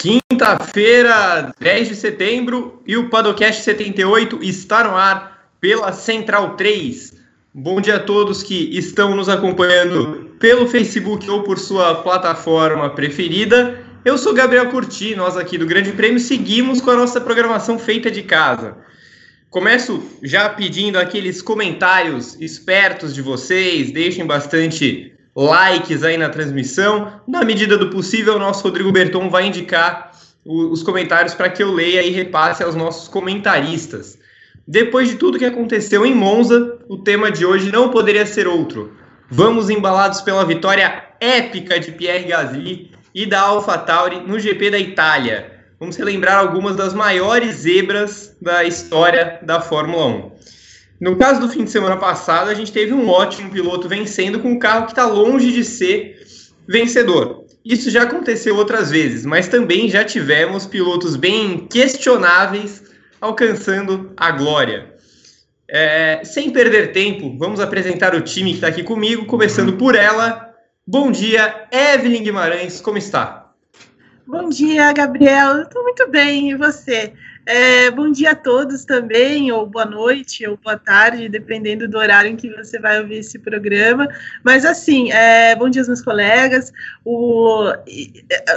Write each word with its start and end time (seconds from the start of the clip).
Quinta-feira, 0.00 1.54
10 1.60 1.88
de 1.88 1.94
setembro, 1.94 2.82
e 2.86 2.96
o 2.96 3.10
Padocast 3.10 3.62
78 3.62 4.42
está 4.42 4.82
no 4.82 4.96
ar 4.96 5.50
pela 5.60 5.92
Central 5.92 6.56
3. 6.56 7.12
Bom 7.52 7.82
dia 7.82 7.96
a 7.96 8.00
todos 8.00 8.42
que 8.42 8.74
estão 8.78 9.14
nos 9.14 9.28
acompanhando 9.28 10.34
pelo 10.40 10.66
Facebook 10.66 11.28
ou 11.28 11.42
por 11.42 11.58
sua 11.58 11.96
plataforma 11.96 12.88
preferida. 12.88 13.84
Eu 14.02 14.16
sou 14.16 14.32
Gabriel 14.32 14.70
Curti, 14.70 15.14
nós 15.14 15.36
aqui 15.36 15.58
do 15.58 15.66
Grande 15.66 15.92
Prêmio 15.92 16.18
seguimos 16.18 16.80
com 16.80 16.92
a 16.92 16.96
nossa 16.96 17.20
programação 17.20 17.78
feita 17.78 18.10
de 18.10 18.22
casa. 18.22 18.78
Começo 19.50 20.02
já 20.22 20.48
pedindo 20.48 20.98
aqueles 20.98 21.42
comentários 21.42 22.40
espertos 22.40 23.14
de 23.14 23.20
vocês, 23.20 23.92
deixem 23.92 24.24
bastante 24.24 25.12
likes 25.34 26.02
aí 26.02 26.16
na 26.16 26.28
transmissão. 26.28 27.20
Na 27.26 27.44
medida 27.44 27.76
do 27.76 27.90
possível, 27.90 28.36
o 28.36 28.38
nosso 28.38 28.62
Rodrigo 28.64 28.92
Berton 28.92 29.28
vai 29.28 29.46
indicar 29.46 30.12
o, 30.44 30.70
os 30.70 30.82
comentários 30.82 31.34
para 31.34 31.50
que 31.50 31.62
eu 31.62 31.72
leia 31.72 32.02
e 32.02 32.10
repasse 32.10 32.62
aos 32.62 32.74
nossos 32.74 33.08
comentaristas. 33.08 34.18
Depois 34.66 35.08
de 35.08 35.16
tudo 35.16 35.38
que 35.38 35.44
aconteceu 35.44 36.06
em 36.06 36.14
Monza, 36.14 36.78
o 36.88 36.98
tema 36.98 37.30
de 37.30 37.44
hoje 37.44 37.72
não 37.72 37.90
poderia 37.90 38.26
ser 38.26 38.46
outro. 38.46 38.92
Vamos 39.28 39.70
embalados 39.70 40.20
pela 40.20 40.44
vitória 40.44 41.04
épica 41.20 41.78
de 41.78 41.92
Pierre 41.92 42.28
Gasly 42.28 42.90
e 43.14 43.26
da 43.26 43.40
AlphaTauri 43.40 44.20
no 44.20 44.38
GP 44.38 44.70
da 44.70 44.78
Itália. 44.78 45.52
Vamos 45.78 45.96
relembrar 45.96 46.38
algumas 46.38 46.76
das 46.76 46.92
maiores 46.92 47.56
zebras 47.56 48.36
da 48.40 48.64
história 48.64 49.38
da 49.42 49.60
Fórmula 49.60 50.06
1. 50.06 50.32
No 51.00 51.16
caso 51.16 51.40
do 51.40 51.48
fim 51.48 51.64
de 51.64 51.70
semana 51.70 51.96
passado, 51.96 52.50
a 52.50 52.54
gente 52.54 52.70
teve 52.70 52.92
um 52.92 53.08
ótimo 53.08 53.50
piloto 53.50 53.88
vencendo 53.88 54.38
com 54.40 54.50
um 54.50 54.58
carro 54.58 54.84
que 54.84 54.92
está 54.92 55.06
longe 55.06 55.50
de 55.50 55.64
ser 55.64 56.20
vencedor. 56.68 57.46
Isso 57.64 57.90
já 57.90 58.02
aconteceu 58.02 58.54
outras 58.56 58.90
vezes, 58.90 59.24
mas 59.24 59.48
também 59.48 59.88
já 59.88 60.04
tivemos 60.04 60.66
pilotos 60.66 61.16
bem 61.16 61.66
questionáveis 61.66 62.82
alcançando 63.18 64.12
a 64.14 64.30
glória. 64.30 64.94
É, 65.66 66.20
sem 66.24 66.50
perder 66.50 66.92
tempo, 66.92 67.34
vamos 67.38 67.60
apresentar 67.60 68.14
o 68.14 68.20
time 68.20 68.50
que 68.50 68.56
está 68.56 68.68
aqui 68.68 68.82
comigo, 68.82 69.24
começando 69.24 69.74
por 69.74 69.94
ela. 69.94 70.52
Bom 70.86 71.10
dia, 71.10 71.66
Evelyn 71.70 72.24
Guimarães, 72.24 72.80
como 72.80 72.98
está? 72.98 73.52
Bom 74.26 74.48
dia, 74.48 74.92
Gabriel. 74.92 75.62
Estou 75.62 75.82
muito 75.82 76.08
bem, 76.10 76.50
e 76.50 76.56
você? 76.56 77.12
É, 77.46 77.90
bom 77.90 78.10
dia 78.10 78.32
a 78.32 78.34
todos 78.34 78.84
também, 78.84 79.50
ou 79.50 79.66
boa 79.66 79.84
noite, 79.84 80.46
ou 80.46 80.56
boa 80.56 80.76
tarde, 80.76 81.28
dependendo 81.28 81.88
do 81.88 81.98
horário 81.98 82.30
em 82.30 82.36
que 82.36 82.50
você 82.50 82.78
vai 82.78 83.00
ouvir 83.00 83.18
esse 83.18 83.38
programa. 83.38 84.08
Mas, 84.44 84.64
assim, 84.64 85.10
é, 85.10 85.56
bom 85.56 85.68
dia 85.68 85.80
aos 85.80 85.88
meus 85.88 86.02
colegas. 86.02 86.72
O, 87.04 87.72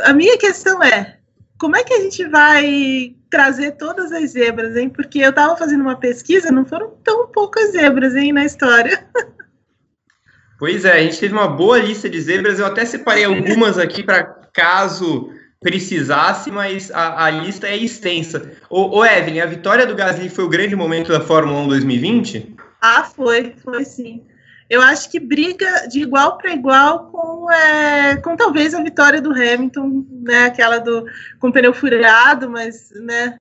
a 0.03 0.13
minha 0.13 0.37
questão 0.37 0.83
é: 0.83 1.17
como 1.57 1.75
é 1.75 1.83
que 1.83 1.93
a 1.93 2.01
gente 2.01 2.25
vai 2.27 3.15
trazer 3.29 3.71
todas 3.71 4.11
as 4.11 4.31
zebras, 4.31 4.75
hein? 4.75 4.89
Porque 4.89 5.19
eu 5.19 5.29
estava 5.29 5.57
fazendo 5.57 5.81
uma 5.81 5.95
pesquisa, 5.95 6.51
não 6.51 6.65
foram 6.65 6.91
tão 7.03 7.27
poucas 7.27 7.71
zebras, 7.71 8.15
hein, 8.15 8.31
na 8.31 8.45
história. 8.45 9.05
Pois 10.59 10.85
é, 10.85 10.93
a 10.93 10.99
gente 10.99 11.19
teve 11.19 11.33
uma 11.33 11.47
boa 11.47 11.79
lista 11.79 12.09
de 12.09 12.21
zebras, 12.21 12.59
eu 12.59 12.65
até 12.65 12.85
separei 12.85 13.25
algumas 13.25 13.77
aqui 13.77 14.03
para 14.03 14.23
caso 14.53 15.29
precisasse, 15.63 16.51
mas 16.51 16.91
a, 16.91 17.25
a, 17.25 17.29
lista 17.31 17.67
é 17.67 17.75
extensa. 17.75 18.51
Ô, 18.69 18.99
ô, 18.99 19.05
Evelyn, 19.05 19.39
a 19.39 19.45
vitória 19.47 19.87
do 19.87 19.95
Gasly 19.95 20.29
foi 20.29 20.43
o 20.43 20.49
grande 20.49 20.75
momento 20.75 21.11
da 21.11 21.21
Fórmula 21.21 21.59
1 21.61 21.67
2020? 21.69 22.55
Ah, 22.81 23.03
foi, 23.03 23.55
foi 23.63 23.83
sim. 23.85 24.23
Eu 24.69 24.81
acho 24.81 25.09
que 25.09 25.19
briga 25.19 25.87
de 25.87 26.01
igual 26.01 26.37
para 26.37 26.51
igual 26.51 27.11
com, 27.11 27.51
é, 27.51 28.17
com 28.17 28.35
talvez 28.35 28.73
a 28.73 28.81
vitória 28.81 29.21
do 29.21 29.31
Hamilton, 29.31 30.05
né? 30.21 30.45
Aquela 30.45 30.79
do 30.79 31.05
com 31.39 31.51
pneu 31.51 31.73
furado, 31.73 32.49
mas, 32.49 32.91
né? 32.95 33.37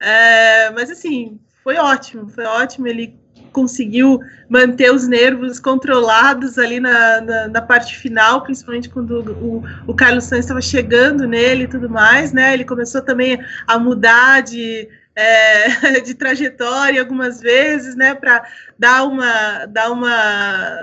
É, 0.00 0.70
mas 0.70 0.90
assim, 0.90 1.40
foi 1.62 1.76
ótimo, 1.76 2.28
foi 2.28 2.44
ótimo. 2.44 2.86
Ele 2.86 3.18
conseguiu 3.54 4.20
manter 4.50 4.92
os 4.92 5.08
nervos 5.08 5.58
controlados 5.58 6.58
ali 6.58 6.80
na, 6.80 7.20
na, 7.20 7.48
na 7.48 7.62
parte 7.62 7.96
final, 7.96 8.42
principalmente 8.42 8.90
quando 8.90 9.20
o, 9.40 9.62
o 9.86 9.94
Carlos 9.94 10.24
Sainz 10.24 10.44
estava 10.44 10.60
chegando 10.60 11.26
nele 11.26 11.64
e 11.64 11.68
tudo 11.68 11.88
mais, 11.88 12.32
né? 12.32 12.52
Ele 12.52 12.64
começou 12.64 13.00
também 13.00 13.38
a 13.66 13.78
mudar 13.78 14.42
de, 14.42 14.88
é, 15.16 16.00
de 16.02 16.14
trajetória 16.14 17.00
algumas 17.00 17.40
vezes, 17.40 17.94
né, 17.94 18.14
para 18.14 18.44
dar 18.78 19.04
uma, 19.04 19.66
dar 19.66 19.90
uma, 19.92 20.78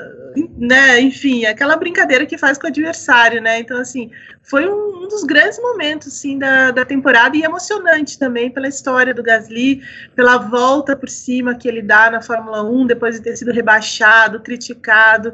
né, 0.57 1.01
enfim, 1.01 1.45
aquela 1.45 1.75
brincadeira 1.75 2.25
que 2.25 2.37
faz 2.37 2.57
com 2.57 2.65
o 2.65 2.69
adversário, 2.69 3.41
né, 3.41 3.59
então, 3.59 3.77
assim, 3.77 4.09
foi 4.41 4.67
um, 4.67 5.03
um 5.03 5.07
dos 5.07 5.23
grandes 5.23 5.59
momentos, 5.59 6.13
sim, 6.13 6.37
da, 6.39 6.71
da 6.71 6.85
temporada 6.85 7.35
e 7.35 7.43
emocionante 7.43 8.17
também 8.17 8.49
pela 8.49 8.67
história 8.67 9.13
do 9.13 9.21
Gasly, 9.21 9.81
pela 10.15 10.37
volta 10.37 10.95
por 10.95 11.09
cima 11.09 11.55
que 11.55 11.67
ele 11.67 11.81
dá 11.81 12.09
na 12.09 12.21
Fórmula 12.21 12.63
1, 12.63 12.87
depois 12.87 13.15
de 13.15 13.21
ter 13.21 13.35
sido 13.35 13.51
rebaixado, 13.51 14.39
criticado, 14.39 15.33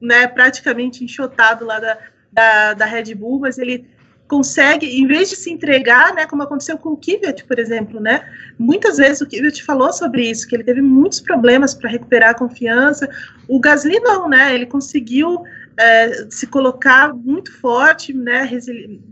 né, 0.00 0.26
praticamente 0.26 1.04
enxotado 1.04 1.66
lá 1.66 1.78
da, 1.78 1.98
da, 2.32 2.74
da 2.74 2.84
Red 2.86 3.14
Bull, 3.14 3.40
mas 3.40 3.58
ele 3.58 3.86
consegue, 4.30 4.86
em 4.86 5.08
vez 5.08 5.28
de 5.28 5.34
se 5.34 5.50
entregar, 5.50 6.14
né, 6.14 6.24
como 6.24 6.44
aconteceu 6.44 6.78
com 6.78 6.90
o 6.90 6.96
Kvyat, 6.96 7.44
por 7.44 7.58
exemplo, 7.58 7.98
né, 7.98 8.24
muitas 8.56 8.98
vezes 8.98 9.20
o 9.20 9.26
Kvyat 9.26 9.64
falou 9.64 9.92
sobre 9.92 10.30
isso, 10.30 10.46
que 10.46 10.54
ele 10.54 10.62
teve 10.62 10.80
muitos 10.80 11.20
problemas 11.20 11.74
para 11.74 11.90
recuperar 11.90 12.30
a 12.30 12.34
confiança, 12.34 13.10
o 13.48 13.58
Gasly 13.58 13.98
não, 13.98 14.28
né, 14.28 14.54
ele 14.54 14.66
conseguiu 14.66 15.42
é, 15.76 16.26
se 16.30 16.46
colocar 16.46 17.12
muito 17.12 17.52
forte, 17.58 18.12
né, 18.12 18.48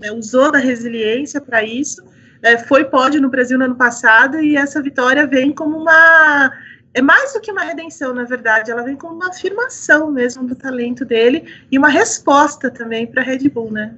né 0.01 0.13
usou 0.13 0.53
da 0.53 0.59
resiliência 0.59 1.41
para 1.41 1.65
isso, 1.65 2.01
é, 2.41 2.57
foi 2.57 2.85
pódio 2.85 3.21
no 3.21 3.29
Brasil 3.29 3.59
no 3.59 3.65
ano 3.65 3.75
passado 3.75 4.41
e 4.41 4.57
essa 4.57 4.81
vitória 4.81 5.27
vem 5.27 5.53
como 5.53 5.77
uma 5.77 6.53
é 6.95 7.03
mais 7.03 7.33
do 7.33 7.41
que 7.41 7.53
uma 7.53 7.63
redenção, 7.63 8.15
na 8.15 8.25
verdade, 8.25 8.71
ela 8.71 8.83
vem 8.83 8.97
como 8.97 9.15
uma 9.15 9.29
afirmação 9.29 10.11
mesmo 10.11 10.47
do 10.47 10.55
talento 10.55 11.05
dele 11.05 11.45
e 11.71 11.77
uma 11.77 11.89
resposta 11.89 12.71
também 12.71 13.07
para 13.07 13.21
a 13.21 13.25
Red 13.25 13.49
Bull, 13.51 13.71
né? 13.71 13.95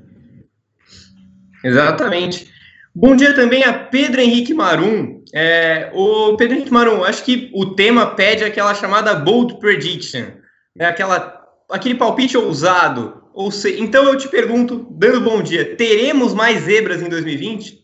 Exatamente. 1.62 2.50
Bom 2.94 3.14
dia 3.14 3.34
também 3.34 3.62
a 3.62 3.72
Pedro 3.72 4.20
Henrique 4.20 4.52
Marum. 4.52 5.22
É, 5.32 5.90
o 5.94 6.36
Pedro 6.36 6.56
Henrique 6.56 6.72
Marum, 6.72 7.04
acho 7.04 7.24
que 7.24 7.50
o 7.54 7.74
tema 7.74 8.14
pede 8.14 8.42
aquela 8.42 8.74
chamada 8.74 9.14
bold 9.14 9.60
prediction, 9.60 10.26
né? 10.74 10.86
aquela, 10.86 11.40
aquele 11.70 11.94
palpite 11.94 12.36
ousado. 12.36 13.22
Ou 13.32 13.50
se, 13.50 13.80
então 13.80 14.04
eu 14.04 14.16
te 14.16 14.28
pergunto, 14.28 14.88
dando 14.90 15.20
bom 15.20 15.40
dia, 15.40 15.76
teremos 15.76 16.34
mais 16.34 16.64
zebras 16.64 17.00
em 17.00 17.08
2020? 17.08 17.78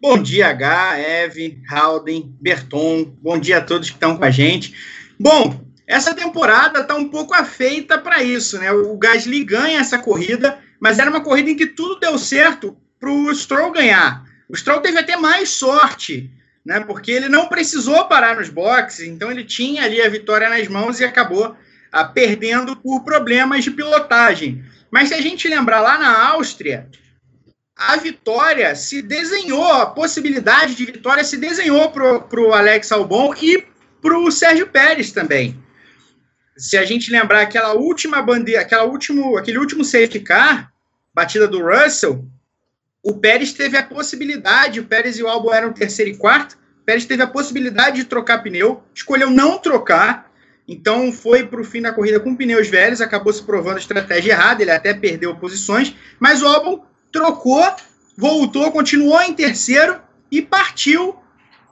Bom 0.00 0.16
dia, 0.16 0.46
H, 0.48 1.00
Eve, 1.00 1.60
Halden, 1.68 2.32
Berton. 2.40 3.16
Bom 3.20 3.36
dia 3.36 3.58
a 3.58 3.60
todos 3.60 3.90
que 3.90 3.96
estão 3.96 4.16
com 4.16 4.24
a 4.24 4.30
gente. 4.30 4.72
Bom, 5.18 5.60
essa 5.84 6.14
temporada 6.14 6.80
está 6.80 6.94
um 6.94 7.08
pouco 7.08 7.34
afeita 7.34 7.98
para 7.98 8.22
isso, 8.22 8.56
né? 8.58 8.70
O 8.70 8.96
Gasly 8.96 9.42
ganha 9.42 9.80
essa 9.80 9.98
corrida, 9.98 10.58
mas 10.80 11.00
era 11.00 11.10
uma 11.10 11.22
corrida 11.22 11.50
em 11.50 11.56
que 11.56 11.66
tudo 11.66 11.98
deu 11.98 12.16
certo 12.16 12.76
para 12.98 13.10
o 13.10 13.34
Stroll 13.34 13.72
ganhar. 13.72 14.24
O 14.48 14.56
Stroll 14.56 14.80
teve 14.80 14.98
até 14.98 15.16
mais 15.16 15.50
sorte, 15.50 16.30
né? 16.64 16.80
Porque 16.80 17.10
ele 17.10 17.28
não 17.28 17.48
precisou 17.48 18.06
parar 18.06 18.36
nos 18.36 18.48
boxes, 18.48 19.06
então 19.06 19.30
ele 19.30 19.44
tinha 19.44 19.84
ali 19.84 20.00
a 20.00 20.08
vitória 20.08 20.48
nas 20.48 20.66
mãos 20.68 21.00
e 21.00 21.04
acabou 21.04 21.56
ah, 21.92 22.04
perdendo 22.04 22.76
por 22.76 23.04
problemas 23.04 23.64
de 23.64 23.70
pilotagem. 23.70 24.64
Mas 24.90 25.08
se 25.08 25.14
a 25.14 25.20
gente 25.20 25.48
lembrar 25.48 25.80
lá 25.80 25.98
na 25.98 26.28
Áustria, 26.28 26.88
a 27.76 27.96
vitória 27.96 28.74
se 28.74 29.00
desenhou, 29.00 29.64
a 29.64 29.86
possibilidade 29.86 30.74
de 30.74 30.84
vitória 30.84 31.22
se 31.22 31.36
desenhou 31.36 31.90
para 31.90 32.40
o 32.40 32.52
Alex 32.52 32.90
Albon 32.90 33.34
e 33.40 33.64
para 34.02 34.18
o 34.18 34.30
Sérgio 34.30 34.66
Pérez 34.66 35.12
também. 35.12 35.56
Se 36.56 36.76
a 36.76 36.84
gente 36.84 37.10
lembrar 37.10 37.42
aquela 37.42 37.74
última 37.74 38.20
bandeira, 38.20 38.62
aquela 38.62 38.84
último, 38.84 39.36
aquele 39.36 39.58
último 39.58 39.84
safety 39.84 40.20
car, 40.20 40.72
batida 41.14 41.46
do 41.46 41.62
Russell, 41.62 42.26
o 43.08 43.14
Pérez 43.14 43.54
teve 43.54 43.74
a 43.74 43.82
possibilidade, 43.82 44.80
o 44.80 44.84
Pérez 44.84 45.18
e 45.18 45.22
o 45.22 45.28
Albon 45.28 45.54
eram 45.54 45.72
terceiro 45.72 46.10
e 46.10 46.14
quarto, 46.14 46.58
o 46.82 46.84
Pérez 46.84 47.06
teve 47.06 47.22
a 47.22 47.26
possibilidade 47.26 47.96
de 47.96 48.04
trocar 48.04 48.42
pneu, 48.42 48.82
escolheu 48.94 49.30
não 49.30 49.56
trocar, 49.56 50.30
então 50.68 51.10
foi 51.10 51.46
para 51.46 51.58
o 51.58 51.64
fim 51.64 51.80
da 51.80 51.90
corrida 51.90 52.20
com 52.20 52.36
pneus 52.36 52.68
velhos, 52.68 53.00
acabou 53.00 53.32
se 53.32 53.42
provando 53.42 53.76
a 53.76 53.80
estratégia 53.80 54.32
errada, 54.32 54.60
ele 54.60 54.70
até 54.70 54.92
perdeu 54.92 55.34
posições, 55.36 55.96
mas 56.20 56.42
o 56.42 56.46
Albon 56.46 56.84
trocou, 57.10 57.64
voltou, 58.14 58.70
continuou 58.70 59.22
em 59.22 59.32
terceiro 59.32 59.98
e 60.30 60.42
partiu 60.42 61.16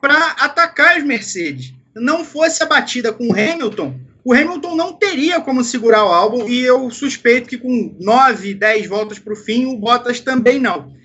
para 0.01 0.37
atacar 0.39 0.97
os 0.97 1.05
Mercedes. 1.05 1.75
Não 1.95 2.25
fosse 2.25 2.63
a 2.63 2.67
batida 2.67 3.13
com 3.13 3.29
o 3.29 3.33
Hamilton, 3.33 3.95
o 4.25 4.33
Hamilton 4.33 4.75
não 4.75 4.95
teria 4.95 5.39
como 5.43 5.63
segurar 5.63 6.03
o 6.07 6.09
álbum 6.09 6.49
e 6.49 6.63
eu 6.63 6.91
suspeito 6.91 7.47
que 7.47 7.59
com 7.59 7.95
9, 8.01 8.55
10 8.55 8.87
voltas 8.87 9.19
para 9.19 9.35
o 9.35 9.37
fim, 9.37 9.67
o 9.67 9.77
Bottas 9.77 10.19
também 10.19 10.59
não. 10.59 10.97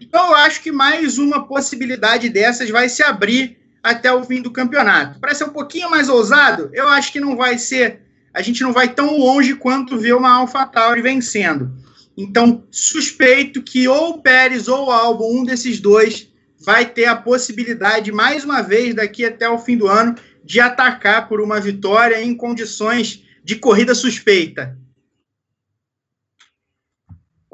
Então, 0.00 0.28
eu 0.28 0.34
acho 0.36 0.62
que 0.62 0.72
mais 0.72 1.18
uma 1.18 1.46
possibilidade 1.46 2.28
dessas 2.28 2.70
vai 2.70 2.88
se 2.88 3.02
abrir 3.02 3.58
até 3.82 4.12
o 4.12 4.24
fim 4.24 4.42
do 4.42 4.50
campeonato. 4.50 5.18
Para 5.18 5.34
ser 5.34 5.44
um 5.44 5.50
pouquinho 5.50 5.90
mais 5.90 6.08
ousado, 6.08 6.70
eu 6.72 6.88
acho 6.88 7.12
que 7.12 7.20
não 7.20 7.36
vai 7.36 7.58
ser. 7.58 8.00
A 8.34 8.42
gente 8.42 8.62
não 8.62 8.72
vai 8.72 8.88
tão 8.88 9.18
longe 9.18 9.54
quanto 9.54 9.98
ver 9.98 10.14
uma 10.14 10.30
AlphaTauri 10.30 11.02
vencendo. 11.02 11.70
Então, 12.16 12.64
suspeito 12.70 13.62
que 13.62 13.86
ou 13.86 14.10
o 14.10 14.18
Pérez 14.18 14.68
ou 14.68 14.86
o 14.86 14.90
Albon, 14.90 15.40
um 15.40 15.44
desses 15.44 15.80
dois, 15.80 16.28
vai 16.60 16.84
ter 16.84 17.06
a 17.06 17.16
possibilidade, 17.16 18.10
mais 18.10 18.44
uma 18.44 18.60
vez, 18.60 18.94
daqui 18.94 19.24
até 19.24 19.48
o 19.48 19.58
fim 19.58 19.76
do 19.76 19.86
ano, 19.86 20.16
de 20.44 20.60
atacar 20.60 21.28
por 21.28 21.40
uma 21.40 21.60
vitória 21.60 22.22
em 22.22 22.34
condições 22.34 23.22
de 23.44 23.56
corrida 23.56 23.94
suspeita. 23.94 24.76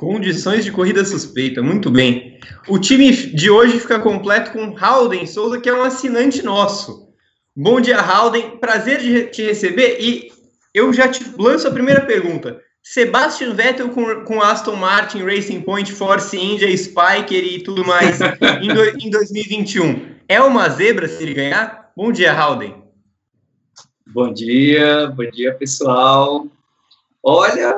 Condições 0.05 0.67
de 0.67 0.71
corrida 0.71 1.03
suspeita, 1.03 1.63
muito 1.63 1.91
bem. 1.91 2.39
O 2.69 2.79
time 2.79 3.11
de 3.11 3.49
hoje 3.49 3.81
fica 3.81 3.99
completo 3.99 4.53
com 4.53 4.77
Halden 4.77 5.27
Souza, 5.27 5.59
que 5.59 5.67
é 5.67 5.73
um 5.73 5.83
assinante 5.83 6.43
nosso. 6.43 7.09
Bom 7.57 7.81
dia, 7.81 7.99
Halden. 7.99 8.59
Prazer 8.59 8.99
de 9.01 9.29
te 9.29 9.43
receber. 9.43 9.97
E 9.99 10.31
eu 10.75 10.93
já 10.93 11.09
te 11.09 11.25
lanço 11.39 11.67
a 11.67 11.71
primeira 11.71 12.03
pergunta. 12.03 12.61
Sebastian 12.83 13.55
Vettel 13.55 13.89
com, 13.89 14.25
com 14.27 14.43
Aston 14.43 14.77
Martin, 14.77 15.23
Racing 15.23 15.63
Point, 15.63 15.91
Force 15.91 16.37
India, 16.37 16.77
Spiker 16.77 17.43
e 17.43 17.63
tudo 17.63 17.83
mais 17.83 18.21
em, 18.61 18.69
do, 18.69 18.85
em 19.01 19.09
2021. 19.09 20.17
É 20.29 20.39
uma 20.43 20.69
zebra 20.69 21.09
se 21.09 21.23
ele 21.23 21.33
ganhar? 21.33 21.91
Bom 21.97 22.13
dia, 22.13 22.31
Halden. 22.31 22.75
Bom 24.07 24.31
dia, 24.35 25.07
bom 25.07 25.31
dia, 25.31 25.55
pessoal. 25.55 26.47
Olha, 27.23 27.75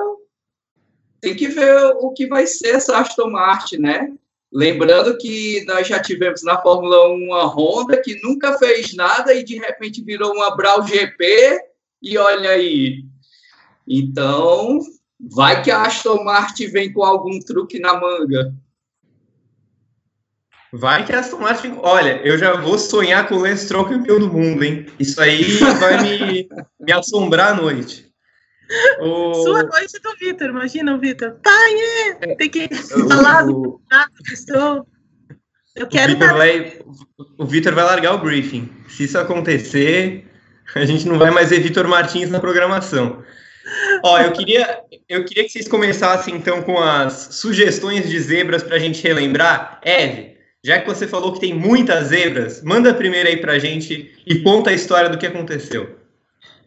tem 1.26 1.34
que 1.34 1.48
ver 1.48 1.86
o 1.98 2.12
que 2.12 2.28
vai 2.28 2.46
ser 2.46 2.76
essa 2.76 2.96
Aston 2.98 3.30
Martin, 3.30 3.78
né? 3.78 4.12
Lembrando 4.52 5.18
que 5.18 5.64
nós 5.66 5.88
já 5.88 6.00
tivemos 6.00 6.44
na 6.44 6.62
Fórmula 6.62 7.08
1 7.08 7.14
uma 7.14 7.44
Honda 7.46 8.00
que 8.00 8.20
nunca 8.22 8.56
fez 8.58 8.94
nada 8.94 9.34
e 9.34 9.42
de 9.42 9.58
repente 9.58 10.04
virou 10.04 10.32
uma 10.32 10.56
Brau 10.56 10.86
GP 10.86 11.58
e 12.00 12.16
olha 12.16 12.50
aí. 12.50 13.04
Então, 13.88 14.78
vai 15.18 15.64
que 15.64 15.70
a 15.72 15.82
Aston 15.82 16.22
Martin 16.22 16.68
vem 16.68 16.92
com 16.92 17.02
algum 17.02 17.40
truque 17.40 17.80
na 17.80 17.98
manga. 17.98 18.54
Vai 20.72 21.04
que 21.04 21.12
a 21.12 21.18
Aston 21.18 21.38
Martin. 21.38 21.74
Olha, 21.82 22.20
eu 22.24 22.38
já 22.38 22.54
vou 22.54 22.78
sonhar 22.78 23.28
com 23.28 23.34
o 23.34 23.40
Lance 23.40 23.64
Stroll 23.64 23.88
campeão 23.88 24.20
do 24.20 24.32
mundo, 24.32 24.62
hein? 24.62 24.86
Isso 24.96 25.20
aí 25.20 25.42
vai 25.80 26.00
me, 26.00 26.48
me 26.78 26.92
assombrar 26.92 27.52
à 27.52 27.60
noite. 27.60 28.05
O... 29.00 29.34
Sua 29.34 29.62
noite 29.62 30.00
do 30.00 30.14
Vitor, 30.18 30.48
imagina 30.48 30.94
o 30.94 30.98
Vitor. 30.98 31.36
Pai, 31.42 31.74
é, 32.20 32.34
tem 32.34 32.50
que 32.50 32.68
falar 33.08 33.44
do 33.44 33.80
estou. 34.32 34.86
Eu 35.74 35.86
quero. 35.86 36.12
O 36.12 36.16
Vitor 36.16 36.36
vai, 36.36 36.78
o 37.38 37.74
vai 37.74 37.84
largar 37.84 38.14
o 38.14 38.18
briefing. 38.18 38.68
Se 38.88 39.04
isso 39.04 39.18
acontecer, 39.18 40.26
a 40.74 40.84
gente 40.84 41.06
não 41.06 41.18
vai 41.18 41.30
mais 41.30 41.50
ver 41.50 41.60
Vitor 41.60 41.86
Martins 41.86 42.30
na 42.30 42.40
programação. 42.40 43.22
Ó, 44.02 44.18
eu 44.18 44.32
queria, 44.32 44.80
eu 45.08 45.24
queria 45.24 45.44
que 45.44 45.50
vocês 45.50 45.68
começassem 45.68 46.36
então 46.36 46.62
com 46.62 46.78
as 46.78 47.28
sugestões 47.32 48.08
de 48.08 48.18
zebras 48.20 48.62
para 48.62 48.76
a 48.76 48.78
gente 48.78 49.02
relembrar. 49.02 49.80
Eve, 49.82 50.36
já 50.64 50.80
que 50.80 50.86
você 50.86 51.06
falou 51.06 51.32
que 51.32 51.40
tem 51.40 51.54
muitas 51.54 52.08
zebras, 52.08 52.62
manda 52.62 52.90
a 52.90 52.94
primeira 52.94 53.28
aí 53.28 53.36
para 53.36 53.52
a 53.52 53.58
gente 53.58 54.14
e 54.26 54.40
conta 54.40 54.70
a 54.70 54.72
história 54.72 55.08
do 55.08 55.18
que 55.18 55.26
aconteceu. 55.26 55.96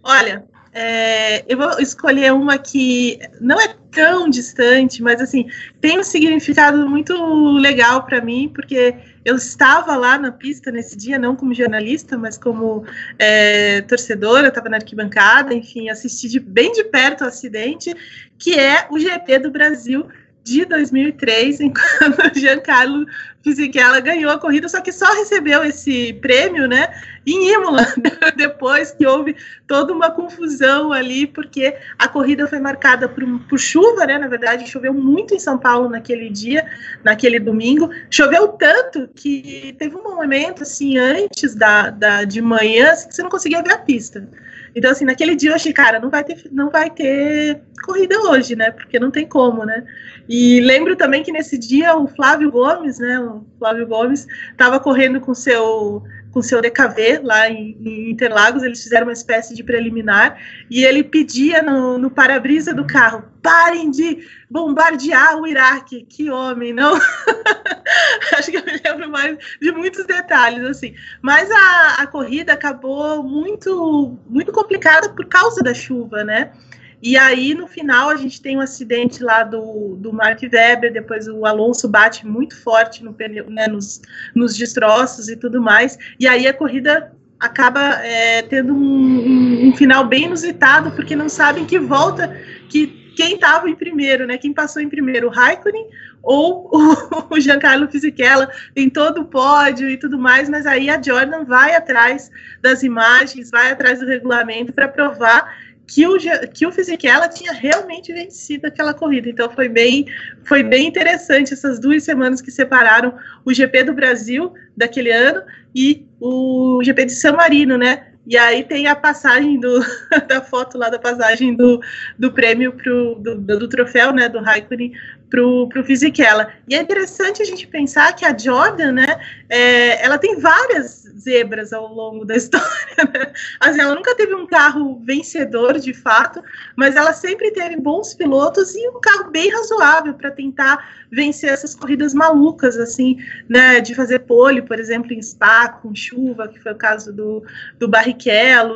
Olha, 0.04 0.44
é, 0.74 1.44
eu 1.52 1.58
vou 1.58 1.80
escolher 1.80 2.32
uma 2.32 2.58
que 2.58 3.20
não 3.42 3.60
é 3.60 3.76
tão 3.92 4.30
distante, 4.30 5.02
mas 5.02 5.20
assim 5.20 5.48
tem 5.82 6.00
um 6.00 6.04
significado 6.04 6.88
muito 6.88 7.14
legal 7.58 8.04
para 8.04 8.22
mim, 8.22 8.52
porque 8.54 8.96
eu 9.26 9.36
estava 9.36 9.96
lá 9.96 10.18
na 10.18 10.32
pista 10.32 10.72
nesse 10.72 10.96
dia, 10.96 11.18
não 11.18 11.36
como 11.36 11.54
jornalista, 11.54 12.18
mas 12.18 12.38
como 12.38 12.86
é, 13.18 13.82
torcedora, 13.82 14.50
estava 14.50 14.70
na 14.70 14.78
arquibancada, 14.78 15.54
enfim, 15.54 15.90
assisti 15.90 16.28
de, 16.28 16.40
bem 16.40 16.72
de 16.72 16.84
perto 16.84 17.24
o 17.24 17.28
acidente, 17.28 17.94
que 18.38 18.58
é 18.58 18.88
o 18.90 19.00
GP 19.00 19.40
do 19.40 19.52
Brasil 19.52 20.08
de 20.50 20.66
2003, 20.66 21.62
enquanto 21.62 22.40
Giancarlo 22.40 23.06
Fisichella 23.44 24.00
ganhou 24.02 24.32
a 24.32 24.38
corrida, 24.38 24.68
só 24.68 24.82
que 24.82 24.92
só 24.92 25.06
recebeu 25.14 25.64
esse 25.64 26.14
prêmio, 26.14 26.68
né, 26.68 26.94
em 27.26 27.54
Imola, 27.54 27.86
depois 28.36 28.92
que 28.92 29.06
houve 29.06 29.36
toda 29.66 29.94
uma 29.94 30.12
confusão 30.12 30.92
ali, 30.92 31.26
porque 31.26 31.76
a 31.98 32.08
corrida 32.08 32.48
foi 32.48 32.60
marcada 32.60 33.08
por, 33.08 33.24
por, 33.48 33.58
chuva, 33.58 34.06
né, 34.06 34.18
na 34.18 34.28
verdade, 34.28 34.70
choveu 34.70 34.94
muito 34.94 35.34
em 35.34 35.40
São 35.40 35.58
Paulo 35.58 35.88
naquele 35.88 36.30
dia, 36.30 36.68
naquele 37.04 37.40
domingo, 37.40 37.90
choveu 38.10 38.50
tanto 38.50 39.08
que 39.16 39.74
teve 39.78 39.96
um 39.96 40.04
momento, 40.04 40.64
assim, 40.64 40.98
antes 40.98 41.56
da, 41.56 41.90
da 41.92 42.24
de 42.26 42.42
manhã, 42.42 42.92
assim, 42.92 43.08
que 43.08 43.16
você 43.16 43.24
não 43.24 43.30
conseguia 43.30 43.64
ver 43.64 43.74
a 43.74 43.78
pista. 43.78 44.28
Então, 44.76 44.92
assim, 44.92 45.06
naquele 45.06 45.36
dia 45.36 45.52
eu 45.52 45.56
achei, 45.56 45.74
cara, 45.74 46.00
não 46.00 46.10
vai 46.10 46.24
ter, 46.24 46.44
não 46.52 46.70
vai 46.70 46.90
ter 46.90 47.62
corrida 47.84 48.20
hoje, 48.20 48.56
né? 48.56 48.72
Porque 48.72 49.00
não 49.00 49.12
tem 49.12 49.28
como, 49.28 49.66
né? 49.66 49.84
E 50.28 50.60
lembro 50.62 50.96
também 50.96 51.24
que 51.24 51.32
nesse 51.32 51.58
dia 51.58 51.96
o 51.98 52.08
Flávio 52.08 52.52
Gomes, 52.52 53.00
né? 53.00 53.20
O 53.20 53.44
Flávio 53.58 53.88
Gomes 53.88 54.28
estava 54.52 54.80
correndo 54.80 55.20
com 55.20 55.34
seu 55.34 56.04
com 56.32 56.42
seu 56.42 56.62
DKV 56.62 57.22
lá 57.24 57.50
em, 57.50 57.78
em, 57.82 58.12
Interlagos, 58.12 58.64
eles 58.64 58.82
fizeram 58.84 59.08
uma 59.08 59.14
espécie 59.14 59.56
de 59.56 59.64
preliminar 59.64 60.38
e 60.70 60.84
ele 60.84 61.04
pedia 61.04 61.62
no, 61.62 61.98
no 61.98 62.10
para-brisa 62.10 62.74
do 62.74 62.86
carro: 62.86 63.24
parem 63.42 63.90
de 63.90 64.28
bombardear 64.50 65.38
o 65.38 65.48
Iraque. 65.48 66.06
Que 66.06 66.30
homem, 66.30 66.74
não? 66.74 66.96
Acho 68.38 68.52
que 68.52 68.58
eu 68.58 68.66
me 68.66 68.80
lembro 68.84 69.10
mais 69.10 69.38
de 69.62 69.72
muitos 69.72 70.06
detalhes, 70.06 70.64
assim. 70.66 70.94
Mas 71.22 71.50
a, 71.52 71.96
a 72.00 72.08
corrida 72.08 72.54
acabou 72.54 73.24
muito, 73.24 74.18
muito 74.30 74.52
complicada 74.52 75.10
por 75.10 75.26
causa 75.26 75.62
da 75.64 75.74
chuva, 75.74 76.24
né? 76.24 76.52
E 77.02 77.18
aí, 77.18 77.54
no 77.54 77.68
final, 77.68 78.10
a 78.10 78.16
gente 78.16 78.42
tem 78.42 78.58
um 78.58 78.62
acidente 78.62 79.24
lá 79.24 79.44
do, 79.44 79.96
do 79.96 80.12
Mark 80.12 80.42
Webber, 80.42 80.92
depois 80.92 81.28
o 81.28 81.46
Alonso 81.46 81.88
bate 81.88 82.28
muito 82.28 82.62
forte 82.62 83.04
no 83.04 83.14
pneu, 83.14 83.50
né, 83.50 83.68
nos, 83.68 84.02
nos 84.36 84.56
destroços 84.56 85.30
e 85.30 85.36
tudo 85.36 85.62
mais. 85.62 85.98
E 86.20 86.28
aí 86.28 86.48
a 86.48 86.54
corrida 86.54 87.14
acaba 87.40 88.04
é, 88.04 88.42
tendo 88.42 88.74
um, 88.74 88.78
um, 88.78 89.68
um, 89.70 89.76
final 89.76 90.06
bem 90.06 90.26
inusitado, 90.26 90.92
porque 90.92 91.16
não 91.16 91.30
sabem 91.30 91.66
que 91.66 91.80
volta, 91.80 92.36
que 92.68 93.00
quem 93.16 93.36
estava 93.36 93.70
em 93.70 93.76
primeiro, 93.76 94.26
né? 94.26 94.38
Quem 94.38 94.54
passou 94.54 94.82
em 94.82 94.90
primeiro, 94.90 95.28
o 95.28 95.30
Raikkonen 95.30 95.88
ou 96.22 96.70
o, 96.72 97.36
o 97.36 97.40
Giancarlo 97.40 97.90
Fisichella 97.90 98.50
em 98.76 98.90
todo 98.90 99.22
o 99.22 99.26
pódio 99.26 99.90
e 99.90 99.98
tudo 99.98 100.18
mais, 100.18 100.50
mas 100.50 100.66
aí 100.66 100.90
a 100.90 101.02
Jordan 101.02 101.46
vai 101.46 101.76
atrás 101.76 102.30
das 102.62 102.84
imagens, 102.84 103.52
vai 103.52 103.72
atrás 103.72 104.00
do 104.00 104.06
regulamento 104.06 104.74
para 104.74 104.88
provar 104.88 105.54
que 105.90 106.06
o, 106.06 106.18
que 106.54 106.68
o 106.68 106.72
Fisichella 106.72 107.28
tinha 107.28 107.52
realmente 107.52 108.14
vencido 108.14 108.68
aquela 108.68 108.94
corrida. 108.94 109.28
Então 109.28 109.50
foi 109.50 109.68
bem, 109.68 110.06
foi 110.44 110.62
bem 110.62 110.88
interessante 110.88 111.52
essas 111.52 111.80
duas 111.80 112.04
semanas 112.04 112.42
que 112.42 112.52
separaram 112.52 113.18
o 113.44 113.52
GP 113.52 113.86
do 113.86 113.94
Brasil 113.94 114.54
daquele 114.78 115.12
ano 115.12 115.42
e 115.74 116.06
o 116.20 116.80
GP 116.84 117.06
de 117.06 117.14
San 117.14 117.34
Marino, 117.34 117.76
né? 117.76 118.09
E 118.28 118.38
aí 118.38 118.64
tem 118.64 118.88
a 118.88 118.96
passagem 118.96 119.60
do, 119.60 119.80
da 120.28 120.42
foto 120.42 120.78
lá 120.78 120.90
da 120.90 121.00
passagem 121.00 121.56
do, 121.56 121.82
do 122.18 122.32
prêmio 122.32 122.74
pro, 122.74 123.16
do, 123.16 123.36
do 123.36 123.68
troféu, 123.68 124.14
né, 124.14 124.30
do 124.30 124.40
Raikkonen 124.40 124.94
pro, 125.30 125.70
pro 125.70 125.84
Fisichella. 125.84 126.52
E 126.68 126.76
é 126.76 126.82
interessante 126.82 127.42
a 127.42 127.46
gente 127.46 127.68
pensar 127.68 128.14
que 128.14 128.26
a 128.26 128.38
Jordan, 128.38 128.94
né, 128.94 129.20
é, 129.48 130.04
ela 130.04 130.18
tem 130.18 130.40
várias 130.40 131.08
zebras 131.20 131.72
ao 131.72 131.94
longo 131.94 132.26
da 132.26 132.36
história. 132.38 132.68
Né? 132.98 133.32
Assim, 133.60 133.82
ela 133.82 133.96
nunca 133.96 134.16
teve 134.16 134.34
um 134.34 134.48
carro 134.48 135.00
vencedor 135.04 135.80
de 135.80 135.94
fato, 135.94 136.42
mas 136.76 136.96
ela 136.96 137.14
sempre 137.14 137.52
teve 137.52 137.76
bons 137.78 138.14
pilotos 138.14 138.76
e 138.76 138.90
um 138.90 139.00
carro 139.00 139.30
bem 139.32 139.50
razoável 139.52 140.14
para 140.14 140.32
tentar 140.32 141.00
vencer 141.12 141.52
essas 141.52 141.74
corridas 141.74 142.14
malucas, 142.14 142.78
assim, 142.78 143.18
né, 143.48 143.80
de 143.80 143.96
fazer 143.96 144.20
pole, 144.20 144.62
por 144.62 144.80
exemplo, 144.80 145.12
em 145.14 145.22
Spa 145.22 145.70
com 145.70 145.94
chuva, 145.96 146.48
que 146.48 146.60
foi 146.60 146.72
o 146.72 146.78
caso 146.78 147.12
do, 147.12 147.44
do 147.78 147.88
Barrichello, 147.88 148.09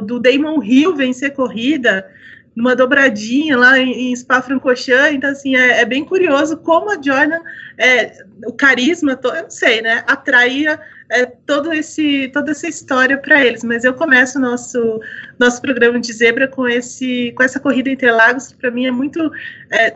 do 0.01 0.19
Damon 0.19 0.63
Hill 0.63 0.95
vencer 0.95 1.33
corrida 1.33 2.09
numa 2.55 2.75
dobradinha 2.75 3.57
lá 3.57 3.79
em, 3.79 4.11
em 4.11 4.15
Spa-Francorchamps, 4.15 5.15
então 5.15 5.31
assim, 5.31 5.55
é, 5.55 5.81
é, 5.81 5.85
bem 5.85 6.05
curioso 6.05 6.57
como 6.57 6.91
a 6.91 7.01
Jordan, 7.01 7.39
é, 7.77 8.23
o 8.45 8.53
carisma, 8.53 9.19
eu 9.23 9.43
não 9.43 9.49
sei, 9.49 9.81
né, 9.81 10.03
atraía 10.07 10.79
é, 11.10 11.25
todo 11.25 11.74
esse, 11.74 12.29
toda 12.33 12.51
essa 12.51 12.67
história 12.67 13.17
para 13.17 13.43
eles, 13.43 13.63
mas 13.63 13.83
eu 13.83 13.93
começo 13.93 14.38
o 14.38 14.41
nosso, 14.41 15.00
nosso 15.39 15.62
programa 15.62 16.00
de 16.00 16.12
zebra 16.13 16.48
com, 16.48 16.67
esse, 16.67 17.31
com 17.36 17.43
essa 17.43 17.60
corrida 17.60 17.89
Interlagos, 17.89 18.48
que 18.48 18.55
para 18.55 18.72
mim 18.72 18.86
é 18.86 18.91
muito, 18.91 19.31
é, 19.72 19.95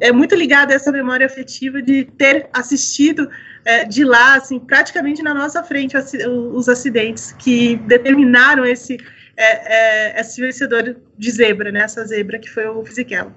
é 0.00 0.12
muito 0.12 0.34
ligada 0.34 0.72
a 0.72 0.76
essa 0.76 0.92
memória 0.92 1.26
afetiva 1.26 1.82
de 1.82 2.04
ter 2.04 2.48
assistido 2.52 3.28
é, 3.64 3.84
de 3.84 4.04
lá, 4.04 4.36
assim, 4.36 4.58
praticamente 4.58 5.22
na 5.22 5.34
nossa 5.34 5.62
frente, 5.62 5.96
os 6.26 6.68
acidentes 6.68 7.32
que 7.32 7.76
determinaram 7.86 8.64
esse 8.64 8.98
é, 9.36 10.16
é, 10.16 10.20
esse 10.20 10.40
vencedor 10.40 10.96
de 11.16 11.30
zebra, 11.30 11.72
né? 11.72 11.80
Essa 11.80 12.04
zebra 12.04 12.38
que 12.38 12.50
foi 12.50 12.66
o 12.66 12.84
Fisichella. 12.84 13.32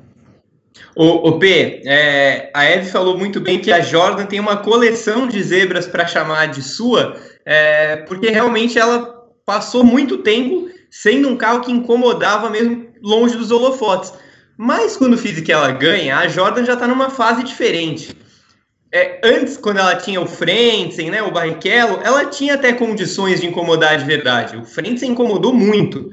O, 0.96 1.30
o 1.30 1.40
P, 1.40 1.82
é, 1.86 2.52
a 2.54 2.64
Eve 2.64 2.90
falou 2.90 3.18
muito 3.18 3.42
bem 3.42 3.60
que 3.60 3.72
a 3.72 3.82
Jordan 3.82 4.26
tem 4.26 4.40
uma 4.40 4.58
coleção 4.58 5.28
de 5.28 5.42
zebras 5.44 5.88
para 5.88 6.08
chamar 6.08 6.48
de 6.48 6.62
sua, 6.62 7.18
é, 7.46 7.98
porque 7.98 8.30
realmente 8.30 8.80
ela 8.80 9.14
passou 9.46 9.84
muito 9.84 10.20
tempo 10.20 10.70
sendo 10.90 11.28
um 11.28 11.36
carro 11.36 11.62
que 11.62 11.72
incomodava 11.72 12.50
mesmo 12.50 12.88
longe 13.02 13.36
dos 13.36 13.52
holofotes. 13.52 14.14
Mas 14.58 14.96
quando 14.96 15.16
o 15.16 15.18
Fisichella 15.18 15.72
ganha, 15.72 16.18
a 16.18 16.28
Jordan 16.30 16.64
já 16.64 16.74
está 16.74 16.88
numa 16.88 17.10
fase 17.10 17.44
diferente. 17.44 18.16
É, 18.92 19.20
antes, 19.22 19.58
quando 19.58 19.80
ela 19.80 19.96
tinha 19.98 20.22
o 20.22 20.26
Frentzen, 20.26 21.12
né, 21.12 21.22
o 21.22 21.32
Barrichello, 21.32 22.00
ela 22.02 22.28
tinha 22.28 22.54
até 22.54 22.72
condições 22.72 23.42
de 23.42 23.48
incomodar 23.48 23.98
de 23.98 24.06
verdade. 24.06 24.56
O 24.56 24.64
Frentzen 24.64 25.12
incomodou 25.12 25.54
muito. 25.54 26.10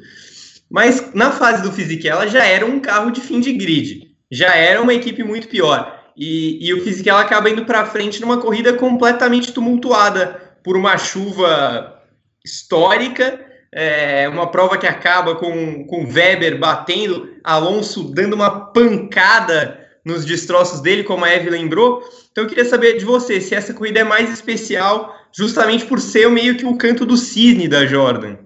Mas 0.68 1.14
na 1.14 1.30
fase 1.30 1.62
do 1.62 1.70
Fisichella 1.70 2.26
já 2.26 2.44
era 2.44 2.66
um 2.66 2.80
carro 2.80 3.12
de 3.12 3.20
fim 3.20 3.38
de 3.38 3.52
grid. 3.52 4.11
Já 4.32 4.56
era 4.56 4.82
uma 4.82 4.94
equipe 4.94 5.22
muito 5.22 5.46
pior. 5.46 6.00
E, 6.16 6.66
e 6.66 6.74
o 6.74 6.82
Fisichella 6.82 7.20
acaba 7.20 7.50
indo 7.50 7.64
para 7.64 7.86
frente 7.86 8.20
numa 8.20 8.38
corrida 8.38 8.72
completamente 8.72 9.52
tumultuada 9.52 10.56
por 10.64 10.76
uma 10.76 10.96
chuva 10.96 12.02
histórica 12.44 13.52
é 13.74 14.28
uma 14.28 14.50
prova 14.50 14.76
que 14.76 14.86
acaba 14.86 15.34
com, 15.34 15.86
com 15.86 16.04
Weber 16.04 16.58
batendo, 16.58 17.36
Alonso 17.42 18.04
dando 18.12 18.34
uma 18.34 18.66
pancada 18.66 19.80
nos 20.04 20.26
destroços 20.26 20.80
dele, 20.80 21.04
como 21.04 21.24
a 21.24 21.30
Eve 21.30 21.48
lembrou. 21.48 22.02
Então 22.30 22.44
eu 22.44 22.48
queria 22.48 22.66
saber 22.66 22.98
de 22.98 23.04
você 23.04 23.40
se 23.40 23.54
essa 23.54 23.72
corrida 23.72 24.00
é 24.00 24.04
mais 24.04 24.30
especial, 24.30 25.16
justamente 25.32 25.86
por 25.86 25.98
ser 26.00 26.28
meio 26.28 26.56
que 26.56 26.66
o 26.66 26.76
canto 26.76 27.06
do 27.06 27.16
cisne 27.16 27.66
da 27.66 27.86
Jordan. 27.86 28.36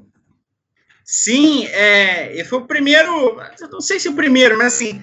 Sim, 1.04 1.66
é, 1.72 2.44
foi 2.44 2.60
o 2.60 2.66
primeiro, 2.66 3.36
não 3.70 3.80
sei 3.80 3.98
se 3.98 4.08
o 4.08 4.14
primeiro, 4.14 4.56
mas 4.56 4.74
assim, 4.74 5.02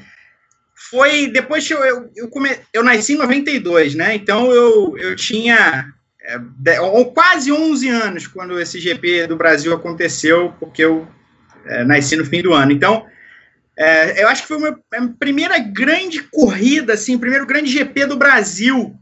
foi 0.75 1.27
depois 1.27 1.67
que 1.67 1.73
eu, 1.73 1.83
eu, 1.83 2.09
eu, 2.15 2.27
come, 2.29 2.49
eu 2.71 2.83
nasci 2.83 3.13
em 3.13 3.17
92, 3.17 3.95
né? 3.95 4.15
Então 4.15 4.51
eu, 4.51 4.97
eu 4.97 5.15
tinha 5.15 5.85
é, 6.21 6.39
quase 7.13 7.51
11 7.51 7.89
anos 7.89 8.27
quando 8.27 8.59
esse 8.59 8.79
GP 8.79 9.27
do 9.27 9.35
Brasil 9.35 9.73
aconteceu, 9.73 10.53
porque 10.59 10.83
eu 10.83 11.07
é, 11.65 11.83
nasci 11.83 12.15
no 12.15 12.25
fim 12.25 12.41
do 12.41 12.53
ano. 12.53 12.71
Então, 12.71 13.05
é, 13.77 14.23
eu 14.23 14.27
acho 14.27 14.43
que 14.43 14.47
foi 14.47 14.57
uma, 14.57 14.79
a 14.93 15.07
primeira 15.19 15.57
grande 15.59 16.21
corrida, 16.23 16.93
assim, 16.93 17.17
primeiro 17.17 17.45
grande 17.45 17.71
GP 17.71 18.05
do 18.05 18.17
Brasil 18.17 18.97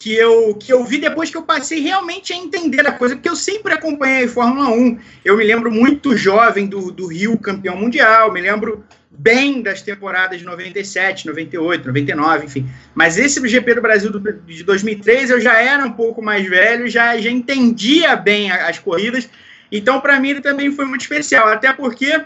que 0.00 0.14
eu, 0.14 0.54
que 0.54 0.72
eu 0.72 0.84
vi 0.84 0.98
depois 0.98 1.28
que 1.28 1.36
eu 1.36 1.42
passei 1.42 1.80
realmente 1.80 2.32
a 2.32 2.36
entender 2.36 2.86
a 2.86 2.92
coisa, 2.92 3.16
porque 3.16 3.28
eu 3.28 3.34
sempre 3.34 3.72
acompanhei 3.72 4.28
Fórmula 4.28 4.70
1. 4.70 4.98
Eu 5.24 5.36
me 5.36 5.44
lembro 5.44 5.70
muito 5.72 6.16
jovem 6.16 6.66
do, 6.66 6.92
do 6.92 7.06
Rio 7.06 7.36
campeão 7.38 7.76
mundial, 7.76 8.32
me 8.32 8.40
lembro 8.40 8.84
bem 9.18 9.60
das 9.60 9.82
temporadas 9.82 10.38
de 10.38 10.44
97, 10.44 11.26
98, 11.26 11.88
99, 11.88 12.46
enfim. 12.46 12.70
Mas 12.94 13.18
esse 13.18 13.46
GP 13.46 13.74
do 13.74 13.82
Brasil 13.82 14.12
de 14.46 14.62
2003 14.62 15.30
eu 15.30 15.40
já 15.40 15.60
era 15.60 15.84
um 15.84 15.92
pouco 15.92 16.22
mais 16.22 16.48
velho, 16.48 16.88
já, 16.88 17.18
já 17.18 17.28
entendia 17.28 18.14
bem 18.14 18.50
as 18.50 18.78
corridas. 18.78 19.28
Então, 19.72 20.00
para 20.00 20.20
mim, 20.20 20.30
ele 20.30 20.40
também 20.40 20.70
foi 20.70 20.84
muito 20.84 21.00
especial. 21.00 21.48
Até 21.48 21.72
porque, 21.72 22.24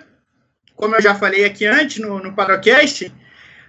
como 0.76 0.94
eu 0.94 1.00
já 1.00 1.14
falei 1.14 1.46
aqui 1.46 1.64
antes 1.64 1.98
no, 1.98 2.18
no 2.18 2.34
Padocast, 2.34 3.10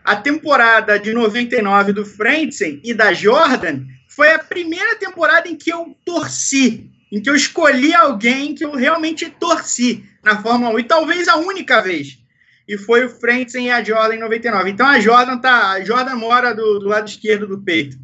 a 0.03 0.18
temporada 0.18 1.00
de 1.00 1.13
99 1.13 1.94
do 1.94 2.06
Frentzen 2.06 2.82
e 2.84 2.94
da 2.94 3.13
Jordan 3.13 3.86
foi 4.10 4.34
a 4.34 4.39
primeira 4.39 4.96
temporada 4.96 5.48
em 5.48 5.56
que 5.56 5.72
eu 5.72 5.96
torci, 6.06 6.92
em 7.10 7.22
que 7.22 7.30
eu 7.30 7.36
escolhi 7.36 7.96
alguém 7.96 8.53
que 8.53 8.65
eu 8.65 8.75
realmente 8.75 9.30
torci 9.30 10.03
na 10.22 10.42
Fórmula 10.42 10.75
1, 10.75 10.80
e 10.80 10.84
talvez 10.84 11.27
a 11.27 11.38
única 11.38 11.82
vez 11.82 12.23
e 12.67 12.77
foi 12.77 13.05
o 13.05 13.10
Frentzen 13.10 13.67
e 13.67 13.72
a 13.72 13.84
Jordan 13.84 14.15
em 14.15 14.20
99. 14.20 14.70
Então 14.70 14.88
a 14.88 15.00
Jordan 15.00 15.38
tá, 15.38 15.72
a 15.72 15.82
Jordan 15.82 16.15
mora 16.15 16.53
do, 16.53 16.79
do 16.79 16.88
lado 16.88 17.08
esquerdo 17.08 17.48
do 17.48 17.62
peito. 17.62 17.98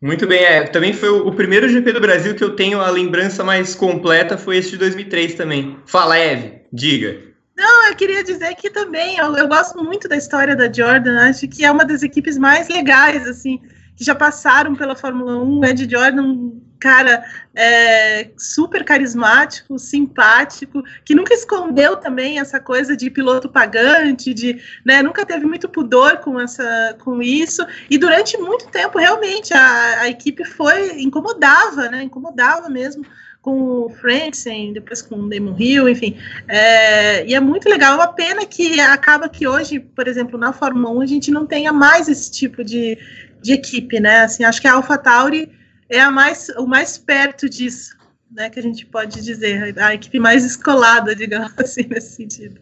Muito 0.00 0.26
bem, 0.26 0.42
é, 0.42 0.64
também 0.64 0.92
foi 0.92 1.10
o, 1.10 1.28
o, 1.28 1.32
primeiro 1.32 1.68
GP 1.68 1.92
do 1.92 2.00
Brasil 2.00 2.34
que 2.34 2.42
eu 2.42 2.56
tenho 2.56 2.80
a 2.80 2.90
lembrança 2.90 3.44
mais 3.44 3.72
completa 3.72 4.36
foi 4.36 4.56
esse 4.56 4.70
de 4.70 4.78
2003 4.78 5.34
também. 5.34 5.78
Fala, 5.86 6.18
Eve, 6.18 6.62
diga. 6.72 7.20
Não, 7.56 7.88
eu 7.88 7.94
queria 7.94 8.24
dizer 8.24 8.56
que 8.56 8.68
também 8.68 9.16
eu, 9.18 9.36
eu 9.36 9.46
gosto 9.46 9.80
muito 9.84 10.08
da 10.08 10.16
história 10.16 10.56
da 10.56 10.72
Jordan, 10.72 11.28
acho 11.28 11.46
que 11.46 11.64
é 11.64 11.70
uma 11.70 11.84
das 11.84 12.02
equipes 12.02 12.36
mais 12.36 12.68
legais, 12.68 13.24
assim, 13.28 13.60
que 13.94 14.04
já 14.04 14.14
passaram 14.14 14.74
pela 14.74 14.96
Fórmula 14.96 15.40
1. 15.40 15.64
Ed 15.66 15.88
Jordan 15.88 16.50
cara 16.82 17.24
é, 17.54 18.30
super 18.36 18.84
carismático, 18.84 19.78
simpático, 19.78 20.82
que 21.04 21.14
nunca 21.14 21.32
escondeu 21.32 21.96
também 21.96 22.40
essa 22.40 22.58
coisa 22.58 22.96
de 22.96 23.08
piloto 23.08 23.48
pagante, 23.48 24.34
de 24.34 24.60
né, 24.84 25.00
nunca 25.00 25.24
teve 25.24 25.46
muito 25.46 25.68
pudor 25.68 26.16
com 26.16 26.40
essa 26.40 26.96
com 26.98 27.22
isso. 27.22 27.64
E 27.88 27.96
durante 27.96 28.36
muito 28.36 28.66
tempo, 28.66 28.98
realmente, 28.98 29.54
a, 29.54 30.00
a 30.00 30.08
equipe 30.08 30.44
foi 30.44 31.00
incomodava, 31.00 31.88
né? 31.88 32.02
Incomodava 32.02 32.68
mesmo 32.68 33.04
com 33.40 33.60
o 33.60 33.90
Franksen, 33.90 34.72
depois 34.72 35.02
com 35.02 35.16
o 35.16 35.28
Damon 35.28 35.56
Hill, 35.56 35.88
enfim. 35.88 36.16
É, 36.48 37.24
e 37.26 37.34
é 37.34 37.40
muito 37.40 37.68
legal. 37.68 37.92
É 37.92 37.96
uma 37.96 38.12
pena 38.12 38.44
que 38.44 38.80
acaba 38.80 39.28
que 39.28 39.46
hoje, 39.46 39.78
por 39.78 40.08
exemplo, 40.08 40.38
na 40.38 40.52
Fórmula 40.52 40.90
1, 40.90 41.00
a 41.00 41.06
gente 41.06 41.30
não 41.30 41.46
tenha 41.46 41.72
mais 41.72 42.08
esse 42.08 42.30
tipo 42.30 42.64
de, 42.64 42.98
de 43.40 43.52
equipe, 43.52 44.00
né? 44.00 44.20
Assim, 44.20 44.44
acho 44.44 44.60
que 44.60 44.68
a 44.68 44.74
AlphaTauri 44.74 45.61
é 45.92 46.00
a 46.00 46.10
mais, 46.10 46.48
o 46.56 46.66
mais 46.66 46.96
perto 46.96 47.48
disso, 47.48 47.94
né, 48.30 48.48
que 48.48 48.58
a 48.58 48.62
gente 48.62 48.86
pode 48.86 49.22
dizer, 49.22 49.78
a 49.78 49.94
equipe 49.94 50.18
mais 50.18 50.44
escolada, 50.44 51.14
digamos 51.14 51.52
assim, 51.58 51.86
nesse 51.88 52.16
sentido. 52.16 52.60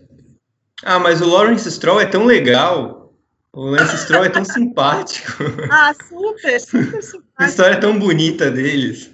Ah, 0.83 0.99
mas 0.99 1.21
o 1.21 1.27
Lawrence 1.27 1.71
Stroll 1.71 2.01
é 2.01 2.07
tão 2.07 2.25
legal, 2.25 3.15
o 3.53 3.67
Lance 3.67 3.99
Stroll 3.99 4.25
é 4.25 4.29
tão 4.29 4.45
simpático. 4.45 5.45
Ah, 5.71 5.95
super, 6.09 6.61
super 6.61 7.03
simpático. 7.03 7.25
A 7.39 7.47
história 7.47 7.75
é 7.75 7.81
tão 7.81 7.99
bonita 7.99 8.51
deles. 8.51 9.11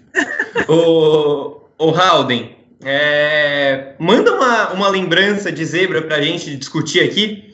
o, 0.66 1.61
o 1.78 1.90
Halden, 1.90 2.56
é, 2.82 3.94
manda 3.99 4.32
uma, 4.32 4.73
uma 4.73 4.88
lembrança 4.88 5.52
de 5.52 5.64
zebra 5.64 6.00
para 6.02 6.16
a 6.16 6.23
gente 6.23 6.56
discutir 6.56 7.00
aqui. 7.00 7.45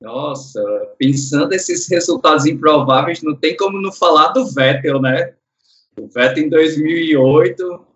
Nossa, 0.00 0.62
pensando 0.96 1.52
esses 1.52 1.88
resultados 1.88 2.46
improváveis, 2.46 3.20
não 3.22 3.34
tem 3.34 3.56
como 3.56 3.80
não 3.80 3.92
falar 3.92 4.28
do 4.28 4.46
Vettel, 4.46 5.00
né? 5.00 5.34
O 5.98 6.06
Vettel 6.06 6.44
em 6.44 6.48
2008, 6.48 7.86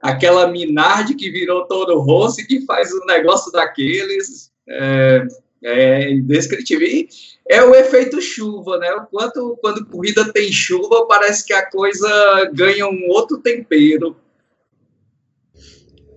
aquela 0.00 0.48
Minardi 0.48 1.14
que 1.14 1.30
virou 1.30 1.64
todo 1.66 2.00
Rossi, 2.00 2.46
que 2.46 2.66
faz 2.66 2.92
um 2.92 3.04
negócio 3.06 3.52
daqueles, 3.52 4.50
é, 4.68 5.24
é 5.62 6.10
indescritível. 6.10 6.88
É 7.48 7.62
o 7.62 7.74
efeito 7.74 8.20
chuva, 8.20 8.78
né? 8.78 8.92
O 8.94 9.06
quanto, 9.06 9.56
quando 9.60 9.86
corrida 9.86 10.32
tem 10.32 10.50
chuva, 10.50 11.06
parece 11.06 11.46
que 11.46 11.52
a 11.52 11.70
coisa 11.70 12.50
ganha 12.52 12.88
um 12.88 13.08
outro 13.08 13.38
tempero. 13.38 14.16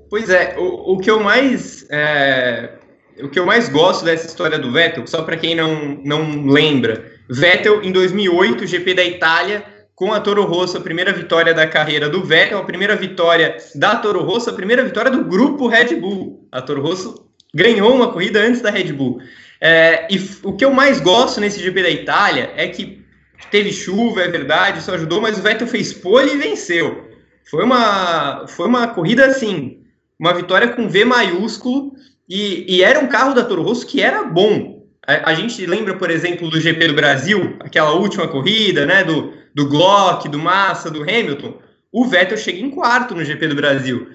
Pois 0.09 0.29
é, 0.29 0.57
o, 0.57 0.93
o 0.93 0.97
que 0.97 1.11
eu 1.11 1.19
mais 1.19 1.85
é, 1.89 2.79
o 3.21 3.29
que 3.29 3.39
eu 3.39 3.45
mais 3.45 3.69
gosto 3.69 4.05
dessa 4.05 4.27
história 4.27 4.59
do 4.59 4.71
Vettel, 4.71 5.07
só 5.07 5.23
para 5.23 5.37
quem 5.37 5.55
não, 5.55 5.99
não 6.03 6.45
lembra, 6.45 7.11
Vettel 7.29 7.83
em 7.83 7.91
2008, 7.91 8.67
GP 8.67 8.93
da 8.93 9.03
Itália, 9.03 9.63
com 9.95 10.13
a 10.13 10.19
Toro 10.19 10.43
Rosso, 10.43 10.77
a 10.77 10.81
primeira 10.81 11.13
vitória 11.13 11.53
da 11.53 11.65
carreira 11.65 12.09
do 12.09 12.23
Vettel, 12.23 12.57
a 12.57 12.63
primeira 12.63 12.95
vitória 12.95 13.57
da 13.73 13.95
Toro 13.95 14.23
Rosso, 14.23 14.49
a 14.49 14.53
primeira 14.53 14.83
vitória 14.83 15.09
do 15.09 15.23
grupo 15.23 15.67
Red 15.67 15.95
Bull. 15.95 16.47
A 16.51 16.61
Toro 16.61 16.81
Rosso 16.81 17.25
ganhou 17.53 17.95
uma 17.95 18.11
corrida 18.11 18.41
antes 18.41 18.61
da 18.61 18.69
Red 18.69 18.91
Bull. 18.91 19.19
É, 19.61 20.05
e 20.11 20.19
o 20.43 20.53
que 20.53 20.65
eu 20.65 20.73
mais 20.73 20.99
gosto 20.99 21.39
nesse 21.39 21.61
GP 21.61 21.81
da 21.81 21.89
Itália 21.89 22.51
é 22.57 22.67
que 22.67 23.05
teve 23.49 23.71
chuva, 23.71 24.21
é 24.21 24.27
verdade, 24.27 24.79
isso 24.79 24.91
ajudou, 24.91 25.21
mas 25.21 25.37
o 25.37 25.41
Vettel 25.41 25.67
fez 25.67 25.93
pole 25.93 26.33
e 26.33 26.37
venceu. 26.37 27.09
Foi 27.49 27.63
uma, 27.63 28.45
foi 28.47 28.67
uma 28.67 28.87
corrida 28.87 29.25
assim, 29.25 29.79
uma 30.19 30.33
vitória 30.33 30.67
com 30.69 30.89
V 30.89 31.05
maiúsculo. 31.05 31.93
E, 32.27 32.65
e, 32.67 32.83
era 32.83 32.99
um 32.99 33.07
carro 33.07 33.33
da 33.33 33.43
Toro 33.43 33.61
Rosso 33.61 33.85
que 33.85 34.01
era 34.01 34.23
bom. 34.23 34.83
A, 35.05 35.31
a, 35.31 35.33
gente 35.35 35.63
lembra, 35.65 35.95
por 35.95 36.09
exemplo, 36.09 36.49
do 36.49 36.59
GP 36.59 36.87
do 36.87 36.95
Brasil, 36.95 37.57
aquela 37.59 37.91
última 37.91 38.27
corrida, 38.27 38.85
né? 38.85 39.03
Do, 39.03 39.33
do 39.53 39.69
Glock, 39.69 40.27
do 40.27 40.39
Massa, 40.39 40.89
do 40.89 41.03
Hamilton. 41.03 41.59
O 41.91 42.05
Vettel 42.05 42.37
chega 42.37 42.59
em 42.59 42.71
quarto 42.71 43.13
no 43.13 43.23
GP 43.23 43.47
do 43.47 43.55
Brasil. 43.55 44.09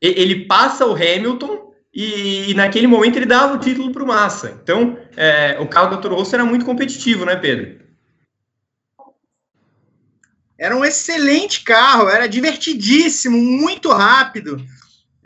E, 0.00 0.08
ele 0.08 0.44
passa 0.44 0.86
o 0.86 0.94
Hamilton 0.94 1.72
e, 1.92 2.50
e, 2.50 2.54
naquele 2.54 2.86
momento 2.86 3.16
ele 3.16 3.26
dava 3.26 3.54
o 3.54 3.58
título 3.58 3.90
para 3.90 4.04
o 4.04 4.06
Massa. 4.06 4.58
Então, 4.62 4.98
é, 5.16 5.58
o 5.58 5.66
carro 5.66 5.90
da 5.90 5.96
Toro 5.96 6.16
Rosso 6.16 6.34
era 6.34 6.44
muito 6.44 6.66
competitivo, 6.66 7.24
né, 7.24 7.34
Pedro? 7.36 7.82
Era 10.58 10.76
um 10.76 10.84
excelente 10.84 11.64
carro, 11.64 12.08
era 12.08 12.28
divertidíssimo, 12.28 13.36
muito 13.36 13.90
rápido 13.90 14.64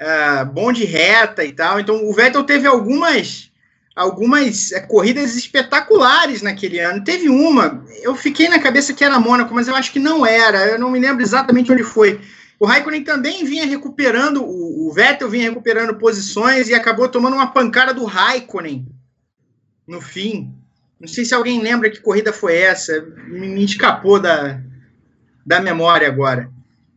uh, 0.00 0.44
bom 0.46 0.72
de 0.72 0.84
reta 0.84 1.44
e 1.44 1.52
tal. 1.52 1.80
Então 1.80 2.08
o 2.08 2.12
Vettel 2.12 2.44
teve 2.44 2.66
algumas 2.66 3.48
algumas 3.94 4.70
é, 4.70 4.80
corridas 4.80 5.36
espetaculares 5.36 6.40
naquele 6.40 6.78
ano. 6.78 7.02
Teve 7.02 7.28
uma, 7.28 7.84
eu 8.00 8.14
fiquei 8.14 8.48
na 8.48 8.60
cabeça 8.60 8.94
que 8.94 9.04
era 9.04 9.18
Mônaco, 9.18 9.52
mas 9.52 9.66
eu 9.66 9.74
acho 9.74 9.92
que 9.92 9.98
não 9.98 10.24
era. 10.24 10.66
Eu 10.68 10.78
não 10.78 10.90
me 10.90 11.00
lembro 11.00 11.20
exatamente 11.20 11.72
onde 11.72 11.82
foi. 11.82 12.20
O 12.60 12.66
Raikkonen 12.66 13.02
também 13.02 13.44
vinha 13.44 13.66
recuperando, 13.66 14.44
o, 14.44 14.88
o 14.88 14.92
Vettel 14.92 15.28
vinha 15.28 15.48
recuperando 15.48 15.96
posições 15.96 16.68
e 16.68 16.74
acabou 16.74 17.08
tomando 17.08 17.34
uma 17.34 17.48
pancada 17.48 17.92
do 17.92 18.04
Raikkonen 18.04 18.86
no 19.86 20.00
fim. 20.00 20.54
Não 21.00 21.08
sei 21.08 21.24
se 21.24 21.34
alguém 21.34 21.60
lembra 21.60 21.90
que 21.90 22.00
corrida 22.00 22.32
foi 22.32 22.56
essa, 22.56 23.00
me, 23.28 23.48
me 23.48 23.64
escapou 23.64 24.20
da, 24.20 24.60
da 25.46 25.60
memória 25.60 26.06
agora. 26.08 26.50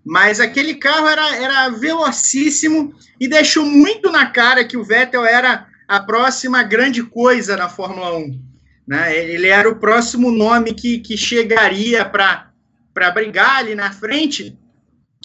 Mas 0.06 0.40
aquele 0.40 0.76
carro 0.76 1.08
era, 1.08 1.36
era 1.36 1.70
velocíssimo 1.70 2.94
e 3.20 3.28
deixou 3.28 3.66
muito 3.66 4.12
na 4.12 4.26
cara 4.26 4.66
que 4.66 4.76
o 4.76 4.84
Vettel 4.84 5.26
era 5.26 5.68
a 5.88 6.00
próxima 6.00 6.64
grande 6.64 7.04
coisa 7.04 7.56
na 7.56 7.70
Fórmula 7.70 8.18
1. 8.18 8.42
Né? 8.88 9.16
Ele 9.16 9.48
era 9.48 9.70
o 9.70 9.76
próximo 9.76 10.32
nome 10.32 10.74
que, 10.74 11.00
que 11.00 11.16
chegaria 11.16 12.04
para 12.04 13.12
brigar 13.12 13.58
ali 13.58 13.76
na 13.76 13.92
frente, 13.92 14.58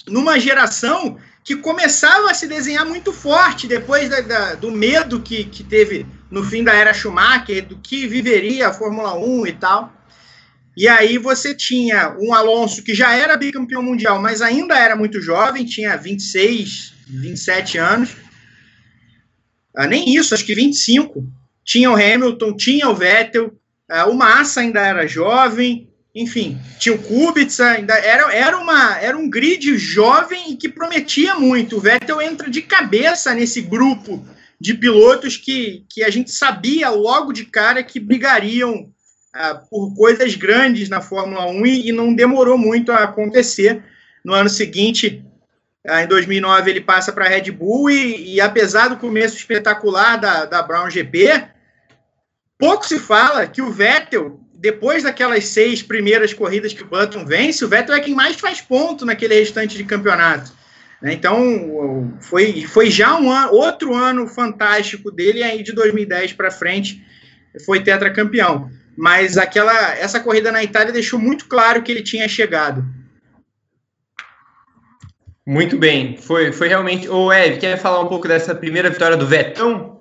numa 0.06 0.38
geração 0.38 1.18
que 1.42 1.56
começava 1.56 2.30
a 2.30 2.35
se 2.35 2.47
desenhar 2.47 2.85
muito 2.85 3.12
forte 3.12 3.68
depois 3.68 4.09
da, 4.09 4.21
da, 4.21 4.54
do 4.54 4.71
medo 4.71 5.21
que, 5.21 5.45
que 5.45 5.62
teve 5.62 6.04
no 6.28 6.42
fim 6.42 6.64
da 6.64 6.75
era 6.75 6.92
Schumacher, 6.92 7.64
do 7.64 7.76
que 7.78 8.06
viveria 8.06 8.68
a 8.68 8.75
Fórmula 8.75 9.14
1 9.14 9.47
e 9.47 9.52
tal. 9.52 9.92
E 10.76 10.87
aí 10.87 11.16
você 11.16 11.54
tinha 11.54 12.14
um 12.21 12.35
Alonso 12.35 12.83
que 12.83 12.95
já 12.95 13.14
era 13.14 13.37
bicampeão 13.37 13.83
mundial, 13.83 14.21
mas 14.21 14.42
ainda 14.42 14.78
era 14.78 14.95
muito 14.95 15.23
jovem, 15.23 15.64
tinha 15.64 15.97
26, 15.97 16.92
27 17.09 17.78
anos. 17.78 18.11
Ah, 19.75 19.87
nem 19.87 20.14
isso, 20.14 20.35
acho 20.35 20.45
que 20.45 20.54
25. 20.54 21.26
Tinha 21.64 21.90
o 21.90 21.95
Hamilton, 21.95 22.54
tinha 22.54 22.88
o 22.90 22.95
Vettel, 22.95 23.59
ah, 23.88 24.06
o 24.06 24.14
Massa 24.14 24.61
ainda 24.61 24.87
era 24.87 25.06
jovem, 25.06 25.88
enfim, 26.14 26.59
tinha 26.78 26.95
o 26.95 26.99
Kubica, 26.99 27.71
ainda 27.71 27.95
era, 27.95 28.33
era, 28.33 28.59
uma, 28.59 28.99
era 28.99 29.16
um 29.16 29.28
grid 29.28 29.76
jovem 29.78 30.52
e 30.52 30.56
que 30.56 30.68
prometia 30.68 31.35
muito. 31.37 31.76
O 31.76 31.80
Vettel 31.80 32.21
entra 32.21 32.50
de 32.50 32.61
cabeça 32.62 33.35
nesse 33.35 33.62
grupo 33.62 34.26
de 34.61 34.75
pilotos 34.75 35.37
que, 35.37 35.85
que 35.90 36.02
a 36.02 36.11
gente 36.11 36.30
sabia 36.30 36.90
logo 36.90 37.33
de 37.33 37.45
cara 37.47 37.83
que 37.83 38.00
brigariam 38.00 38.90
por 39.71 39.95
coisas 39.95 40.35
grandes 40.35 40.88
na 40.88 41.00
Fórmula 41.00 41.47
1 41.47 41.66
e, 41.66 41.93
não 41.93 42.14
demorou 42.14 42.57
muito 42.57 42.93
a 42.93 43.05
acontecer. 43.05 43.83
No 44.25 44.33
ano 44.33 44.49
seguinte, 44.49 45.25
uh, 45.87 45.99
em 45.99 46.07
2009, 46.07 46.71
ele 46.71 46.81
passa 46.81 47.12
para 47.12 47.26
a 47.26 47.28
Red 47.28 47.50
Bull 47.50 47.90
e, 47.90 48.35
e, 48.35 48.40
apesar 48.40 48.88
do 48.88 48.97
começo 48.97 49.37
espetacular 49.37 50.16
da, 50.16 50.45
da 50.45 50.62
Brown 50.62 50.90
GP, 50.90 51.49
pouco 52.59 52.87
se 52.87 52.99
fala 52.99 53.47
que 53.47 53.62
o 53.62 53.71
Vettel, 53.71 54.40
depois 54.55 55.02
daquelas 55.02 55.45
seis 55.47 55.83
primeiras 55.83 56.33
corridas 56.33 56.73
que 56.73 56.83
o 56.83 56.87
Button 56.87 57.25
vence, 57.25 57.64
o 57.64 57.69
Vettel 57.69 57.95
é 57.95 58.00
quem 58.00 58.14
mais 58.14 58.37
faz 58.37 58.61
ponto 58.61 59.05
naquele 59.05 59.35
restante 59.35 59.76
de 59.76 59.85
campeonato. 59.85 60.52
Né? 61.00 61.12
Então, 61.12 62.16
foi, 62.21 62.62
foi 62.62 62.90
já 62.90 63.19
um 63.19 63.31
ano, 63.31 63.52
outro 63.52 63.95
ano 63.95 64.26
fantástico 64.26 65.11
dele, 65.11 65.40
e 65.40 65.45
aí 65.45 65.62
de 65.62 65.73
2010 65.73 66.33
para 66.33 66.50
frente 66.50 67.05
foi 67.64 67.81
tetracampeão 67.81 68.71
mas 68.97 69.37
aquela 69.37 69.95
essa 69.95 70.19
corrida 70.21 70.50
na 70.50 70.65
Itália 70.65 70.93
deixou 70.93 71.19
muito 71.19 71.47
claro 71.47 71.83
que 71.83 71.93
ele 71.93 72.03
tinha 72.03 72.29
chegado. 72.29 72.85
Muito 75.47 75.79
bem, 75.79 76.17
foi, 76.17 76.50
foi 76.53 76.67
realmente. 76.67 77.09
Ô, 77.09 77.33
Eve, 77.33 77.59
quer 77.59 77.76
falar 77.79 78.00
um 78.00 78.09
pouco 78.09 78.26
dessa 78.26 78.55
primeira 78.55 78.91
vitória 78.91 79.17
do 79.17 79.26
Vetão? 79.26 80.00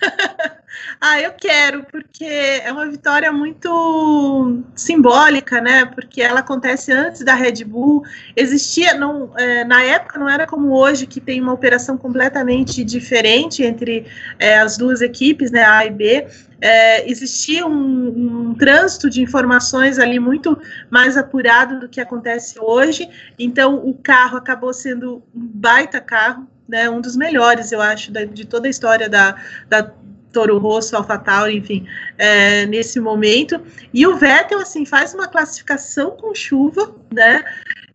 Ah, 1.00 1.20
eu 1.20 1.32
quero, 1.32 1.84
porque 1.84 2.24
é 2.24 2.72
uma 2.72 2.88
vitória 2.90 3.30
muito 3.30 4.64
simbólica, 4.74 5.60
né? 5.60 5.84
Porque 5.84 6.20
ela 6.20 6.40
acontece 6.40 6.92
antes 6.92 7.24
da 7.24 7.34
Red 7.34 7.64
Bull. 7.64 8.02
Existia, 8.34 8.94
não, 8.94 9.30
é, 9.38 9.64
na 9.64 9.80
época, 9.82 10.18
não 10.18 10.28
era 10.28 10.44
como 10.44 10.76
hoje, 10.76 11.06
que 11.06 11.20
tem 11.20 11.40
uma 11.40 11.52
operação 11.52 11.96
completamente 11.96 12.82
diferente 12.82 13.62
entre 13.62 14.06
é, 14.40 14.58
as 14.58 14.76
duas 14.76 15.00
equipes, 15.00 15.52
né? 15.52 15.62
A 15.62 15.86
e 15.86 15.90
B. 15.90 16.26
É, 16.60 17.08
existia 17.08 17.64
um, 17.64 18.48
um, 18.50 18.54
trânsito 18.54 19.08
de 19.08 19.22
informações 19.22 20.00
ali 20.00 20.18
muito 20.18 20.58
mais 20.90 21.16
apurado 21.16 21.78
do 21.78 21.88
que 21.88 22.00
acontece 22.00 22.58
hoje. 22.58 23.08
Então, 23.38 23.76
o 23.76 23.94
carro 23.94 24.36
acabou 24.36 24.74
sendo 24.74 25.22
um 25.32 25.46
baita 25.46 26.00
carro, 26.00 26.48
né, 26.68 26.90
um 26.90 27.00
dos 27.00 27.16
melhores, 27.16 27.70
eu 27.70 27.80
acho, 27.80 28.12
da, 28.12 28.24
de 28.24 28.44
toda 28.44 28.66
a 28.66 28.70
história 28.70 29.08
da, 29.08 29.36
da, 29.68 29.92
Toro 30.38 30.56
Rosso, 30.58 30.94
AlphaTauri, 30.94 31.56
enfim, 31.56 31.84
é, 32.16 32.64
nesse 32.66 33.00
momento. 33.00 33.60
E 33.92 34.06
o 34.06 34.16
Vettel, 34.16 34.60
assim, 34.60 34.86
faz 34.86 35.12
uma 35.12 35.26
classificação 35.26 36.12
com 36.12 36.32
chuva, 36.32 36.94
né? 37.12 37.42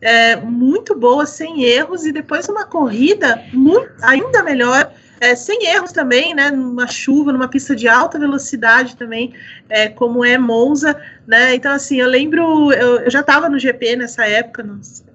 É, 0.02 0.36
muito 0.36 0.94
boa, 0.94 1.26
sem 1.26 1.64
erros, 1.64 2.06
e 2.06 2.12
depois 2.12 2.50
uma 2.50 2.66
corrida 2.66 3.42
muito, 3.54 3.90
ainda 4.02 4.44
melhor, 4.44 4.92
é, 5.22 5.34
sem 5.36 5.68
erros 5.68 5.94
também, 5.94 6.36
né? 6.36 6.52
Numa 6.52 6.86
chuva, 6.86 7.32
numa 7.32 7.48
pista 7.48 7.74
de 7.74 7.88
alta 7.88 8.20
velocidade 8.20 8.98
também, 8.98 9.34
é, 9.70 9.88
como 9.88 10.26
é 10.26 10.38
Monza, 10.38 11.02
né? 11.26 11.56
Então, 11.56 11.72
assim, 11.72 12.02
eu 12.02 12.10
lembro, 12.10 12.74
eu, 12.74 13.00
eu 13.00 13.10
já 13.10 13.22
estava 13.22 13.48
no 13.48 13.58
GP 13.58 13.96
nessa 13.96 14.28
época, 14.28 14.64
nossa. 14.64 15.06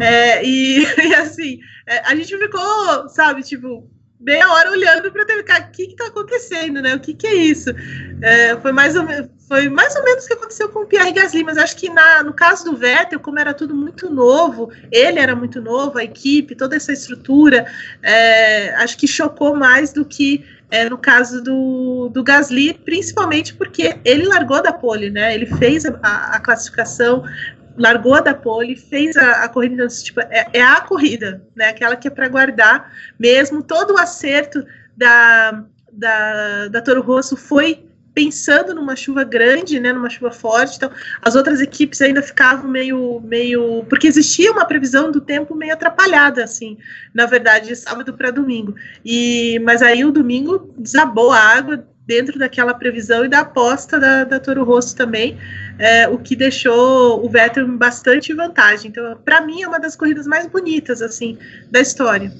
É, 0.00 0.42
e, 0.42 0.86
e, 1.04 1.14
assim, 1.16 1.58
é, 1.86 1.98
a 1.98 2.16
gente 2.16 2.34
ficou, 2.38 3.10
sabe, 3.10 3.42
tipo, 3.42 3.91
meia 4.22 4.48
hora 4.48 4.70
olhando 4.70 5.10
para 5.10 5.24
ter 5.24 5.40
o 5.40 5.44
que 5.72 5.82
está 5.82 6.06
acontecendo, 6.06 6.80
né? 6.80 6.94
O 6.94 7.00
que, 7.00 7.12
que 7.12 7.26
é 7.26 7.34
isso? 7.34 7.70
É, 8.22 8.56
foi, 8.56 8.72
mais 8.72 8.94
ou, 8.94 9.04
foi 9.48 9.68
mais 9.68 9.94
ou 9.96 10.04
menos 10.04 10.24
o 10.24 10.28
que 10.28 10.34
aconteceu 10.34 10.68
com 10.68 10.80
o 10.80 10.86
Pierre 10.86 11.12
Gasly, 11.12 11.42
mas 11.42 11.58
acho 11.58 11.76
que 11.76 11.88
na, 11.90 12.22
no 12.22 12.32
caso 12.32 12.64
do 12.64 12.76
Vettel, 12.76 13.18
como 13.20 13.38
era 13.38 13.52
tudo 13.52 13.74
muito 13.74 14.08
novo, 14.08 14.70
ele 14.90 15.18
era 15.18 15.34
muito 15.34 15.60
novo, 15.60 15.98
a 15.98 16.04
equipe, 16.04 16.54
toda 16.54 16.76
essa 16.76 16.92
estrutura, 16.92 17.66
é, 18.02 18.74
acho 18.76 18.96
que 18.96 19.08
chocou 19.08 19.56
mais 19.56 19.92
do 19.92 20.04
que 20.04 20.44
é, 20.70 20.88
no 20.88 20.96
caso 20.96 21.42
do, 21.42 22.08
do 22.08 22.24
Gasly, 22.24 22.72
principalmente 22.72 23.52
porque 23.52 23.98
ele 24.04 24.26
largou 24.26 24.62
da 24.62 24.72
pole, 24.72 25.10
né? 25.10 25.34
Ele 25.34 25.44
fez 25.44 25.84
a, 25.84 25.90
a 26.02 26.40
classificação, 26.40 27.22
largou 27.76 28.22
da 28.22 28.34
pole, 28.34 28.76
fez 28.76 29.16
a, 29.16 29.44
a 29.44 29.48
corrida, 29.48 29.86
tipo, 29.88 30.20
é, 30.20 30.46
é, 30.52 30.62
a 30.62 30.80
corrida, 30.80 31.46
né? 31.54 31.68
Aquela 31.68 31.96
que 31.96 32.08
é 32.08 32.10
para 32.10 32.28
guardar 32.28 32.92
mesmo. 33.18 33.62
Todo 33.62 33.94
o 33.94 33.98
acerto 33.98 34.64
da, 34.96 35.64
da, 35.92 36.68
da 36.68 36.80
Toro 36.80 37.02
Rosso 37.02 37.36
foi 37.36 37.86
pensando 38.14 38.74
numa 38.74 38.94
chuva 38.94 39.24
grande, 39.24 39.80
né, 39.80 39.92
numa 39.92 40.10
chuva 40.10 40.30
forte. 40.30 40.76
Então, 40.76 40.90
as 41.20 41.34
outras 41.34 41.60
equipes 41.60 42.00
ainda 42.02 42.22
ficavam 42.22 42.70
meio, 42.70 43.20
meio, 43.20 43.84
porque 43.88 44.06
existia 44.06 44.52
uma 44.52 44.64
previsão 44.64 45.10
do 45.10 45.20
tempo 45.20 45.54
meio 45.54 45.72
atrapalhada, 45.72 46.44
assim, 46.44 46.76
na 47.14 47.26
verdade, 47.26 47.68
de 47.68 47.76
sábado 47.76 48.12
para 48.12 48.30
domingo. 48.30 48.74
E, 49.04 49.58
mas 49.64 49.82
aí 49.82 50.04
o 50.04 50.12
domingo 50.12 50.74
desabou 50.78 51.32
a 51.32 51.38
água 51.38 51.86
dentro 52.06 52.38
daquela 52.38 52.74
previsão 52.74 53.24
e 53.24 53.28
da 53.28 53.40
aposta 53.40 53.98
da, 53.98 54.24
da 54.24 54.40
Toro 54.40 54.64
Rosso 54.64 54.96
também 54.96 55.38
é, 55.78 56.08
o 56.08 56.18
que 56.18 56.36
deixou 56.36 57.24
o 57.24 57.28
Vettel 57.28 57.66
em 57.66 57.76
bastante 57.76 58.32
vantagem. 58.32 58.90
Então, 58.90 59.16
para 59.24 59.40
mim, 59.40 59.62
é 59.62 59.68
uma 59.68 59.80
das 59.80 59.96
corridas 59.96 60.26
mais 60.26 60.46
bonitas 60.46 61.00
assim 61.00 61.38
da 61.70 61.80
história. 61.80 62.32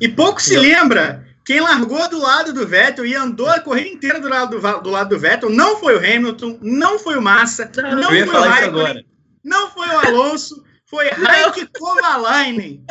E 0.00 0.08
pouco 0.08 0.40
se 0.40 0.56
lembra 0.56 1.24
quem 1.44 1.60
largou 1.60 2.08
do 2.08 2.18
lado 2.18 2.52
do 2.52 2.66
Vettel 2.66 3.06
e 3.06 3.14
andou 3.14 3.48
a 3.48 3.60
corrida 3.60 3.88
inteira 3.88 4.20
do 4.20 4.28
lado 4.28 4.60
do, 4.60 4.80
do 4.80 4.90
lado 4.90 5.10
do 5.10 5.18
Vettel 5.18 5.48
não 5.48 5.78
foi 5.78 5.94
o 5.94 5.98
Hamilton, 5.98 6.58
não 6.60 6.98
foi 6.98 7.16
o 7.16 7.22
Massa, 7.22 7.70
não, 7.76 7.96
não 7.96 8.08
foi 8.08 8.22
o 8.22 8.30
Raikkonen, 8.30 9.06
não 9.44 9.70
foi 9.70 9.86
o 9.86 9.98
Alonso, 10.00 10.64
foi 10.86 11.08
Raik 11.08 11.66
Kovalainen. 11.78 12.84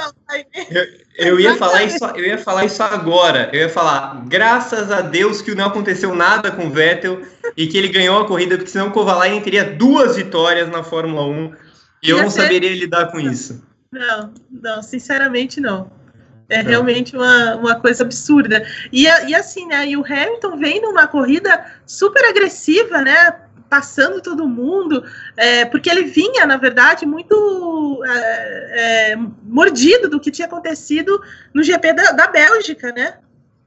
Eu, 0.70 0.86
eu, 1.18 1.40
ia 1.40 1.56
falar 1.56 1.84
isso, 1.84 2.06
eu 2.06 2.26
ia 2.26 2.38
falar 2.38 2.66
isso 2.66 2.84
agora. 2.84 3.50
Eu 3.54 3.62
ia 3.62 3.70
falar, 3.70 4.26
graças 4.28 4.92
a 4.92 5.02
Deus 5.02 5.42
que 5.42 5.56
não 5.56 5.66
aconteceu 5.66 6.14
nada 6.14 6.52
com 6.52 6.68
o 6.68 6.70
Vettel 6.70 7.22
e 7.56 7.68
que 7.68 7.78
ele 7.78 7.88
ganhou 7.88 8.20
a 8.20 8.28
corrida, 8.28 8.58
porque 8.58 8.70
senão 8.70 8.90
o 8.90 8.92
Kovalainen 8.92 9.42
teria 9.42 9.64
duas 9.64 10.18
vitórias 10.18 10.70
na 10.70 10.84
Fórmula 10.84 11.26
1 11.26 11.54
e 12.04 12.10
eu 12.10 12.22
não 12.22 12.30
saberia 12.30 12.76
lidar 12.76 13.12
com 13.12 13.20
isso. 13.20 13.66
Não, 13.92 14.34
não, 14.52 14.84
sinceramente 14.84 15.62
não. 15.62 15.90
É 16.50 16.62
realmente 16.62 17.16
uma, 17.16 17.56
uma 17.56 17.80
coisa 17.80 18.04
absurda. 18.04 18.68
E, 18.92 19.04
e 19.04 19.34
assim, 19.34 19.66
né? 19.68 19.88
E 19.88 19.98
o 19.98 20.06
Hamilton 20.06 20.58
vem 20.58 20.82
numa 20.82 21.08
corrida 21.08 21.66
super 21.88 22.24
agressiva, 22.26 23.02
né? 23.02 23.45
Passando 23.70 24.22
todo 24.22 24.48
mundo, 24.48 25.04
é, 25.36 25.66
porque 25.66 25.90
ele 25.90 26.04
vinha, 26.04 26.46
na 26.46 26.58
verdade, 26.58 27.06
muito 27.06 28.04
é, 28.06 29.12
é, 29.12 29.16
mordido 29.44 30.10
do 30.10 30.20
que 30.20 30.32
tinha 30.32 30.48
acontecido 30.48 31.22
no 31.54 31.64
GP 31.64 31.94
da, 31.94 32.12
da 32.12 32.28
Bélgica, 32.28 32.92
né? 32.92 33.16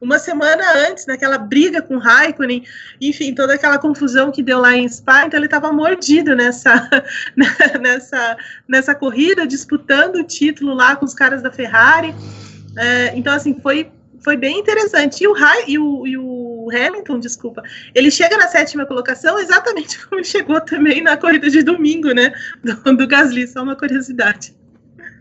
Uma 0.00 0.18
semana 0.18 0.62
antes, 0.88 1.06
naquela 1.06 1.38
briga 1.38 1.82
com 1.82 1.98
Raikkonen, 1.98 2.64
enfim, 3.00 3.34
toda 3.34 3.54
aquela 3.54 3.78
confusão 3.78 4.30
que 4.30 4.44
deu 4.44 4.60
lá 4.60 4.76
em 4.76 4.88
Spa, 4.88 5.26
então 5.26 5.38
ele 5.38 5.46
estava 5.46 5.72
mordido 5.72 6.36
nessa, 6.36 6.88
nessa, 7.80 8.36
nessa 8.68 8.94
corrida, 8.94 9.44
disputando 9.44 10.16
o 10.16 10.24
título 10.24 10.72
lá 10.72 10.94
com 10.94 11.04
os 11.04 11.14
caras 11.14 11.42
da 11.42 11.50
Ferrari. 11.50 12.14
É, 12.76 13.12
então, 13.16 13.34
assim, 13.34 13.58
foi 13.60 13.90
foi 14.20 14.36
bem 14.36 14.58
interessante. 14.58 15.22
E 15.22 15.28
o, 15.28 15.34
e 15.66 15.78
o, 15.78 16.06
e 16.06 16.16
o 16.16 16.47
Hamilton, 16.70 17.18
desculpa, 17.18 17.62
ele 17.94 18.10
chega 18.10 18.36
na 18.36 18.48
sétima 18.48 18.86
colocação 18.86 19.38
exatamente 19.38 19.98
como 20.06 20.24
chegou 20.24 20.60
também 20.60 21.02
na 21.02 21.16
corrida 21.16 21.48
de 21.48 21.62
domingo, 21.62 22.12
né? 22.12 22.32
Do, 22.62 22.96
do 22.96 23.06
Gasly, 23.06 23.46
só 23.46 23.62
uma 23.62 23.76
curiosidade. 23.76 24.56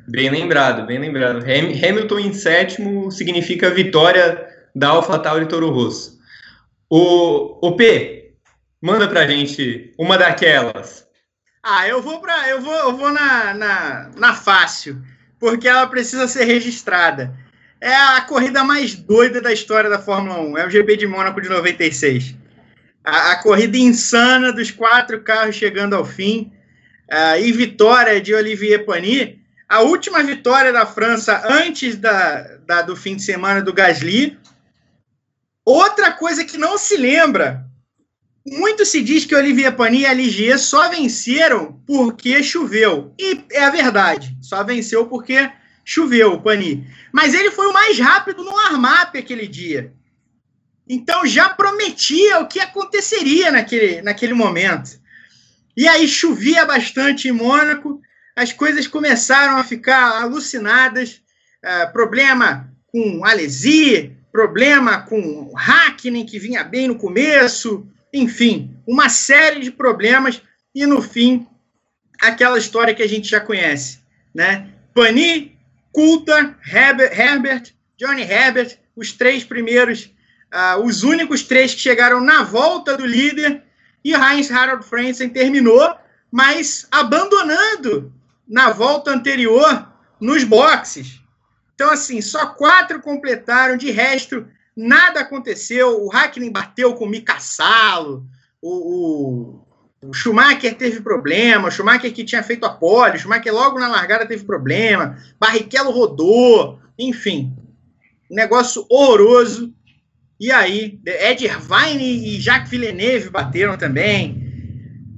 Bem 0.07 0.29
lembrado, 0.29 0.85
bem 0.85 0.99
lembrado. 0.99 1.39
Hamilton 1.39 2.19
em 2.19 2.33
sétimo 2.33 3.11
significa 3.11 3.69
vitória 3.69 4.47
da 4.73 4.89
AlphaTauri 4.89 5.47
Toro 5.47 5.69
Rosso. 5.69 6.17
O, 6.89 7.67
o 7.67 7.75
P, 7.75 8.33
manda 8.81 9.07
pra 9.07 9.27
gente 9.27 9.91
uma 9.97 10.17
daquelas. 10.17 11.05
Ah, 11.61 11.85
eu 11.87 12.01
vou 12.01 12.21
para 12.21 12.49
eu 12.49 12.61
vou, 12.61 12.73
eu 12.73 12.95
vou 12.95 13.11
na, 13.11 13.53
na, 13.53 14.09
na 14.15 14.33
fácil, 14.33 15.01
porque 15.37 15.67
ela 15.67 15.85
precisa 15.87 16.27
ser 16.27 16.45
registrada. 16.45 17.35
É 17.79 17.93
a 17.93 18.21
corrida 18.21 18.63
mais 18.63 18.95
doida 18.95 19.39
da 19.39 19.53
história 19.53 19.89
da 19.89 19.99
Fórmula 19.99 20.39
1. 20.39 20.57
É 20.57 20.65
o 20.65 20.69
GP 20.69 20.97
de 20.97 21.07
Mônaco 21.07 21.41
de 21.41 21.49
96. 21.49 22.35
A, 23.03 23.31
a 23.31 23.35
corrida 23.43 23.77
insana 23.77 24.51
dos 24.51 24.71
quatro 24.71 25.21
carros 25.21 25.55
chegando 25.55 25.95
ao 25.95 26.05
fim. 26.05 26.51
Uh, 27.09 27.39
e 27.39 27.51
vitória 27.51 28.19
de 28.19 28.33
Olivier 28.33 28.85
Panis. 28.85 29.35
A 29.69 29.81
última 29.81 30.23
vitória 30.23 30.73
da 30.73 30.85
França 30.85 31.43
antes 31.45 31.95
da, 31.95 32.41
da, 32.65 32.81
do 32.81 32.95
fim 32.95 33.15
de 33.15 33.23
semana 33.23 33.61
do 33.61 33.73
Gasly. 33.73 34.37
Outra 35.63 36.11
coisa 36.11 36.43
que 36.43 36.57
não 36.57 36.77
se 36.77 36.97
lembra 36.97 37.67
muito 38.45 38.85
se 38.85 39.01
diz 39.01 39.25
que 39.25 39.35
Olivier 39.35 39.75
Panis 39.75 40.01
e 40.01 40.05
a 40.05 40.13
Ligier 40.13 40.57
só 40.57 40.89
venceram 40.89 41.81
porque 41.85 42.41
choveu. 42.41 43.13
E 43.19 43.43
é 43.51 43.63
a 43.63 43.69
verdade. 43.69 44.37
Só 44.41 44.63
venceu 44.63 45.05
porque 45.05 45.49
choveu 45.87 46.33
o 46.33 46.41
Panis. 46.41 46.79
Mas 47.13 47.33
ele 47.33 47.49
foi 47.49 47.65
o 47.67 47.73
mais 47.73 47.97
rápido 47.97 48.43
no 48.43 48.59
armap 48.59 49.15
aquele 49.15 49.47
dia. 49.47 49.93
Então 50.87 51.25
já 51.25 51.47
prometia 51.47 52.39
o 52.39 52.47
que 52.47 52.59
aconteceria 52.59 53.51
naquele, 53.51 54.01
naquele 54.01 54.33
momento. 54.33 54.99
E 55.77 55.87
aí 55.87 56.05
chovia 56.05 56.65
bastante 56.65 57.29
em 57.29 57.31
Mônaco, 57.31 58.01
as 58.35 58.51
coisas 58.51 58.85
começaram 58.85 59.57
a 59.57 59.63
ficar 59.63 60.21
alucinadas. 60.21 61.21
Uh, 61.63 61.91
problema 61.91 62.69
com 62.87 63.25
Alesi, 63.25 64.15
problema 64.31 65.01
com 65.01 65.53
Hackney, 65.55 66.25
que 66.25 66.37
vinha 66.37 66.63
bem 66.63 66.87
no 66.87 66.97
começo, 66.97 67.87
enfim, 68.13 68.75
uma 68.85 69.09
série 69.09 69.61
de 69.61 69.71
problemas 69.71 70.41
e 70.75 70.85
no 70.85 71.01
fim 71.01 71.47
aquela 72.21 72.57
história 72.57 72.93
que 72.93 73.03
a 73.03 73.07
gente 73.07 73.27
já 73.27 73.39
conhece, 73.39 73.99
né? 74.33 74.69
Pani, 74.93 75.56
Coulter, 75.91 76.55
Herbert, 76.65 77.19
Herbert, 77.19 77.73
Johnny 77.97 78.21
Herbert, 78.21 78.77
os 78.95 79.11
três 79.11 79.43
primeiros, 79.43 80.11
uh, 80.53 80.81
os 80.83 81.03
únicos 81.03 81.43
três 81.43 81.73
que 81.73 81.79
chegaram 81.79 82.21
na 82.21 82.43
volta 82.43 82.95
do 82.95 83.05
líder 83.05 83.63
e 84.03 84.13
Heinz 84.13 84.51
Harald 84.51 84.85
Frentzen 84.85 85.29
terminou, 85.29 85.95
mas 86.31 86.87
abandonando 86.91 88.13
na 88.47 88.69
volta 88.69 89.11
anterior 89.11 89.91
nos 90.19 90.43
boxes. 90.43 91.19
Então, 91.75 91.91
assim, 91.91 92.21
só 92.21 92.47
quatro 92.47 93.01
completaram, 93.01 93.77
de 93.77 93.91
resto, 93.91 94.47
nada 94.75 95.19
aconteceu. 95.19 96.03
O 96.03 96.09
Hackney 96.09 96.49
bateu 96.49 96.95
com 96.95 97.05
o 97.05 97.09
Mika 97.09 97.39
Salo, 97.39 98.25
o, 98.61 99.59
o, 100.01 100.13
Schumacher 100.13 100.75
teve 100.75 101.01
problema, 101.01 101.71
Schumacher 101.71 102.13
que 102.13 102.23
tinha 102.23 102.43
feito 102.43 102.65
a 102.65 102.69
pole, 102.69 103.17
Schumacher 103.17 103.53
logo 103.53 103.79
na 103.79 103.87
largada 103.87 104.25
teve 104.25 104.43
problema, 104.43 105.17
Barrichello 105.39 105.91
rodou, 105.91 106.79
enfim, 106.97 107.55
negócio 108.29 108.85
horroroso. 108.89 109.73
E 110.39 110.51
aí, 110.51 110.99
Ed 111.05 111.43
Irvine 111.43 112.35
e 112.35 112.39
Jacques 112.39 112.69
Villeneuve 112.69 113.29
bateram 113.29 113.75
também. 113.75 114.45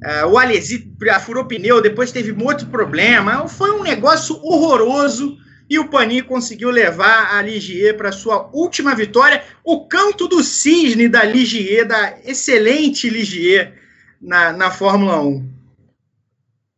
Uh, 0.01 0.27
o 0.27 0.37
Alesi 0.37 0.89
furou 1.25 1.43
pneu, 1.43 1.81
depois 1.81 2.13
teve 2.13 2.31
muito 2.31 2.67
problema. 2.67 3.45
Foi 3.49 3.71
um 3.71 3.83
negócio 3.83 4.35
horroroso 4.41 5.37
e 5.69 5.77
o 5.77 5.89
Pani 5.89 6.21
conseguiu 6.21 6.71
levar 6.71 7.35
a 7.35 7.41
Ligier 7.41 7.97
para 7.97 8.13
sua 8.13 8.49
última 8.53 8.95
vitória. 8.95 9.43
O 9.61 9.87
canto 9.87 10.27
do 10.29 10.41
cisne 10.41 11.09
da 11.09 11.25
Ligier, 11.25 11.85
da 11.85 12.17
excelente 12.25 13.09
Ligier 13.09 13.73
na, 14.21 14.51
na 14.51 14.71
Fórmula 14.71 15.21
1. 15.21 15.49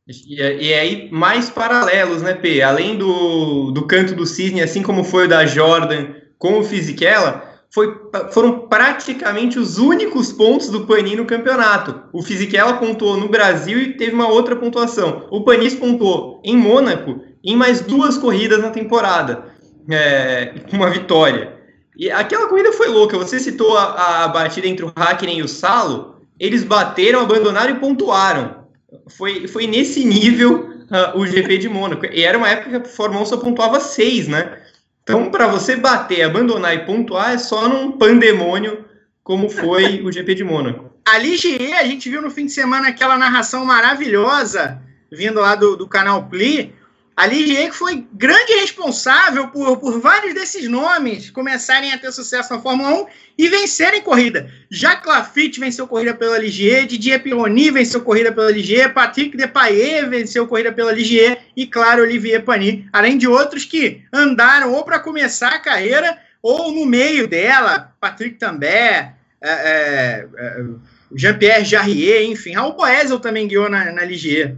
E, 0.07 0.35
e 0.35 0.73
aí, 0.73 1.09
mais 1.11 1.49
paralelos, 1.49 2.21
né, 2.21 2.33
P? 2.33 2.61
Além 2.61 2.97
do, 2.97 3.71
do 3.71 3.85
canto 3.85 4.13
do 4.15 4.25
cisne, 4.25 4.61
assim 4.61 4.81
como 4.81 5.03
foi 5.03 5.25
o 5.25 5.29
da 5.29 5.45
Jordan 5.45 6.13
com 6.37 6.59
o 6.59 6.63
Fisichella, 6.63 7.51
foi, 7.73 7.97
foram 8.31 8.67
praticamente 8.67 9.57
os 9.57 9.77
únicos 9.77 10.33
pontos 10.33 10.69
do 10.69 10.85
Pani 10.85 11.15
no 11.15 11.25
campeonato. 11.25 12.01
O 12.11 12.21
Fisichella 12.21 12.73
pontuou 12.73 13.15
no 13.15 13.29
Brasil 13.29 13.79
e 13.79 13.93
teve 13.93 14.13
uma 14.13 14.27
outra 14.27 14.55
pontuação. 14.55 15.27
O 15.31 15.43
Panis 15.43 15.75
pontuou 15.75 16.41
em 16.43 16.57
Mônaco 16.57 17.21
em 17.43 17.55
mais 17.55 17.79
duas 17.79 18.17
corridas 18.17 18.59
na 18.59 18.71
temporada, 18.71 19.45
é, 19.89 20.53
uma 20.73 20.89
vitória. 20.89 21.57
E 21.95 22.11
aquela 22.11 22.47
corrida 22.47 22.73
foi 22.73 22.87
louca. 22.87 23.17
Você 23.17 23.39
citou 23.39 23.77
a, 23.77 24.25
a 24.25 24.27
batida 24.27 24.67
entre 24.67 24.85
o 24.85 24.91
Hakkinen 24.95 25.39
e 25.39 25.43
o 25.43 25.47
Salo. 25.47 26.20
Eles 26.41 26.63
bateram, 26.63 27.21
abandonaram 27.21 27.75
e 27.75 27.79
pontuaram. 27.79 28.65
Foi, 29.09 29.47
foi 29.47 29.67
nesse 29.67 30.03
nível 30.03 30.71
uh, 30.89 31.19
o 31.19 31.27
GP 31.27 31.59
de 31.59 31.69
Mônaco. 31.69 32.03
E 32.07 32.23
era 32.23 32.35
uma 32.35 32.49
época 32.49 32.69
que 32.71 32.75
a 32.77 32.83
Fórmula 32.83 33.21
1 33.21 33.25
só 33.27 33.37
pontuava 33.37 33.79
seis, 33.79 34.27
né? 34.27 34.57
Então, 35.03 35.29
para 35.29 35.45
você 35.45 35.75
bater, 35.75 36.23
abandonar 36.23 36.73
e 36.73 36.79
pontuar 36.79 37.33
é 37.33 37.37
só 37.37 37.69
num 37.69 37.91
pandemônio 37.91 38.85
como 39.23 39.49
foi 39.49 40.01
o 40.01 40.11
GP 40.11 40.33
de 40.33 40.43
Mônaco. 40.43 40.89
A 41.05 41.19
Ligier, 41.19 41.77
a 41.77 41.83
gente 41.83 42.09
viu 42.09 42.23
no 42.23 42.31
fim 42.31 42.47
de 42.47 42.51
semana 42.51 42.87
aquela 42.87 43.17
narração 43.19 43.63
maravilhosa 43.63 44.81
vindo 45.11 45.41
lá 45.41 45.55
do, 45.55 45.75
do 45.75 45.87
canal 45.87 46.27
Pli, 46.27 46.73
a 47.15 47.27
Ligier 47.27 47.69
que 47.69 47.75
foi 47.75 48.07
grande 48.13 48.53
responsável 48.53 49.49
por, 49.49 49.77
por 49.77 49.99
vários 49.99 50.33
desses 50.33 50.67
nomes 50.67 51.29
começarem 51.29 51.91
a 51.91 51.97
ter 51.97 52.11
sucesso 52.11 52.53
na 52.53 52.61
Fórmula 52.61 53.03
1 53.03 53.05
e 53.37 53.49
vencerem 53.49 54.01
corrida. 54.01 54.49
Jacques 54.69 55.07
Lafitte 55.07 55.59
venceu 55.59 55.87
corrida 55.87 56.13
pela 56.13 56.37
Ligier, 56.37 56.85
Didier 56.85 57.21
Pironi 57.21 57.69
venceu 57.69 58.01
corrida 58.01 58.31
pela 58.31 58.51
Ligier, 58.51 58.93
Patrick 58.93 59.35
Depailler 59.35 60.09
venceu 60.09 60.47
corrida 60.47 60.71
pela 60.71 60.91
Ligier 60.91 61.39
e, 61.55 61.67
claro, 61.67 62.03
Olivier 62.03 62.43
Panis, 62.43 62.85
além 62.93 63.17
de 63.17 63.27
outros 63.27 63.65
que 63.65 64.01
andaram 64.11 64.73
ou 64.73 64.83
para 64.83 64.99
começar 64.99 65.49
a 65.49 65.59
carreira 65.59 66.17
ou 66.41 66.71
no 66.71 66.85
meio 66.85 67.27
dela, 67.27 67.93
Patrick 67.99 68.37
També, 68.37 68.67
é, 68.67 69.13
é, 69.41 70.27
é, 70.37 70.63
Jean-Pierre 71.13 71.65
Jarrier, 71.65 72.23
enfim. 72.23 72.53
Raul 72.53 72.73
Poesel 72.73 73.19
também 73.19 73.47
guiou 73.47 73.69
na, 73.69 73.91
na 73.91 74.03
Ligier. 74.03 74.55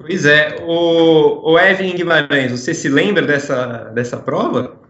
Pois 0.00 0.24
é. 0.24 0.56
O, 0.62 1.52
o 1.52 1.58
Evelyn 1.58 1.94
Guimarães, 1.94 2.50
você 2.50 2.72
se 2.72 2.88
lembra 2.88 3.26
dessa, 3.26 3.90
dessa 3.94 4.16
prova? 4.16 4.80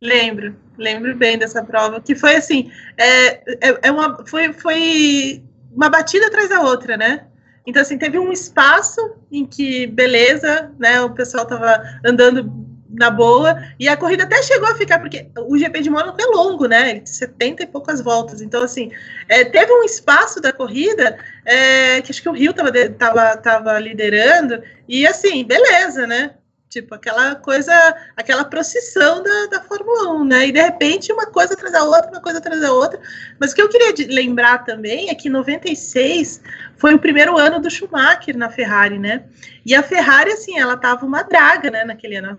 Lembro, 0.00 0.54
lembro 0.76 1.16
bem 1.16 1.38
dessa 1.38 1.64
prova, 1.64 2.00
que 2.00 2.14
foi 2.14 2.36
assim, 2.36 2.70
é, 2.98 3.28
é, 3.66 3.78
é, 3.82 3.90
uma, 3.90 4.26
foi, 4.26 4.52
foi 4.52 5.42
uma 5.74 5.88
batida 5.88 6.26
atrás 6.26 6.50
da 6.50 6.60
outra, 6.60 6.96
né? 6.98 7.26
Então, 7.66 7.80
assim, 7.80 7.96
teve 7.96 8.18
um 8.18 8.32
espaço 8.32 9.00
em 9.30 9.46
que, 9.46 9.86
beleza, 9.86 10.70
né, 10.78 11.00
o 11.00 11.10
pessoal 11.10 11.46
tava 11.46 11.80
andando 12.04 12.44
na 12.92 13.10
boa, 13.10 13.62
e 13.78 13.88
a 13.88 13.96
corrida 13.96 14.24
até 14.24 14.42
chegou 14.42 14.68
a 14.68 14.74
ficar, 14.74 14.98
porque 14.98 15.26
o 15.36 15.56
GP 15.56 15.80
de 15.80 15.90
Mônaco 15.90 16.20
é 16.20 16.26
longo, 16.26 16.66
né? 16.66 17.00
70 17.04 17.62
e 17.62 17.66
poucas 17.66 18.00
voltas. 18.00 18.42
Então, 18.42 18.62
assim, 18.62 18.90
é, 19.28 19.44
teve 19.44 19.72
um 19.72 19.82
espaço 19.82 20.40
da 20.40 20.52
corrida 20.52 21.18
é, 21.44 22.02
que 22.02 22.10
acho 22.10 22.22
que 22.22 22.28
o 22.28 22.32
Rio 22.32 22.52
tava, 22.52 22.70
tava, 22.90 23.36
tava 23.38 23.78
liderando, 23.78 24.62
e 24.86 25.06
assim, 25.06 25.44
beleza, 25.44 26.06
né? 26.06 26.34
Tipo, 26.72 26.94
aquela 26.94 27.34
coisa, 27.34 27.70
aquela 28.16 28.46
procissão 28.46 29.22
da, 29.22 29.46
da 29.50 29.60
Fórmula 29.60 30.14
1, 30.14 30.24
né? 30.24 30.46
E 30.46 30.52
de 30.52 30.62
repente 30.62 31.12
uma 31.12 31.26
coisa 31.26 31.52
atrás 31.52 31.70
da 31.70 31.84
outra, 31.84 32.10
uma 32.10 32.22
coisa 32.22 32.38
atrás 32.38 32.62
da 32.62 32.72
outra. 32.72 32.98
Mas 33.38 33.52
o 33.52 33.54
que 33.54 33.60
eu 33.60 33.68
queria 33.68 33.92
lembrar 34.08 34.64
também 34.64 35.10
é 35.10 35.14
que 35.14 35.28
96 35.28 36.40
foi 36.78 36.94
o 36.94 36.98
primeiro 36.98 37.36
ano 37.36 37.60
do 37.60 37.70
Schumacher 37.70 38.38
na 38.38 38.48
Ferrari, 38.48 38.98
né? 38.98 39.24
E 39.66 39.74
a 39.74 39.82
Ferrari, 39.82 40.32
assim, 40.32 40.58
ela 40.58 40.74
tava 40.74 41.04
uma 41.04 41.22
draga, 41.22 41.70
né, 41.70 41.84
naquele 41.84 42.16
ano, 42.16 42.38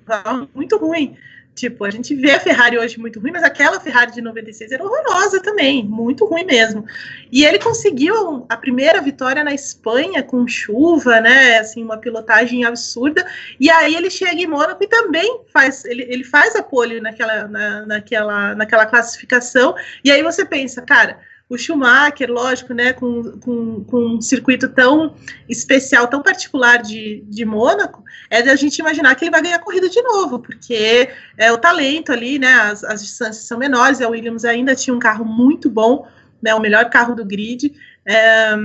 muito 0.55 0.77
ruim. 0.77 1.15
Tipo, 1.55 1.85
a 1.85 1.91
gente 1.91 2.15
vê 2.15 2.31
a 2.31 2.39
Ferrari 2.39 2.79
hoje 2.79 2.99
muito 2.99 3.19
ruim, 3.19 3.31
mas 3.31 3.43
aquela 3.43 3.79
Ferrari 3.79 4.11
de 4.11 4.21
96 4.21 4.71
era 4.71 4.83
horrorosa 4.83 5.39
também, 5.39 5.83
muito 5.83 6.25
ruim 6.25 6.43
mesmo. 6.43 6.83
E 7.31 7.45
ele 7.45 7.59
conseguiu 7.59 8.45
a 8.49 8.57
primeira 8.57 8.99
vitória 9.01 9.43
na 9.43 9.53
Espanha 9.53 10.23
com 10.23 10.47
chuva, 10.47 11.21
né? 11.21 11.59
Assim, 11.59 11.83
uma 11.83 11.97
pilotagem 11.97 12.65
absurda. 12.65 13.23
E 13.59 13.69
aí 13.69 13.95
ele 13.95 14.09
chega 14.09 14.41
em 14.41 14.47
Mônaco 14.47 14.83
e 14.83 14.87
também 14.87 15.41
faz, 15.51 15.85
ele, 15.85 16.03
ele 16.09 16.23
faz 16.23 16.55
a 16.55 16.63
pole 16.63 16.99
naquela, 16.99 17.47
na, 17.47 17.85
naquela, 17.85 18.55
naquela 18.55 18.85
classificação. 18.87 19.75
E 20.03 20.11
aí 20.11 20.23
você 20.23 20.43
pensa, 20.43 20.81
cara, 20.81 21.19
o 21.53 21.57
Schumacher, 21.57 22.31
lógico, 22.31 22.73
né, 22.73 22.93
com, 22.93 23.23
com, 23.39 23.83
com, 23.83 24.05
um 24.15 24.21
circuito 24.21 24.67
tão 24.67 25.15
especial, 25.47 26.07
tão 26.07 26.21
particular 26.21 26.81
de, 26.81 27.23
de 27.27 27.45
Mônaco, 27.45 28.03
é 28.29 28.41
da 28.41 28.55
gente 28.55 28.79
imaginar 28.79 29.13
que 29.15 29.25
ele 29.25 29.31
vai 29.31 29.41
ganhar 29.41 29.57
a 29.57 29.63
corrida 29.63 29.87
de 29.87 30.01
novo, 30.01 30.39
porque 30.39 31.09
é 31.37 31.51
o 31.51 31.57
talento 31.57 32.11
ali, 32.11 32.39
né, 32.39 32.53
as, 32.53 32.83
as 32.83 33.03
distâncias 33.03 33.45
são 33.45 33.57
menores, 33.57 34.01
a 34.01 34.09
Williams 34.09 34.45
ainda 34.45 34.75
tinha 34.75 34.95
um 34.95 34.99
carro 34.99 35.23
muito 35.23 35.69
bom, 35.69 36.07
né, 36.41 36.55
o 36.55 36.59
melhor 36.59 36.89
carro 36.89 37.15
do 37.15 37.23
grid, 37.23 37.73
é, 38.05 38.55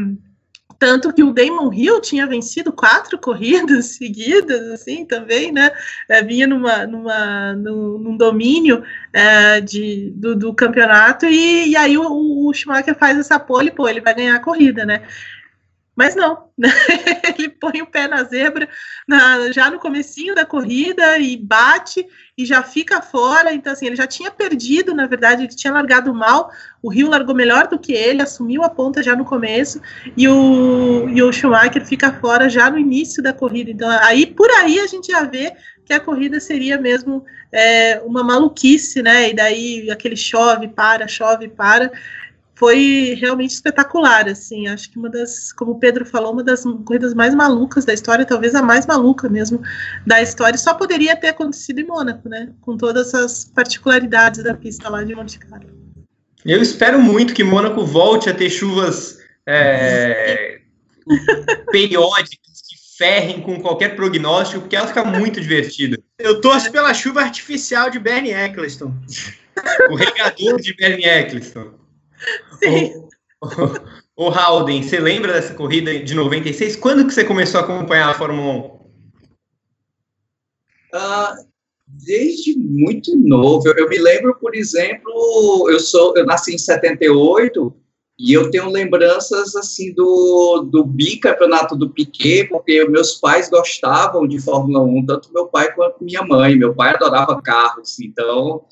tanto 0.78 1.12
que 1.12 1.22
o 1.22 1.32
Damon 1.32 1.72
Hill 1.72 2.00
tinha 2.00 2.26
vencido 2.26 2.72
quatro 2.72 3.18
corridas 3.18 3.86
seguidas, 3.96 4.60
assim, 4.70 5.04
também, 5.04 5.50
né? 5.50 5.70
É, 6.08 6.22
vinha 6.22 6.46
numa, 6.46 6.86
numa, 6.86 7.54
num, 7.54 7.98
num 7.98 8.16
domínio 8.16 8.82
é, 9.12 9.60
de, 9.60 10.12
do, 10.14 10.36
do 10.36 10.54
campeonato, 10.54 11.26
e, 11.26 11.70
e 11.70 11.76
aí 11.76 11.98
o, 11.98 12.46
o, 12.46 12.52
Schumacher 12.54 12.94
faz 12.94 13.18
essa 13.18 13.38
pole, 13.38 13.70
pô, 13.70 13.88
ele 13.88 14.00
vai 14.00 14.14
ganhar 14.14 14.36
a 14.36 14.40
corrida, 14.40 14.84
né? 14.86 15.02
Mas 15.98 16.14
não, 16.14 16.44
né? 16.56 16.68
ele 17.36 17.48
põe 17.48 17.82
o 17.82 17.86
pé 17.86 18.06
na 18.06 18.22
zebra 18.22 18.68
na, 19.04 19.50
já 19.50 19.68
no 19.68 19.80
comecinho 19.80 20.32
da 20.32 20.46
corrida 20.46 21.18
e 21.18 21.36
bate 21.36 22.06
e 22.36 22.46
já 22.46 22.62
fica 22.62 23.02
fora. 23.02 23.52
Então, 23.52 23.72
assim, 23.72 23.86
ele 23.86 23.96
já 23.96 24.06
tinha 24.06 24.30
perdido, 24.30 24.94
na 24.94 25.08
verdade, 25.08 25.42
ele 25.42 25.56
tinha 25.56 25.72
largado 25.72 26.14
mal. 26.14 26.52
O 26.80 26.88
Rio 26.88 27.10
largou 27.10 27.34
melhor 27.34 27.66
do 27.66 27.80
que 27.80 27.92
ele, 27.92 28.22
assumiu 28.22 28.62
a 28.62 28.70
ponta 28.70 29.02
já 29.02 29.16
no 29.16 29.24
começo, 29.24 29.82
e 30.16 30.28
o, 30.28 31.08
e 31.08 31.20
o 31.20 31.32
Schumacher 31.32 31.84
fica 31.84 32.12
fora 32.12 32.48
já 32.48 32.70
no 32.70 32.78
início 32.78 33.20
da 33.20 33.32
corrida. 33.32 33.72
Então, 33.72 33.90
aí 33.90 34.24
por 34.24 34.48
aí 34.52 34.78
a 34.78 34.86
gente 34.86 35.10
já 35.10 35.24
vê 35.24 35.52
que 35.84 35.92
a 35.92 35.98
corrida 35.98 36.38
seria 36.38 36.78
mesmo 36.78 37.24
é, 37.50 38.00
uma 38.04 38.22
maluquice, 38.22 39.02
né? 39.02 39.30
E 39.30 39.34
daí 39.34 39.90
aquele 39.90 40.16
chove, 40.16 40.68
para, 40.68 41.08
chove, 41.08 41.48
para 41.48 41.90
foi 42.58 43.16
realmente 43.20 43.52
espetacular, 43.52 44.28
assim, 44.28 44.66
acho 44.66 44.90
que 44.90 44.98
uma 44.98 45.08
das, 45.08 45.52
como 45.52 45.72
o 45.72 45.78
Pedro 45.78 46.04
falou, 46.04 46.32
uma 46.32 46.42
das 46.42 46.64
corridas 46.84 47.14
mais 47.14 47.32
malucas 47.32 47.84
da 47.84 47.94
história, 47.94 48.26
talvez 48.26 48.52
a 48.52 48.60
mais 48.60 48.84
maluca 48.84 49.28
mesmo 49.28 49.62
da 50.04 50.20
história, 50.20 50.58
só 50.58 50.74
poderia 50.74 51.14
ter 51.14 51.28
acontecido 51.28 51.78
em 51.78 51.86
Mônaco, 51.86 52.28
né, 52.28 52.48
com 52.60 52.76
todas 52.76 53.14
as 53.14 53.44
particularidades 53.44 54.42
da 54.42 54.54
pista 54.54 54.88
lá 54.88 55.04
de 55.04 55.14
Monte 55.14 55.38
Carlo. 55.38 55.70
Eu 56.44 56.60
espero 56.60 57.00
muito 57.00 57.32
que 57.32 57.44
Mônaco 57.44 57.84
volte 57.84 58.28
a 58.28 58.34
ter 58.34 58.50
chuvas 58.50 59.20
é, 59.46 60.58
periódicas 61.70 62.62
que 62.68 62.76
ferrem 62.98 63.40
com 63.40 63.60
qualquer 63.60 63.94
prognóstico, 63.94 64.62
porque 64.62 64.74
ela 64.74 64.88
fica 64.88 65.04
muito 65.04 65.40
divertida. 65.40 65.96
Eu 66.18 66.40
torço 66.40 66.72
pela 66.72 66.92
chuva 66.92 67.20
artificial 67.20 67.88
de 67.88 68.00
Bernie 68.00 68.32
Eccleston. 68.32 68.92
o 69.90 69.94
regador 69.94 70.60
de 70.60 70.74
Bernie 70.74 71.06
Eccleston. 71.06 71.78
Sim. 72.62 73.08
O, 74.16 74.26
o, 74.26 74.28
Halden, 74.30 74.82
você 74.82 74.98
lembra 74.98 75.32
dessa 75.32 75.54
corrida 75.54 75.96
de 75.98 76.14
96? 76.14 76.76
Quando 76.76 77.06
que 77.06 77.14
você 77.14 77.24
começou 77.24 77.60
a 77.60 77.64
acompanhar 77.64 78.10
a 78.10 78.14
Fórmula 78.14 78.52
1? 78.52 78.78
Ah, 80.92 81.36
desde 81.86 82.58
muito 82.58 83.16
novo. 83.16 83.68
Eu, 83.68 83.74
eu, 83.74 83.88
me 83.88 83.98
lembro, 83.98 84.34
por 84.40 84.54
exemplo, 84.54 85.68
eu 85.70 85.80
sou, 85.80 86.16
eu 86.16 86.26
nasci 86.26 86.54
em 86.54 86.58
78 86.58 87.74
e 88.18 88.32
eu 88.32 88.50
tenho 88.50 88.68
lembranças 88.68 89.54
assim 89.54 89.94
do, 89.94 90.68
do 90.70 90.84
bicampeonato 90.84 91.76
do 91.76 91.90
Piquet, 91.90 92.48
porque 92.48 92.84
meus 92.88 93.14
pais 93.14 93.48
gostavam 93.48 94.26
de 94.26 94.40
Fórmula 94.40 94.82
1, 94.82 95.06
tanto 95.06 95.32
meu 95.32 95.46
pai 95.46 95.72
quanto 95.74 96.02
minha 96.02 96.22
mãe. 96.22 96.56
Meu 96.56 96.74
pai 96.74 96.94
adorava 96.94 97.40
carros, 97.40 98.00
então 98.00 98.64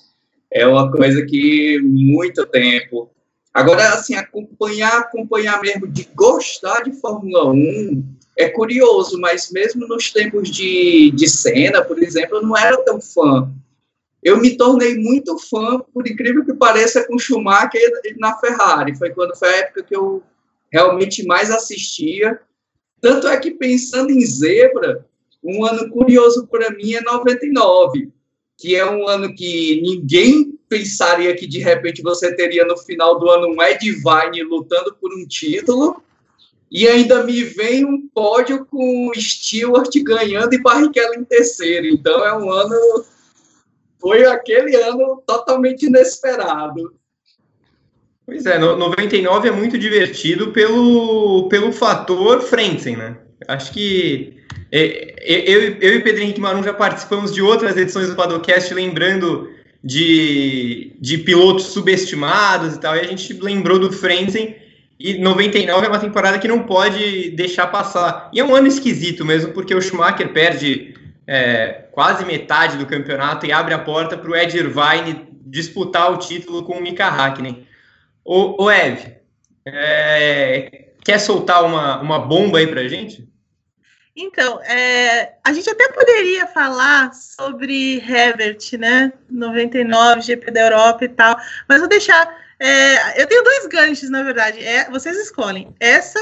é 0.51 0.67
uma 0.67 0.91
coisa 0.91 1.25
que 1.25 1.81
muito 1.83 2.45
tempo. 2.47 3.11
Agora, 3.57 3.95
assim, 3.95 4.15
acompanhar, 4.15 4.99
acompanhar 4.99 5.59
mesmo, 5.63 5.89
de 5.89 6.07
gostar 6.15 6.83
de 6.83 6.93
Fórmula 7.01 7.51
1, 7.53 8.05
é 8.37 8.51
curioso, 8.51 9.19
mas 9.19 9.51
mesmo 9.51 9.89
nos 9.89 10.13
tempos 10.13 10.51
de, 10.51 11.11
de 11.13 11.27
cena, 11.27 11.83
por 11.83 11.99
exemplo, 12.03 12.37
eu 12.37 12.43
não 12.43 12.55
era 12.55 12.77
tão 12.85 13.01
fã. 13.01 13.51
Eu 14.23 14.39
me 14.43 14.59
tornei 14.59 14.99
muito 14.99 15.39
fã, 15.39 15.79
por 15.79 16.07
incrível 16.07 16.45
que 16.45 16.53
pareça, 16.53 17.07
com 17.07 17.19
Schumacher 17.19 17.81
na 18.19 18.37
Ferrari. 18.37 18.95
Foi 18.95 19.09
quando 19.09 19.35
foi 19.35 19.49
a 19.49 19.57
época 19.57 19.85
que 19.85 19.97
eu 19.97 20.23
realmente 20.71 21.25
mais 21.25 21.51
assistia. 21.51 22.39
Tanto 23.01 23.27
é 23.27 23.39
que, 23.39 23.53
pensando 23.53 24.11
em 24.11 24.21
Zebra, 24.21 25.07
um 25.43 25.65
ano 25.65 25.89
curioso 25.89 26.47
para 26.47 26.69
mim 26.73 26.93
é 26.93 27.01
99, 27.01 28.13
que 28.59 28.77
é 28.77 28.85
um 28.85 29.09
ano 29.09 29.35
que 29.35 29.81
ninguém 29.81 30.56
pensaria 30.69 31.35
que 31.37 31.47
de 31.47 31.59
repente 31.59 32.03
você 32.03 32.35
teria 32.35 32.65
no 32.65 32.77
final 32.77 33.19
do 33.19 33.31
ano 33.31 33.49
um 33.49 33.63
Ed 33.63 33.91
Vine 33.91 34.43
lutando 34.43 34.97
por 35.01 35.13
um 35.15 35.27
título 35.27 36.03
e 36.71 36.89
ainda 36.89 37.23
me 37.23 37.45
vem 37.45 37.85
um 37.85 38.09
pódio 38.09 38.67
com 38.67 39.11
Stewart 39.15 39.91
ganhando 40.03 40.55
e 40.55 40.61
Barrichello 40.61 41.15
em 41.15 41.25
terceiro. 41.25 41.87
Então 41.87 42.25
é 42.25 42.37
um 42.37 42.51
ano 42.51 43.05
foi 44.01 44.25
aquele 44.27 44.77
ano 44.77 45.23
totalmente 45.27 45.87
inesperado. 45.87 46.95
Pois 48.25 48.45
é, 48.45 48.59
no, 48.59 48.77
99 48.77 49.49
é 49.49 49.53
muito 49.53 49.79
divertido 49.79 50.53
pelo, 50.53 51.49
pelo 51.49 51.73
fator 51.73 52.43
Frentzen, 52.43 52.97
né? 52.97 53.17
Acho 53.47 53.73
que 53.73 54.37
é, 54.73 55.15
é, 55.19 55.51
eu, 55.51 55.77
eu 55.81 55.95
e 55.95 56.03
Pedro 56.03 56.23
Henrique 56.23 56.41
Marum 56.41 56.63
já 56.63 56.75
participamos 56.75 57.33
de 57.33 57.41
outras 57.41 57.77
edições 57.77 58.09
do 58.09 58.17
Padocast, 58.17 58.75
lembrando 58.75 59.49
de, 59.83 60.97
de 61.01 61.19
pilotos 61.19 61.67
subestimados 61.67 62.75
e 62.75 62.81
tal, 62.81 62.97
e 62.97 63.01
a 63.01 63.07
gente 63.07 63.33
lembrou 63.35 63.79
do 63.79 63.93
Frenzen, 63.93 64.57
e 64.99 65.19
99 65.19 65.87
é 65.87 65.89
uma 65.89 65.99
temporada 65.99 66.39
que 66.39 66.49
não 66.49 66.63
pode 66.63 67.31
deixar 67.33 67.67
passar. 67.67 68.31
E 68.33 68.41
é 68.41 68.45
um 68.45 68.55
ano 68.55 68.67
esquisito 68.67 69.25
mesmo, 69.25 69.53
porque 69.53 69.75
o 69.75 69.81
Schumacher 69.81 70.33
perde 70.33 70.95
é, 71.27 71.85
quase 71.93 72.25
metade 72.25 72.79
do 72.79 72.87
campeonato 72.87 73.45
e 73.45 73.53
abre 73.53 73.75
a 73.75 73.79
porta 73.79 74.17
para 74.17 74.31
o 74.31 74.35
Ed 74.35 74.57
Irvine 74.57 75.27
disputar 75.45 76.13
o 76.13 76.17
título 76.17 76.63
com 76.63 76.79
o 76.79 76.83
Mika 76.83 77.07
Hakkinen. 77.07 77.67
O, 78.25 78.65
o 78.65 78.71
Ev, 78.71 78.99
é, 79.67 80.87
quer 81.05 81.19
soltar 81.19 81.65
uma, 81.65 82.01
uma 82.01 82.19
bomba 82.19 82.59
aí 82.59 82.67
para 82.67 82.89
gente? 82.89 83.29
Então, 84.17 84.63
é, 84.63 85.35
a 85.45 85.53
gente 85.53 85.69
até 85.69 85.93
poderia 85.93 86.47
falar 86.47 87.13
sobre 87.13 87.99
Herbert, 87.99 88.59
né? 88.79 89.13
99, 89.29 90.23
GP 90.23 90.51
da 90.51 90.63
Europa 90.63 91.05
e 91.05 91.09
tal, 91.09 91.37
mas 91.69 91.81
vou 91.81 91.89
deixar. 91.89 92.27
É, 92.59 93.21
eu 93.23 93.27
tenho 93.27 93.45
dois 93.45 93.67
ganchos, 93.67 94.09
na 94.09 94.23
verdade. 94.23 94.65
É, 94.65 94.89
vocês 94.91 95.19
escolhem 95.19 95.75
essa 95.79 96.19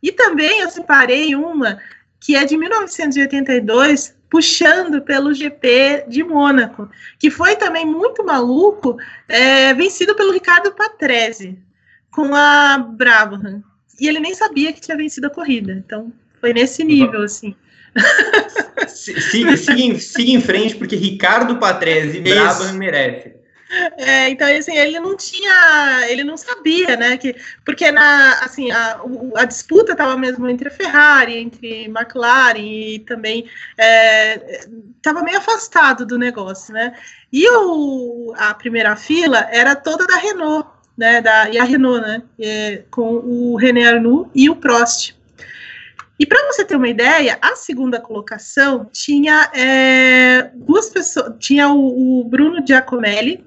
e 0.00 0.12
também 0.12 0.60
eu 0.60 0.70
separei 0.70 1.34
uma 1.34 1.80
que 2.20 2.36
é 2.36 2.44
de 2.44 2.56
1982, 2.56 4.14
puxando 4.30 5.02
pelo 5.02 5.34
GP 5.34 6.04
de 6.06 6.22
Mônaco, 6.22 6.88
que 7.18 7.28
foi 7.28 7.56
também 7.56 7.84
muito 7.84 8.24
maluco, 8.24 8.96
é, 9.28 9.74
vencido 9.74 10.14
pelo 10.14 10.32
Ricardo 10.32 10.70
Patrese 10.70 11.58
com 12.12 12.32
a 12.32 12.78
Brabham. 12.78 13.64
E 14.00 14.06
ele 14.06 14.20
nem 14.20 14.34
sabia 14.34 14.72
que 14.72 14.80
tinha 14.80 14.96
vencido 14.96 15.26
a 15.26 15.30
corrida. 15.30 15.72
Então, 15.72 16.12
foi 16.42 16.52
nesse 16.52 16.82
nível, 16.82 17.22
assim. 17.22 17.54
siga, 18.88 19.56
siga, 19.56 19.80
em, 19.80 19.98
siga 19.98 20.32
em 20.32 20.40
frente, 20.40 20.74
porque 20.74 20.96
Ricardo 20.96 21.56
Patrese 21.58 22.20
Brabham 22.20 22.74
merece. 22.74 23.40
É, 23.96 24.28
então 24.28 24.46
assim, 24.46 24.76
ele 24.76 25.00
não 25.00 25.16
tinha, 25.16 26.04
ele 26.08 26.24
não 26.24 26.36
sabia, 26.36 26.94
né, 26.94 27.16
que 27.16 27.34
porque 27.64 27.90
na 27.90 28.40
assim 28.40 28.70
a, 28.70 29.00
a 29.36 29.46
disputa 29.46 29.92
estava 29.92 30.14
mesmo 30.14 30.46
entre 30.46 30.68
a 30.68 30.70
Ferrari, 30.70 31.38
entre 31.38 31.84
McLaren 31.84 32.58
e 32.58 32.98
também 32.98 33.46
estava 34.98 35.20
é, 35.20 35.22
meio 35.22 35.38
afastado 35.38 36.04
do 36.04 36.18
negócio, 36.18 36.74
né? 36.74 36.92
E 37.32 37.48
o, 37.48 38.34
a 38.36 38.52
primeira 38.52 38.94
fila 38.94 39.48
era 39.50 39.74
toda 39.74 40.06
da 40.06 40.16
Renault, 40.16 40.68
né, 40.94 41.22
da 41.22 41.48
e 41.48 41.58
a 41.58 41.64
Renault, 41.64 42.06
né, 42.06 42.22
é, 42.38 42.82
com 42.90 43.14
o 43.24 43.56
René 43.56 43.86
Arnoux 43.86 44.28
e 44.34 44.50
o 44.50 44.56
Prost. 44.56 45.14
E 46.18 46.26
para 46.26 46.46
você 46.46 46.64
ter 46.64 46.76
uma 46.76 46.88
ideia, 46.88 47.38
a 47.40 47.56
segunda 47.56 48.00
colocação 48.00 48.88
tinha 48.92 49.50
é, 49.54 50.50
duas 50.54 50.88
pessoas, 50.88 51.34
tinha 51.38 51.68
o, 51.68 52.20
o 52.20 52.24
Bruno 52.24 52.64
Giacomelli, 52.66 53.44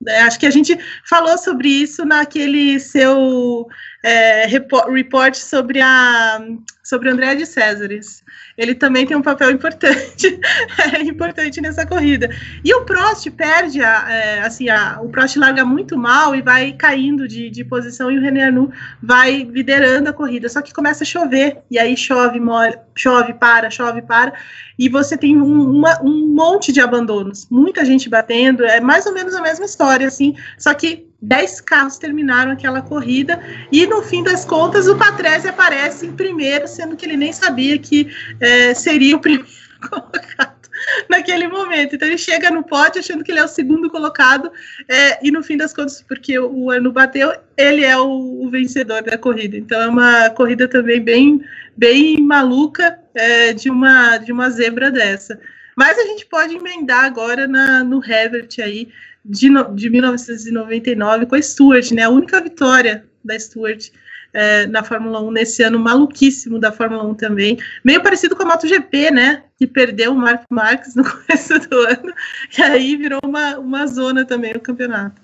né, 0.00 0.20
acho 0.20 0.38
que 0.38 0.46
a 0.46 0.50
gente 0.50 0.78
falou 1.08 1.36
sobre 1.38 1.68
isso 1.68 2.04
naquele 2.04 2.78
seu 2.78 3.66
é, 4.02 4.46
report 4.46 5.34
sobre 5.34 5.80
a 5.80 6.40
sobre 6.82 7.08
André 7.10 7.34
de 7.34 7.46
Césares 7.46 8.24
ele 8.56 8.74
também 8.74 9.04
tem 9.04 9.16
um 9.16 9.22
papel 9.22 9.50
importante, 9.50 10.40
é 10.94 11.02
importante 11.02 11.60
nessa 11.60 11.84
corrida. 11.84 12.30
E 12.64 12.74
o 12.74 12.84
Prost 12.84 13.30
perde, 13.30 13.82
a, 13.82 14.10
é, 14.10 14.40
assim, 14.40 14.68
a, 14.68 14.98
o 15.02 15.08
Prost 15.08 15.36
larga 15.36 15.64
muito 15.64 15.96
mal 15.98 16.34
e 16.34 16.40
vai 16.40 16.72
caindo 16.72 17.28
de, 17.28 17.50
de 17.50 17.64
posição 17.64 18.10
e 18.10 18.18
o 18.18 18.22
René 18.22 18.44
Arnoux 18.44 18.72
vai 19.02 19.42
liderando 19.42 20.08
a 20.08 20.12
corrida. 20.12 20.48
Só 20.48 20.62
que 20.62 20.72
começa 20.72 21.04
a 21.04 21.06
chover 21.06 21.58
e 21.70 21.78
aí 21.78 21.96
chove, 21.96 22.40
chove, 22.94 23.34
para, 23.34 23.70
chove, 23.70 24.00
para 24.00 24.32
e 24.78 24.88
você 24.88 25.16
tem 25.16 25.36
um, 25.36 25.70
uma, 25.70 26.02
um 26.02 26.28
monte 26.28 26.72
de 26.72 26.80
abandonos, 26.80 27.46
muita 27.50 27.84
gente 27.84 28.08
batendo, 28.08 28.64
é 28.64 28.80
mais 28.80 29.06
ou 29.06 29.12
menos 29.12 29.34
a 29.34 29.40
mesma 29.40 29.64
história, 29.64 30.06
assim, 30.06 30.36
só 30.58 30.74
que 30.74 31.05
10 31.20 31.60
carros 31.62 31.98
terminaram 31.98 32.52
aquela 32.52 32.82
corrida 32.82 33.42
e 33.72 33.86
no 33.86 34.02
fim 34.02 34.22
das 34.22 34.44
contas 34.44 34.86
o 34.86 34.96
Patrese 34.96 35.48
aparece 35.48 36.06
em 36.06 36.12
primeiro, 36.12 36.68
sendo 36.68 36.96
que 36.96 37.06
ele 37.06 37.16
nem 37.16 37.32
sabia 37.32 37.78
que 37.78 38.08
é, 38.40 38.74
seria 38.74 39.16
o 39.16 39.20
primeiro 39.20 39.46
colocado 39.88 40.56
naquele 41.08 41.48
momento. 41.48 41.94
Então 41.94 42.06
ele 42.06 42.18
chega 42.18 42.50
no 42.50 42.62
pódio 42.62 43.00
achando 43.00 43.24
que 43.24 43.30
ele 43.30 43.40
é 43.40 43.44
o 43.44 43.48
segundo 43.48 43.90
colocado 43.90 44.50
é, 44.88 45.26
e 45.26 45.30
no 45.30 45.42
fim 45.42 45.56
das 45.56 45.72
contas, 45.72 46.02
porque 46.02 46.38
o 46.38 46.70
ano 46.70 46.92
bateu, 46.92 47.32
ele 47.56 47.84
é 47.84 47.96
o, 47.96 48.44
o, 48.44 48.50
vencedor 48.50 49.02
da 49.02 49.16
corrida. 49.16 49.56
Então 49.56 49.80
é 49.80 49.88
uma 49.88 50.30
corrida 50.30 50.68
também 50.68 51.00
bem, 51.00 51.40
bem 51.76 52.22
maluca 52.22 52.98
é, 53.14 53.52
de 53.52 53.70
uma 53.70 54.18
de 54.18 54.32
uma 54.32 54.50
zebra 54.50 54.90
dessa. 54.90 55.38
Mas 55.76 55.98
a 55.98 56.04
gente 56.04 56.24
pode 56.26 56.56
emendar 56.56 57.04
agora 57.04 57.46
na, 57.46 57.84
no 57.84 58.02
Herbert 58.02 58.48
aí, 58.60 58.88
de, 59.28 59.48
de 59.74 59.90
1999 59.90 61.26
com 61.26 61.34
a 61.34 61.42
Stuart, 61.42 61.90
né? 61.92 62.02
A 62.02 62.10
única 62.10 62.40
vitória 62.40 63.04
da 63.24 63.38
Stuart 63.38 63.90
é, 64.32 64.66
na 64.66 64.82
Fórmula 64.84 65.20
1 65.20 65.30
nesse 65.30 65.62
ano 65.62 65.78
maluquíssimo 65.78 66.58
da 66.58 66.70
Fórmula 66.70 67.02
1 67.04 67.14
também. 67.14 67.58
Meio 67.84 68.02
parecido 68.02 68.36
com 68.36 68.42
a 68.42 68.46
MotoGP, 68.46 69.10
né? 69.10 69.44
Que 69.58 69.66
perdeu 69.66 70.12
o 70.12 70.16
Mark 70.16 70.42
Marques 70.50 70.94
no 70.94 71.02
começo 71.08 71.58
do 71.68 71.78
ano, 71.80 72.12
e 72.56 72.62
aí 72.62 72.96
virou 72.96 73.20
uma, 73.24 73.58
uma 73.58 73.86
zona 73.86 74.24
também 74.24 74.52
o 74.52 74.60
campeonato. 74.60 75.20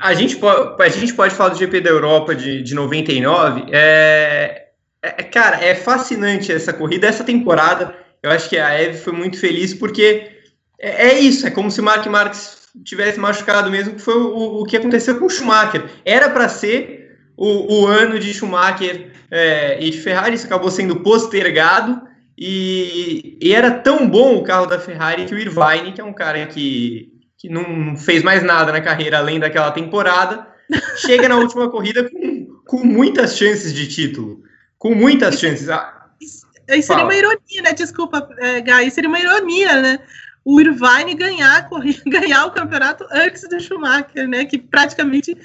A 0.00 0.14
gente, 0.14 0.36
pode, 0.36 0.80
a 0.80 0.88
gente 0.88 1.12
pode 1.12 1.34
falar 1.34 1.50
do 1.50 1.58
GP 1.58 1.80
da 1.80 1.90
Europa 1.90 2.36
de, 2.36 2.62
de 2.62 2.72
99. 2.72 3.64
É, 3.72 4.68
é, 5.02 5.10
cara, 5.24 5.56
é 5.64 5.74
fascinante 5.74 6.52
essa 6.52 6.72
corrida, 6.72 7.08
essa 7.08 7.24
temporada. 7.24 7.92
Eu 8.22 8.30
acho 8.30 8.48
que 8.48 8.56
a 8.56 8.80
Eve 8.80 8.98
foi 8.98 9.12
muito 9.12 9.40
feliz 9.40 9.74
porque 9.74 10.41
é, 10.82 11.10
é 11.10 11.18
isso, 11.20 11.46
é 11.46 11.50
como 11.50 11.70
se 11.70 11.80
o 11.80 11.84
Mark 11.84 12.04
Marques 12.06 12.62
tivesse 12.84 13.20
machucado 13.20 13.70
mesmo, 13.70 13.94
que 13.94 14.02
foi 14.02 14.16
o, 14.16 14.60
o 14.60 14.64
que 14.64 14.76
aconteceu 14.76 15.18
com 15.18 15.26
o 15.26 15.30
Schumacher. 15.30 15.84
Era 16.04 16.28
para 16.28 16.48
ser 16.48 17.18
o, 17.36 17.82
o, 17.82 17.86
ano 17.86 18.18
de 18.18 18.34
Schumacher 18.34 19.12
é, 19.30 19.78
e 19.80 19.90
de 19.90 20.00
Ferrari, 20.00 20.34
isso 20.34 20.46
acabou 20.46 20.70
sendo 20.70 20.96
postergado. 20.96 22.02
E, 22.36 23.38
e, 23.40 23.52
era 23.52 23.70
tão 23.70 24.08
bom 24.08 24.36
o 24.36 24.42
carro 24.42 24.66
da 24.66 24.78
Ferrari 24.78 25.26
que 25.26 25.34
o 25.34 25.38
Irvine, 25.38 25.92
que 25.94 26.00
é 26.00 26.04
um 26.04 26.14
cara 26.14 26.44
que, 26.46 27.12
que 27.38 27.48
não 27.48 27.94
fez 27.96 28.22
mais 28.22 28.42
nada 28.42 28.72
na 28.72 28.80
carreira 28.80 29.18
além 29.18 29.38
daquela 29.38 29.70
temporada, 29.70 30.48
chega 30.96 31.28
na 31.28 31.36
última 31.36 31.70
corrida 31.70 32.10
com, 32.10 32.60
com 32.66 32.78
muitas 32.78 33.36
chances 33.36 33.72
de 33.72 33.86
título. 33.86 34.42
Com 34.78 34.94
muitas 34.94 35.38
chances. 35.38 35.68
Ah, 35.68 36.06
isso, 36.20 36.46
isso 36.68 36.86
seria 36.88 37.04
uma 37.04 37.14
ironia, 37.14 37.62
né? 37.62 37.72
Desculpa, 37.74 38.28
é, 38.38 38.60
Gai, 38.62 38.90
seria 38.90 39.08
uma 39.08 39.20
ironia, 39.20 39.80
né? 39.80 39.98
O 40.44 40.60
Irvine 40.60 41.14
ganhar, 41.14 41.68
ganhar 42.06 42.46
o 42.46 42.50
campeonato 42.50 43.06
antes 43.10 43.48
do 43.48 43.60
Schumacher, 43.60 44.28
né? 44.28 44.44
Que 44.44 44.58
praticamente 44.58 45.36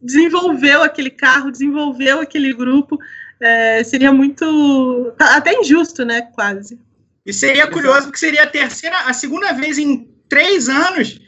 desenvolveu 0.00 0.82
aquele 0.82 1.10
carro, 1.10 1.50
desenvolveu 1.50 2.20
aquele 2.20 2.52
grupo. 2.52 2.98
É, 3.40 3.82
seria 3.82 4.12
muito. 4.12 5.12
Até 5.18 5.54
injusto, 5.54 6.04
né? 6.04 6.22
Quase. 6.34 6.78
E 7.26 7.32
seria 7.32 7.66
curioso 7.66 8.04
porque 8.04 8.18
seria 8.18 8.42
a 8.42 8.46
terceira, 8.46 8.98
a 9.06 9.12
segunda 9.12 9.52
vez 9.52 9.78
em 9.78 10.08
três 10.28 10.68
anos 10.68 11.18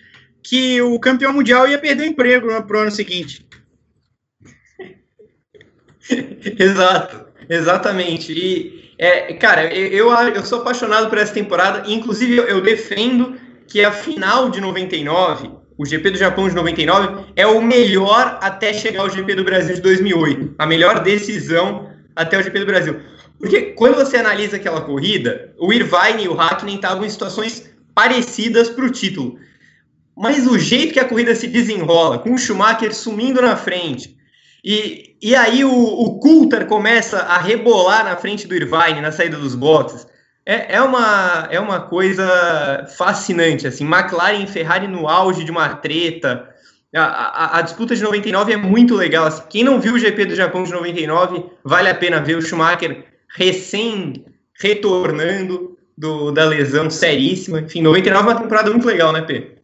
que 0.42 0.80
o 0.82 0.98
campeão 1.00 1.32
mundial 1.32 1.66
ia 1.66 1.78
perder 1.78 2.04
o 2.04 2.06
emprego 2.06 2.46
no 2.46 2.78
ano 2.78 2.90
seguinte. 2.90 3.46
Exato, 6.58 7.26
exatamente. 7.48 8.32
E 8.32 8.85
é, 8.98 9.34
cara, 9.34 9.72
eu, 9.74 10.10
eu 10.10 10.44
sou 10.44 10.60
apaixonado 10.60 11.08
por 11.08 11.18
essa 11.18 11.34
temporada, 11.34 11.90
inclusive 11.90 12.36
eu, 12.36 12.60
defendo 12.60 13.36
que 13.66 13.84
a 13.84 13.92
final 13.92 14.48
de 14.48 14.60
99, 14.60 15.50
o 15.76 15.84
GP 15.84 16.10
do 16.10 16.18
Japão 16.18 16.48
de 16.48 16.54
99, 16.54 17.26
é 17.36 17.46
o 17.46 17.60
melhor 17.60 18.38
até 18.40 18.72
chegar 18.72 19.02
ao 19.02 19.10
GP 19.10 19.34
do 19.34 19.44
Brasil 19.44 19.74
de 19.74 19.82
2008. 19.82 20.54
A 20.58 20.66
melhor 20.66 21.00
decisão 21.02 21.90
até 22.14 22.38
o 22.38 22.42
GP 22.42 22.60
do 22.60 22.66
Brasil. 22.66 23.00
Porque 23.38 23.72
quando 23.72 23.96
você 23.96 24.16
analisa 24.16 24.56
aquela 24.56 24.80
corrida, 24.80 25.52
o 25.58 25.72
Irvine 25.72 26.24
e 26.24 26.28
o 26.28 26.40
Hakkinen 26.40 26.76
estavam 26.76 27.04
em 27.04 27.10
situações 27.10 27.70
parecidas 27.94 28.70
para 28.70 28.86
o 28.86 28.90
título. 28.90 29.38
Mas 30.16 30.46
o 30.46 30.58
jeito 30.58 30.94
que 30.94 31.00
a 31.00 31.04
corrida 31.04 31.34
se 31.34 31.46
desenrola, 31.46 32.18
com 32.18 32.32
o 32.32 32.38
Schumacher 32.38 32.94
sumindo 32.94 33.42
na 33.42 33.56
frente, 33.56 34.15
e, 34.68 35.16
e 35.22 35.36
aí 35.36 35.64
o, 35.64 35.72
o 35.72 36.18
Coulter 36.18 36.66
começa 36.66 37.20
a 37.20 37.38
rebolar 37.38 38.04
na 38.04 38.16
frente 38.16 38.48
do 38.48 38.54
Irvine, 38.56 39.00
na 39.00 39.12
saída 39.12 39.38
dos 39.38 39.54
boxes. 39.54 40.08
É, 40.44 40.74
é, 40.74 40.82
uma, 40.82 41.46
é 41.52 41.60
uma 41.60 41.80
coisa 41.80 42.84
fascinante, 42.98 43.64
assim, 43.64 43.84
McLaren 43.84 44.42
e 44.42 44.46
Ferrari 44.48 44.88
no 44.88 45.08
auge 45.08 45.44
de 45.44 45.52
uma 45.52 45.68
treta. 45.76 46.52
A, 46.92 47.00
a, 47.00 47.58
a, 47.58 47.62
disputa 47.62 47.94
de 47.94 48.02
99 48.02 48.54
é 48.54 48.56
muito 48.56 48.96
legal. 48.96 49.26
Assim, 49.26 49.44
quem 49.48 49.62
não 49.62 49.80
viu 49.80 49.94
o 49.94 49.98
GP 50.00 50.24
do 50.24 50.34
Japão 50.34 50.64
de 50.64 50.72
99, 50.72 51.44
vale 51.62 51.88
a 51.88 51.94
pena 51.94 52.20
ver 52.20 52.36
o 52.36 52.42
Schumacher 52.42 53.04
recém 53.36 54.24
retornando 54.60 55.78
do, 55.96 56.32
da 56.32 56.44
lesão 56.44 56.90
seríssima. 56.90 57.60
Enfim, 57.60 57.82
99 57.82 58.18
é 58.18 58.32
uma 58.32 58.40
temporada 58.40 58.70
muito 58.72 58.86
legal, 58.86 59.12
né, 59.12 59.22
P? 59.22 59.58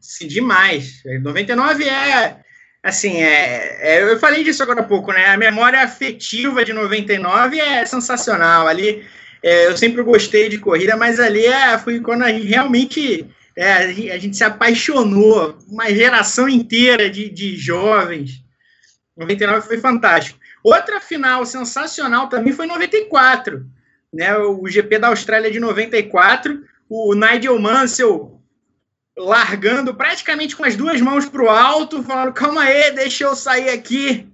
Sim, 0.00 0.26
demais. 0.26 1.02
99 1.22 1.84
é 1.84 2.41
assim, 2.82 3.22
é, 3.22 3.78
é, 3.80 4.02
eu 4.02 4.18
falei 4.18 4.42
disso 4.42 4.62
agora 4.62 4.80
há 4.80 4.84
pouco, 4.84 5.12
né? 5.12 5.26
A 5.26 5.36
memória 5.36 5.80
afetiva 5.80 6.64
de 6.64 6.72
99 6.72 7.58
é 7.60 7.84
sensacional. 7.86 8.66
Ali, 8.66 9.04
é, 9.42 9.66
eu 9.66 9.76
sempre 9.76 10.02
gostei 10.02 10.48
de 10.48 10.58
corrida, 10.58 10.96
mas 10.96 11.20
ali 11.20 11.46
é, 11.46 11.78
foi 11.78 12.00
quando 12.00 12.22
a 12.22 12.32
gente 12.32 12.46
realmente 12.46 13.26
é, 13.56 13.72
a 13.74 14.18
gente 14.18 14.36
se 14.36 14.44
apaixonou, 14.44 15.58
uma 15.68 15.88
geração 15.90 16.48
inteira 16.48 17.08
de, 17.10 17.28
de 17.28 17.56
jovens. 17.56 18.42
99 19.16 19.66
foi 19.66 19.78
fantástico. 19.78 20.38
Outra 20.64 21.00
final 21.00 21.44
sensacional 21.44 22.28
também 22.28 22.52
foi 22.52 22.66
94, 22.66 23.66
né? 24.12 24.36
O 24.38 24.66
GP 24.66 24.98
da 24.98 25.08
Austrália 25.08 25.50
de 25.50 25.60
94, 25.60 26.62
o 26.88 27.14
Nigel 27.14 27.58
Mansell 27.58 28.41
largando 29.16 29.94
praticamente 29.94 30.56
com 30.56 30.64
as 30.64 30.76
duas 30.76 31.00
mãos 31.00 31.26
para 31.26 31.42
o 31.42 31.48
alto, 31.48 32.02
falando: 32.02 32.32
calma 32.32 32.62
aí, 32.62 32.90
deixa 32.92 33.24
eu 33.24 33.36
sair 33.36 33.70
aqui, 33.70 34.26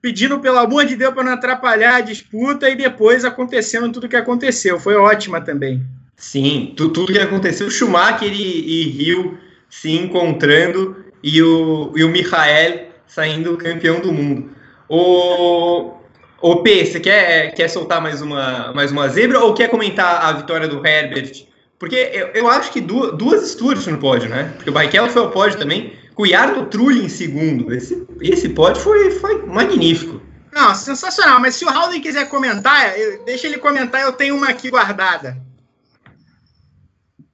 pedindo 0.00 0.40
pelo 0.40 0.58
amor 0.58 0.84
de 0.84 0.96
Deus 0.96 1.14
para 1.14 1.24
não 1.24 1.32
atrapalhar 1.32 1.96
a 1.96 2.00
disputa, 2.00 2.68
e 2.68 2.76
depois 2.76 3.24
acontecendo 3.24 3.92
tudo 3.92 4.08
que 4.08 4.16
aconteceu. 4.16 4.78
Foi 4.80 4.94
ótima 4.94 5.40
também. 5.40 5.84
Sim, 6.16 6.72
tu, 6.76 6.88
tudo 6.88 7.12
que 7.12 7.18
aconteceu, 7.18 7.70
Schumacher 7.70 8.32
e, 8.32 8.82
e 8.82 8.88
Rio 8.90 9.38
se 9.68 9.90
encontrando 9.90 11.04
e 11.22 11.42
o, 11.42 11.92
e 11.96 12.04
o 12.04 12.08
Michael 12.08 12.88
saindo 13.06 13.56
campeão 13.56 14.00
do 14.00 14.12
mundo. 14.12 14.50
O, 14.88 15.94
o 16.40 16.56
P, 16.62 16.86
você 16.86 17.00
quer, 17.00 17.52
quer 17.54 17.68
soltar 17.68 18.00
mais 18.00 18.22
uma, 18.22 18.72
mais 18.72 18.92
uma 18.92 19.08
zebra 19.08 19.40
ou 19.40 19.54
quer 19.54 19.68
comentar 19.68 20.24
a 20.24 20.32
vitória 20.32 20.68
do 20.68 20.86
Herbert 20.86 21.46
porque 21.84 22.10
eu, 22.14 22.28
eu 22.28 22.48
acho 22.48 22.72
que 22.72 22.80
duas, 22.80 23.14
duas 23.14 23.46
Stuart 23.50 23.86
no 23.88 23.98
pódio, 23.98 24.30
né? 24.30 24.50
Porque 24.56 24.70
o 24.70 24.72
Barrichello 24.72 25.10
foi 25.10 25.20
ao 25.20 25.30
pódio 25.30 25.58
também, 25.58 25.94
com 26.14 26.22
o 26.22 26.26
Yardo 26.26 26.64
Trulli 26.64 27.04
em 27.04 27.10
segundo. 27.10 27.74
Esse, 27.74 28.06
esse 28.22 28.48
pódio 28.48 28.80
foi, 28.80 29.10
foi 29.10 29.44
magnífico. 29.44 30.22
Não, 30.50 30.74
sensacional. 30.74 31.38
Mas 31.40 31.56
se 31.56 31.64
o 31.66 31.68
Haldane 31.68 32.00
quiser 32.00 32.26
comentar, 32.30 32.98
eu, 32.98 33.22
deixa 33.26 33.46
ele 33.46 33.58
comentar, 33.58 34.00
eu 34.00 34.12
tenho 34.12 34.34
uma 34.34 34.48
aqui 34.48 34.70
guardada. 34.70 35.36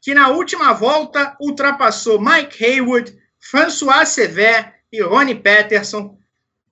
que 0.00 0.14
na 0.14 0.30
última 0.30 0.72
volta 0.72 1.36
ultrapassou 1.38 2.18
Mike 2.18 2.64
Haywood, 2.64 3.14
François 3.38 4.06
Sever 4.06 4.74
e 4.90 5.02
Ronnie 5.02 5.34
Peterson 5.34 6.18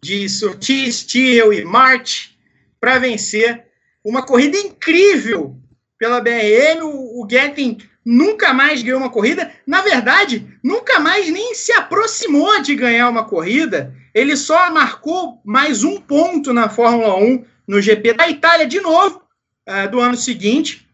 de 0.01 0.29
Surtees, 0.31 1.01
Steele 1.01 1.61
e 1.61 1.65
March 1.65 2.35
para 2.81 2.99
vencer 2.99 3.67
uma 4.03 4.25
corrida 4.25 4.57
incrível 4.57 5.61
pela 5.99 6.23
BRM. 6.23 6.83
O, 6.83 7.23
o 7.23 7.29
Getting 7.29 7.79
nunca 8.05 8.53
mais 8.53 8.83
ganhou 8.83 8.99
uma 8.99 9.11
corrida. 9.11 9.53
Na 9.67 9.81
verdade, 9.81 10.47
nunca 10.63 10.99
mais 10.99 11.31
nem 11.31 11.55
se 11.55 11.73
aproximou 11.73 12.61
de 12.61 12.75
ganhar 12.75 13.09
uma 13.09 13.25
corrida. 13.25 13.95
Ele 14.15 14.37
só 14.37 14.71
marcou 14.71 15.41
mais 15.45 15.85
um 15.85 16.01
ponto 16.01 16.53
na 16.53 16.69
Fórmula 16.69 17.17
1 17.17 17.45
no 17.67 17.81
GP 17.81 18.15
da 18.15 18.29
Itália 18.29 18.67
de 18.67 18.81
novo, 18.81 19.23
uh, 19.69 19.91
do 19.91 20.01
ano 20.01 20.17
seguinte. 20.17 20.87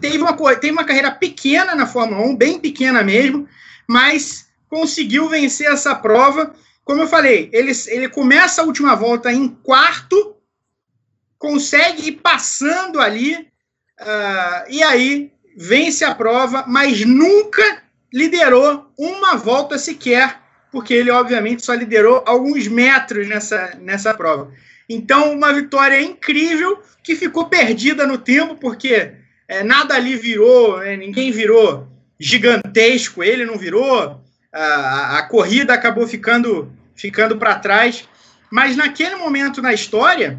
Teve 0.00 0.18
uma, 0.18 0.36
teve 0.56 0.72
uma 0.72 0.84
carreira 0.84 1.10
pequena 1.10 1.74
na 1.74 1.86
Fórmula 1.86 2.26
1, 2.26 2.36
bem 2.36 2.58
pequena 2.58 3.02
mesmo, 3.02 3.48
mas 3.86 4.48
conseguiu 4.68 5.28
vencer 5.28 5.70
essa 5.70 5.94
prova. 5.94 6.54
Como 6.84 7.02
eu 7.02 7.06
falei, 7.06 7.48
ele, 7.52 7.72
ele 7.88 8.08
começa 8.08 8.62
a 8.62 8.64
última 8.64 8.96
volta 8.96 9.32
em 9.32 9.48
quarto, 9.48 10.36
consegue 11.38 12.08
ir 12.08 12.12
passando 12.12 13.00
ali, 13.00 13.34
uh, 13.36 14.68
e 14.68 14.82
aí 14.82 15.32
vence 15.56 16.04
a 16.04 16.14
prova, 16.14 16.64
mas 16.66 17.04
nunca 17.04 17.82
liderou 18.12 18.90
uma 18.98 19.36
volta 19.36 19.78
sequer, 19.78 20.40
porque 20.70 20.94
ele, 20.94 21.10
obviamente, 21.10 21.64
só 21.64 21.74
liderou 21.74 22.22
alguns 22.26 22.66
metros 22.66 23.28
nessa, 23.28 23.76
nessa 23.80 24.14
prova. 24.14 24.52
Então, 24.88 25.32
uma 25.32 25.52
vitória 25.52 26.00
incrível 26.00 26.80
que 27.02 27.16
ficou 27.16 27.46
perdida 27.46 28.06
no 28.06 28.18
tempo, 28.18 28.56
porque 28.56 29.12
é, 29.48 29.62
nada 29.62 29.94
ali 29.94 30.16
virou, 30.16 30.78
né, 30.78 30.96
ninguém 30.96 31.30
virou 31.30 31.88
gigantesco, 32.18 33.22
ele 33.22 33.44
não 33.44 33.58
virou, 33.58 34.22
a, 34.52 35.18
a 35.18 35.22
corrida 35.24 35.74
acabou 35.74 36.06
ficando, 36.06 36.72
ficando 36.94 37.36
para 37.36 37.58
trás. 37.58 38.08
Mas 38.50 38.76
naquele 38.76 39.16
momento 39.16 39.62
na 39.62 39.72
história, 39.72 40.38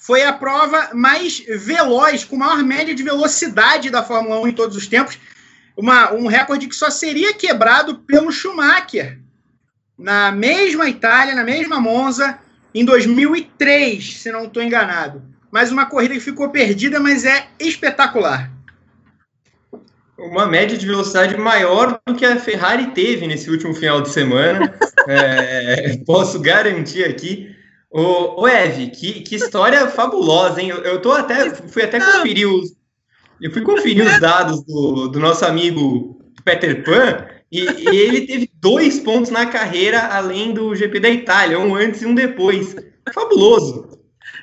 foi 0.00 0.22
a 0.22 0.32
prova 0.32 0.90
mais 0.94 1.44
veloz, 1.46 2.24
com 2.24 2.34
maior 2.34 2.64
média 2.64 2.94
de 2.94 3.02
velocidade 3.02 3.90
da 3.90 4.02
Fórmula 4.02 4.40
1 4.40 4.48
em 4.48 4.52
todos 4.52 4.74
os 4.74 4.86
tempos. 4.86 5.18
Uma, 5.76 6.12
um 6.14 6.26
recorde 6.26 6.66
que 6.66 6.74
só 6.74 6.90
seria 6.90 7.34
quebrado 7.34 7.98
pelo 7.98 8.32
Schumacher 8.32 9.18
na 9.98 10.32
mesma 10.32 10.88
Itália, 10.88 11.34
na 11.34 11.44
mesma 11.44 11.78
Monza, 11.78 12.38
em 12.74 12.82
2003, 12.82 14.20
se 14.20 14.32
não 14.32 14.44
estou 14.44 14.62
enganado. 14.62 15.22
Mais 15.52 15.70
uma 15.70 15.84
corrida 15.84 16.14
que 16.14 16.20
ficou 16.20 16.48
perdida, 16.48 16.98
mas 16.98 17.26
é 17.26 17.48
espetacular. 17.58 18.50
Uma 20.16 20.46
média 20.46 20.78
de 20.78 20.86
velocidade 20.86 21.36
maior 21.36 22.00
do 22.06 22.14
que 22.14 22.24
a 22.24 22.38
Ferrari 22.38 22.92
teve 22.92 23.26
nesse 23.26 23.50
último 23.50 23.74
final 23.74 24.00
de 24.00 24.08
semana. 24.08 24.74
é, 25.06 25.98
posso 26.06 26.40
garantir 26.40 27.04
aqui. 27.04 27.59
Ô, 27.90 28.42
ô 28.42 28.48
Eve, 28.48 28.88
que, 28.88 29.20
que 29.22 29.34
história 29.34 29.88
fabulosa, 29.88 30.62
hein? 30.62 30.68
Eu, 30.68 30.78
eu 30.78 31.02
tô 31.02 31.10
até, 31.10 31.50
fui 31.54 31.82
até 31.82 31.98
conferir 31.98 32.48
os, 32.48 32.72
eu 33.40 33.50
fui 33.50 33.62
conferir 33.62 34.06
os 34.06 34.20
dados 34.20 34.62
do, 34.64 35.08
do 35.08 35.18
nosso 35.18 35.44
amigo 35.44 36.20
Peter 36.44 36.84
Pan 36.84 37.26
e, 37.50 37.60
e, 37.60 37.96
ele 37.96 38.26
teve 38.26 38.50
dois 38.54 39.00
pontos 39.00 39.30
na 39.30 39.46
carreira 39.46 40.06
além 40.06 40.54
do 40.54 40.74
GP 40.74 41.00
da 41.00 41.08
Itália, 41.08 41.58
um 41.58 41.74
antes 41.74 42.02
e 42.02 42.06
um 42.06 42.14
depois. 42.14 42.76
Fabuloso. 43.12 43.98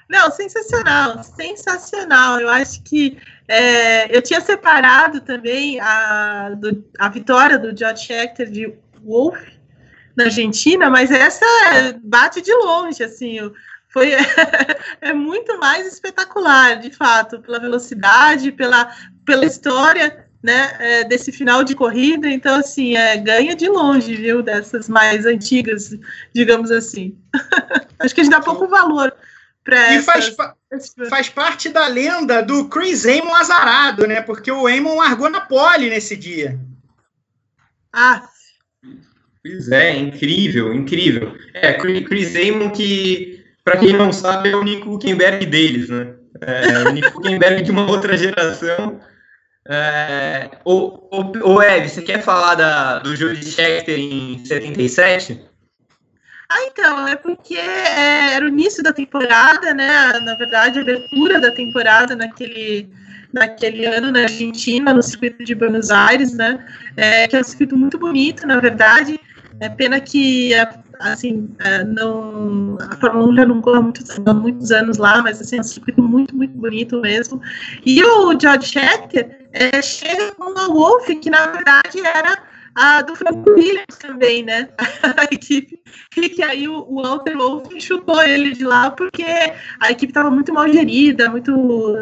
Não, 0.10 0.30
sensacional, 0.30 1.24
sensacional. 1.24 2.42
Eu 2.42 2.50
acho 2.50 2.82
que 2.84 3.18
é, 3.48 4.16
eu 4.16 4.22
tinha 4.22 4.42
separado 4.42 5.22
também 5.22 5.80
a, 5.80 6.50
do, 6.50 6.84
a 7.00 7.08
vitória 7.08 7.58
do 7.58 7.78
George 7.78 8.04
Scheckter 8.04 8.50
de 8.50 8.74
Wolf 9.04 9.38
na 10.18 10.26
Argentina, 10.26 10.90
mas 10.90 11.12
essa 11.12 11.46
bate 12.04 12.42
de 12.42 12.52
longe, 12.52 13.04
assim, 13.04 13.38
foi 13.88 14.12
é 15.00 15.14
muito 15.14 15.60
mais 15.60 15.86
espetacular, 15.86 16.80
de 16.80 16.92
fato, 16.92 17.40
pela 17.40 17.60
velocidade, 17.60 18.52
pela, 18.52 18.92
pela 19.24 19.46
história 19.46 20.28
né, 20.42 20.76
é, 20.80 21.04
desse 21.04 21.32
final 21.32 21.64
de 21.64 21.76
corrida, 21.76 22.28
então 22.28 22.56
assim, 22.56 22.96
é, 22.96 23.18
ganha 23.18 23.56
de 23.56 23.70
longe, 23.70 24.16
viu, 24.16 24.42
dessas 24.42 24.90
mais 24.90 25.26
antigas, 25.26 25.92
digamos 26.34 26.72
assim. 26.72 27.16
Acho 28.00 28.16
que 28.16 28.22
a 28.22 28.24
gente 28.24 28.34
dá 28.34 28.42
pouco 28.42 28.68
valor 28.68 29.14
para 29.64 29.94
E 29.94 30.02
faz, 30.02 30.36
faz 31.10 31.30
parte 31.30 31.70
da 31.70 31.88
lenda 31.88 32.42
do 32.42 32.70
Chris 32.70 33.06
Amon 33.06 33.36
azarado, 33.36 34.08
né? 34.08 34.22
Porque 34.22 34.52
o 34.52 34.66
Amon 34.66 34.96
largou 34.96 35.30
na 35.30 35.42
pole 35.42 35.90
nesse 35.90 36.16
dia. 36.16 36.58
Ah, 37.92 38.30
Pois 39.48 39.72
é, 39.72 39.96
incrível, 39.96 40.74
incrível. 40.74 41.36
É, 41.54 41.74
Chris 41.74 42.36
Amon 42.36 42.70
que, 42.70 43.44
para 43.64 43.78
quem 43.78 43.94
não 43.94 44.12
sabe, 44.12 44.50
é 44.50 44.56
o 44.56 44.64
Nico 44.64 44.94
Huckenberg 44.94 45.46
deles, 45.46 45.90
né? 45.90 46.14
É, 46.42 46.90
o 46.90 46.92
Nico 46.92 47.20
Huckenberg 47.20 47.64
de 47.64 47.72
uma 47.72 47.90
outra 47.90 48.18
geração. 48.18 49.00
É, 49.70 50.50
o, 50.64 51.10
o, 51.12 51.54
o 51.56 51.62
Ed, 51.62 51.90
você 51.90 52.02
quer 52.02 52.22
falar 52.22 52.56
da, 52.56 53.00
do 53.00 53.16
Júlio 53.16 53.36
Schechter 53.36 54.00
em 54.00 54.44
77? 54.46 55.42
Ah, 56.50 56.64
então, 56.64 57.08
é 57.08 57.16
porque 57.18 57.56
é, 57.56 58.36
era 58.36 58.46
o 58.46 58.48
início 58.48 58.82
da 58.82 58.94
temporada, 58.94 59.74
né? 59.74 60.18
Na 60.22 60.36
verdade, 60.36 60.80
a 60.80 60.82
abertura 60.82 61.42
da 61.42 61.52
temporada 61.52 62.16
naquele, 62.16 62.90
naquele 63.34 63.86
ano 63.86 64.12
na 64.12 64.22
Argentina, 64.22 64.94
no 64.94 65.04
circuito 65.04 65.44
de 65.44 65.54
Buenos 65.54 65.92
Aires, 65.92 66.34
né? 66.34 66.66
É, 66.96 67.28
que 67.28 67.36
é 67.36 67.42
um 67.42 67.44
circuito 67.44 67.76
muito 67.76 68.00
bonito, 68.00 68.48
na 68.48 68.62
verdade. 68.62 69.20
É 69.60 69.70
pena 69.70 70.00
que 70.00 70.54
assim, 71.00 71.50
é, 71.60 71.84
não, 71.84 72.78
a 72.80 72.96
Fórmula 72.98 73.28
1 73.30 73.36
já 73.36 73.46
não 73.46 73.62
corre 73.62 73.80
muitos, 73.82 74.18
muitos 74.20 74.72
anos 74.72 74.98
lá, 74.98 75.22
mas 75.22 75.42
assim, 75.42 75.58
é 75.58 75.62
um 75.62 75.64
circuito 75.64 76.02
muito, 76.02 76.36
muito 76.36 76.54
bonito 76.58 77.00
mesmo. 77.02 77.42
E 77.86 78.04
o 78.04 78.40
George 78.40 78.68
Scheckter 78.68 79.48
é, 79.54 79.82
chega 79.82 80.34
com 80.36 80.52
o 80.52 80.74
Wolf, 80.74 81.08
que 81.08 81.30
na 81.30 81.48
verdade 81.48 82.00
era 82.00 82.47
a 82.78 83.02
do 83.02 83.16
Franco 83.16 83.50
Williams 83.50 83.98
também, 84.00 84.44
né? 84.44 84.70
A 85.18 85.24
equipe. 85.34 85.80
E 86.16 86.30
que 86.30 86.44
aí 86.44 86.68
o, 86.68 86.86
o 86.88 87.02
Walter 87.02 87.36
Wolff 87.36 87.82
chutou 87.82 88.22
ele 88.22 88.52
de 88.52 88.64
lá 88.64 88.92
porque 88.92 89.26
a 89.80 89.92
equipe 89.92 90.12
estava 90.12 90.30
muito 90.30 90.54
mal 90.54 90.72
gerida, 90.72 91.30
muito, 91.30 91.52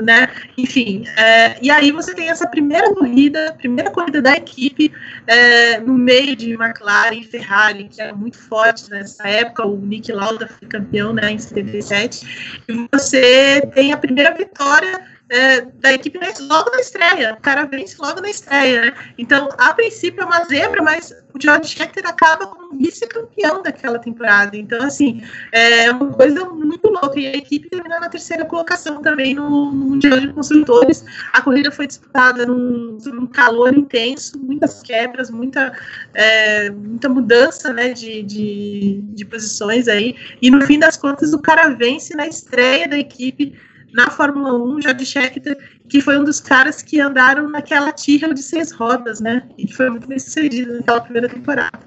né? 0.02 0.30
Enfim. 0.58 1.06
É, 1.18 1.58
e 1.62 1.72
aí 1.72 1.92
você 1.92 2.14
tem 2.14 2.30
essa 2.30 2.48
primeira 2.48 2.94
corrida, 2.94 3.56
primeira 3.58 3.90
corrida 3.90 4.22
da 4.22 4.34
equipe 4.34 4.92
é, 5.28 5.80
no 5.80 5.94
meio 5.94 6.36
de 6.36 6.52
McLaren 6.54 7.20
e 7.20 7.24
Ferrari, 7.24 7.88
que 7.88 8.02
eram 8.02 8.18
muito 8.18 8.38
fortes 8.38 8.90
nessa 8.90 9.26
época. 9.28 9.66
O 9.66 9.78
Nick 9.78 10.12
Lauda 10.12 10.48
foi 10.48 10.68
campeão, 10.68 11.14
né? 11.14 11.32
Em 11.32 11.40
77. 11.40 12.64
E 12.68 12.88
você 12.92 13.62
tem 13.74 13.94
a 13.94 13.98
primeira 13.98 14.34
vitória 14.34 15.14
é, 15.30 15.62
da 15.62 15.94
equipe 15.94 16.20
logo 16.42 16.70
na 16.72 16.80
estreia. 16.80 17.34
O 17.34 17.42
cara 17.42 17.66
vence 17.66 17.96
logo 18.00 18.22
na 18.22 18.30
estreia, 18.30 18.86
né? 18.86 18.94
Então, 19.18 19.50
a 19.58 19.74
princípio 19.74 20.22
é 20.22 20.26
uma 20.26 20.44
zebra, 20.46 20.82
mas 20.82 21.14
o 21.34 21.42
George 21.42 21.70
Scheckter 21.70 22.08
acaba 22.08 22.48
como 22.48 22.78
vice-campeão 22.78 23.64
daquela 23.64 23.98
temporada. 23.98 24.56
Então, 24.56 24.82
assim, 24.84 25.24
é 25.52 25.90
uma 25.92 26.12
coisa 26.14 26.46
muito 26.46 26.88
louca. 26.90 27.20
E 27.20 27.28
a 27.28 27.36
equipe 27.36 27.70
termina 27.70 28.00
na 28.00 28.10
terceira 28.10 28.46
colocação 28.46 29.02
também 29.02 29.34
no, 29.34 29.72
no 29.72 29.86
Mundial 29.88 30.20
de 30.20 30.32
Construtores. 30.32 31.04
A 31.34 31.42
corrida 31.42 31.72
foi 31.72 31.88
disputada 31.88 32.46
num, 32.46 32.98
num 33.06 33.28
calor 33.28 33.76
intenso, 33.76 34.38
muitas 34.40 34.82
quebras, 34.84 35.32
muita, 35.32 35.74
é, 36.14 36.70
muita 36.70 37.10
mudança 37.10 37.74
né, 37.74 37.90
de, 37.90 38.22
de, 38.22 39.02
de 39.02 39.26
posições 39.26 39.88
aí. 39.88 40.16
E 40.42 40.52
no 40.52 40.62
fim 40.66 40.78
das 40.78 40.96
contas, 40.96 41.34
o 41.34 41.40
cara 41.40 41.70
vence 41.70 42.16
na 42.16 42.28
estreia 42.28 42.88
da 42.88 42.98
equipe 42.98 43.56
na 43.96 44.10
Fórmula 44.10 44.54
1, 44.54 44.82
George 44.82 45.06
Scheckter, 45.06 45.58
que 45.88 46.02
foi 46.02 46.20
um 46.20 46.24
dos 46.26 46.41
caras 46.41 46.82
que 46.82 47.00
andaram 47.00 47.50
naquela 47.50 47.93
Tyrrell 47.93 48.34
de 48.34 48.43
seis 48.43 48.72
rodas, 48.72 49.22
né? 49.22 49.43
E 49.58 49.72
foi 49.72 49.89
muito 49.89 50.06
bem 50.06 50.20
sucedido 50.20 50.74
naquela 50.78 51.00
primeira 51.00 51.30
temporada. 51.30 51.80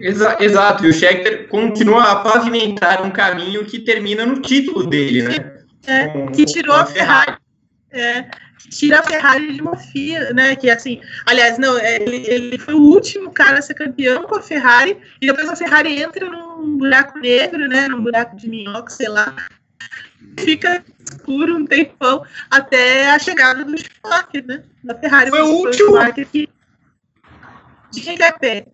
Exa 0.00 0.36
exato, 0.40 0.84
e 0.84 0.88
o 0.88 0.92
Scheckter 0.92 1.46
continua 1.48 2.10
a 2.10 2.16
pavimentar 2.16 3.04
um 3.06 3.10
caminho 3.10 3.64
que 3.64 3.78
termina 3.78 4.26
no 4.26 4.40
título 4.40 4.86
dele, 4.86 5.22
né? 5.22 5.62
É, 5.86 6.08
com, 6.08 6.26
que 6.32 6.44
tirou 6.44 6.74
a 6.74 6.84
Ferrari. 6.84 7.36
É, 7.92 8.24
tira 8.70 9.00
a 9.00 9.02
Ferrari 9.02 9.52
de 9.52 9.62
uma 9.62 9.76
FIA, 9.76 10.32
né? 10.32 10.56
Que 10.56 10.68
assim, 10.68 11.00
aliás, 11.26 11.58
não, 11.58 11.78
é, 11.78 12.02
ele, 12.02 12.24
ele, 12.26 12.58
foi 12.58 12.74
o 12.74 12.80
último 12.80 13.30
cara 13.30 13.58
a 13.58 13.62
ser 13.62 13.74
campeão 13.74 14.24
com 14.24 14.34
a 14.34 14.42
Ferrari, 14.42 14.96
e 15.20 15.26
depois 15.26 15.48
a 15.48 15.54
Ferrari 15.54 16.02
entra 16.02 16.28
num 16.28 16.78
buraco 16.78 17.18
negro, 17.18 17.68
né? 17.68 17.86
Num 17.86 18.02
buraco 18.02 18.36
de 18.36 18.48
minhoca, 18.48 18.90
sei 18.90 19.08
lá, 19.08 19.36
fica 20.38 20.84
escuro 21.04 21.56
um 21.56 21.66
tempão 21.66 22.24
até 22.50 23.10
a 23.10 23.18
chegada 23.18 23.64
do 23.64 23.76
Schumacher, 23.76 24.46
né? 24.46 24.62
Da 24.84 24.94
Ferrari. 24.94 25.30
Foi 25.30 25.42
o 25.42 25.50
último. 25.50 25.94
Que... 26.30 26.48
De 27.92 28.22
é 28.22 28.32
pé. 28.32 28.66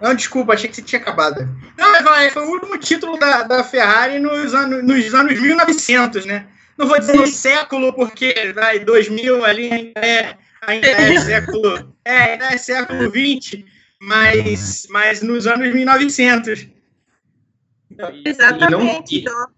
Não, 0.00 0.14
desculpa, 0.14 0.52
achei 0.52 0.68
que 0.68 0.76
você 0.76 0.82
tinha 0.82 1.00
acabado. 1.00 1.48
Não, 1.76 2.30
foi 2.30 2.44
o 2.44 2.50
último 2.50 2.78
título 2.78 3.18
da, 3.18 3.42
da 3.42 3.64
Ferrari 3.64 4.18
nos 4.20 4.54
anos, 4.54 4.84
nos 4.84 5.14
anos 5.14 5.40
1900, 5.40 6.24
né? 6.24 6.46
Não 6.76 6.86
vou 6.86 6.98
dizer 6.98 7.16
no 7.16 7.26
século, 7.26 7.92
porque 7.92 8.52
vai, 8.54 8.78
2000 8.78 9.44
ali 9.44 9.72
ainda 9.72 10.00
é, 10.00 10.36
ainda 10.62 10.86
é 10.86 11.18
século, 11.18 11.92
é, 12.04 12.16
ainda 12.32 12.54
é 12.54 12.56
século 12.56 13.10
20, 13.10 13.66
mas, 14.00 14.86
mas 14.88 15.20
nos 15.20 15.48
anos 15.48 15.74
1900. 15.74 16.68
Exatamente. 18.24 19.18
Então, 19.18 19.48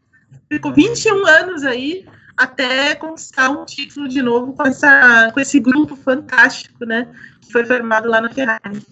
ficou 0.51 0.73
21 0.73 1.27
anos 1.27 1.65
aí 1.65 2.05
até 2.37 2.95
conquistar 2.95 3.51
um 3.51 3.65
título 3.65 4.09
de 4.09 4.21
novo 4.23 4.53
com, 4.55 4.67
essa, 4.67 5.31
com 5.33 5.41
esse 5.41 5.61
grupo 5.61 5.95
fantástico, 5.95 6.85
né? 6.85 7.07
Que 7.43 7.53
foi 7.53 7.65
formado 7.65 8.09
lá 8.09 8.21
na 8.21 8.31
Ferrari. 8.31 8.83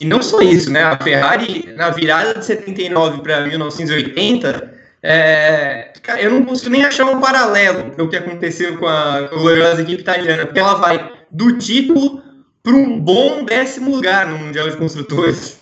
E 0.00 0.04
não 0.04 0.20
só 0.20 0.40
isso, 0.40 0.70
né? 0.70 0.82
A 0.82 0.98
Ferrari, 0.98 1.72
na 1.76 1.90
virada 1.90 2.34
de 2.34 2.44
79 2.44 3.22
para 3.22 3.46
1980, 3.46 4.74
é, 5.02 5.92
eu 6.18 6.30
não 6.30 6.44
consigo 6.44 6.70
nem 6.70 6.84
achar 6.84 7.06
um 7.06 7.20
paralelo 7.20 7.92
com 7.92 8.02
o 8.02 8.08
que 8.08 8.16
aconteceu 8.16 8.76
com 8.78 8.86
a, 8.86 9.28
com 9.28 9.36
a 9.36 9.38
gloriosa 9.38 9.82
equipe 9.82 10.02
italiana, 10.02 10.44
porque 10.44 10.60
ela 10.60 10.74
vai 10.74 11.12
do 11.30 11.56
título 11.56 12.22
para 12.62 12.74
um 12.74 12.98
bom 12.98 13.44
décimo 13.44 13.94
lugar 13.94 14.26
no 14.26 14.38
Mundial 14.38 14.68
de 14.68 14.76
Construtores. 14.76 15.60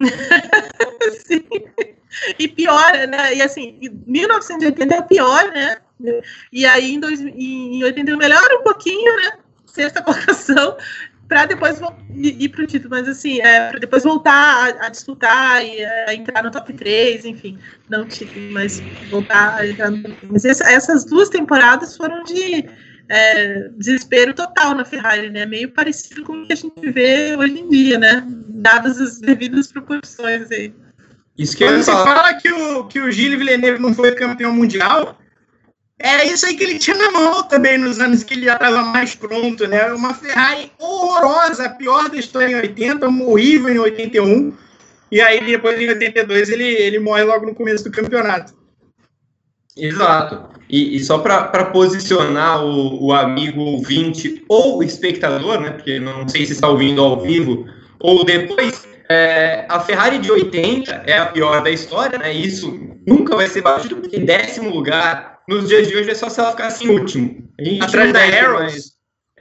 Sim. 1.26 1.44
E 2.38 2.48
piora, 2.48 3.06
né? 3.06 3.34
E 3.34 3.42
assim, 3.42 3.78
1980 4.06 4.94
é 4.94 5.02
pior, 5.02 5.44
né? 5.52 5.76
E 6.52 6.66
aí 6.66 6.94
em, 6.94 7.00
dois, 7.00 7.20
em 7.20 7.82
81 7.82 8.16
melhora 8.16 8.58
um 8.58 8.62
pouquinho, 8.62 9.16
né? 9.16 9.32
Sexta 9.66 10.02
colocação, 10.02 10.76
para 11.28 11.46
depois 11.46 11.80
ir, 12.14 12.48
para 12.50 12.62
o 12.62 12.66
título, 12.66 12.90
mas 12.90 13.08
assim, 13.08 13.40
é, 13.40 13.70
para 13.70 13.78
depois 13.78 14.04
voltar 14.04 14.32
a, 14.80 14.86
a 14.86 14.88
disputar 14.88 15.64
e 15.64 15.84
a 15.84 16.14
entrar 16.14 16.42
no 16.42 16.50
top 16.50 16.72
3, 16.72 17.24
enfim, 17.24 17.58
não 17.88 18.06
título, 18.06 18.52
mas 18.52 18.80
voltar 19.10 19.56
a 19.58 19.66
entrar 19.66 19.90
no 19.90 20.02
top 20.02 20.14
3. 20.16 20.32
Mas 20.32 20.44
essa, 20.44 20.70
essas 20.70 21.04
duas 21.04 21.28
temporadas 21.28 21.96
foram 21.96 22.22
de 22.24 22.68
é, 23.08 23.68
desespero 23.76 24.34
total 24.34 24.74
na 24.74 24.84
Ferrari, 24.84 25.30
né? 25.30 25.46
Meio 25.46 25.70
parecido 25.70 26.22
com 26.24 26.42
o 26.42 26.46
que 26.46 26.52
a 26.52 26.56
gente 26.56 26.90
vê 26.90 27.36
hoje 27.36 27.58
em 27.58 27.68
dia, 27.68 27.98
né? 27.98 28.24
Dadas 28.26 29.00
as 29.00 29.18
devidas 29.18 29.72
proporções 29.72 30.50
aí. 30.50 30.74
Isso 31.36 31.56
que 31.56 31.64
Quando 31.64 31.82
você 31.82 31.90
fala 31.90 32.34
que 32.34 32.52
o, 32.52 32.84
que 32.84 33.00
o 33.00 33.10
Gilles 33.10 33.38
Villeneuve 33.38 33.82
não 33.82 33.92
foi 33.92 34.12
campeão 34.12 34.52
mundial, 34.52 35.18
era 35.98 36.24
isso 36.24 36.46
aí 36.46 36.56
que 36.56 36.64
ele 36.64 36.78
tinha 36.78 36.96
na 36.96 37.10
mão 37.10 37.42
também 37.44 37.78
nos 37.78 37.98
anos 37.98 38.22
que 38.22 38.34
ele 38.34 38.46
já 38.46 38.54
estava 38.54 38.82
mais 38.82 39.14
pronto, 39.14 39.66
né? 39.66 39.92
Uma 39.92 40.14
Ferrari 40.14 40.70
horrorosa, 40.78 41.66
a 41.66 41.70
pior 41.70 42.08
da 42.08 42.16
história 42.16 42.52
em 42.52 42.56
80, 42.56 43.08
horrível 43.08 43.74
em 43.74 43.78
81. 43.78 44.52
E 45.10 45.20
aí 45.20 45.44
depois 45.44 45.80
em 45.80 45.88
82 45.88 46.50
ele, 46.50 46.64
ele 46.64 46.98
morre 46.98 47.24
logo 47.24 47.46
no 47.46 47.54
começo 47.54 47.84
do 47.84 47.90
campeonato. 47.90 48.52
Exato. 49.76 50.54
E, 50.68 50.96
e 50.96 51.00
só 51.04 51.18
para 51.18 51.66
posicionar 51.66 52.64
o, 52.64 53.06
o, 53.06 53.12
amigo 53.12 53.60
ouvinte 53.60 54.44
ou 54.48 54.82
espectador, 54.82 55.60
né? 55.60 55.70
Porque 55.70 55.98
não 55.98 56.28
sei 56.28 56.46
se 56.46 56.52
está 56.52 56.68
ouvindo 56.68 57.02
ao 57.02 57.20
vivo 57.20 57.66
ou 58.00 58.24
depois, 58.24 58.86
é, 59.08 59.66
a 59.68 59.80
Ferrari 59.80 60.18
de 60.18 60.30
80 60.30 61.04
é 61.06 61.18
a 61.18 61.26
pior 61.26 61.62
da 61.62 61.70
história, 61.70 62.18
né? 62.18 62.32
Isso 62.32 62.96
nunca 63.06 63.36
vai 63.36 63.48
ser 63.48 63.62
batido, 63.62 63.96
porque 63.96 64.18
décimo 64.18 64.70
lugar 64.70 65.40
nos 65.48 65.68
dias 65.68 65.88
de 65.88 65.96
hoje 65.96 66.10
é 66.10 66.14
só 66.14 66.28
se 66.28 66.40
ela 66.40 66.52
ficar 66.52 66.68
assim 66.68 66.88
último. 66.88 67.48
atrás 67.80 68.12
da 68.12 68.20
Harrows. 68.20 68.94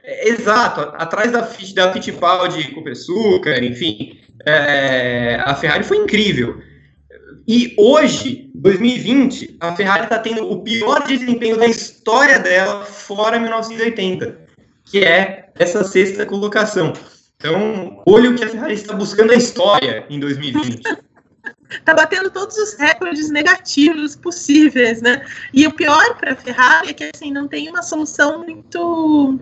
É, 0.03 0.29
exato, 0.29 0.81
atrás 0.95 1.31
da, 1.31 1.41
da 1.75 1.93
Fittipaldi 1.93 2.71
com 2.73 2.87
açúcar, 2.89 3.63
enfim. 3.63 4.19
É, 4.45 5.41
a 5.45 5.55
Ferrari 5.55 5.83
foi 5.83 5.97
incrível. 5.97 6.61
E 7.47 7.73
hoje, 7.77 8.49
2020, 8.55 9.57
a 9.59 9.75
Ferrari 9.75 10.03
está 10.03 10.19
tendo 10.19 10.49
o 10.49 10.61
pior 10.61 11.05
desempenho 11.05 11.57
da 11.57 11.67
história 11.67 12.39
dela 12.39 12.85
fora 12.85 13.39
1980, 13.39 14.37
que 14.85 15.03
é 15.03 15.49
essa 15.57 15.83
sexta 15.83 16.25
colocação. 16.25 16.93
Então, 17.43 18.01
olha 18.05 18.29
o 18.29 18.35
que 18.35 18.43
a 18.45 18.47
Ferrari 18.47 18.73
está 18.73 18.93
buscando 18.93 19.33
a 19.33 19.35
história 19.35 20.05
em 20.09 20.17
2020. 20.17 20.81
Está 21.69 21.91
batendo 21.93 22.29
todos 22.29 22.55
os 22.55 22.73
recordes 22.75 23.29
negativos 23.29 24.15
possíveis, 24.15 25.01
né? 25.01 25.25
E 25.53 25.67
o 25.67 25.73
pior 25.73 26.15
para 26.15 26.31
a 26.31 26.35
Ferrari 26.37 26.91
é 26.91 26.93
que 26.93 27.11
assim 27.13 27.33
não 27.33 27.45
tem 27.45 27.69
uma 27.69 27.83
solução 27.83 28.45
muito 28.45 29.37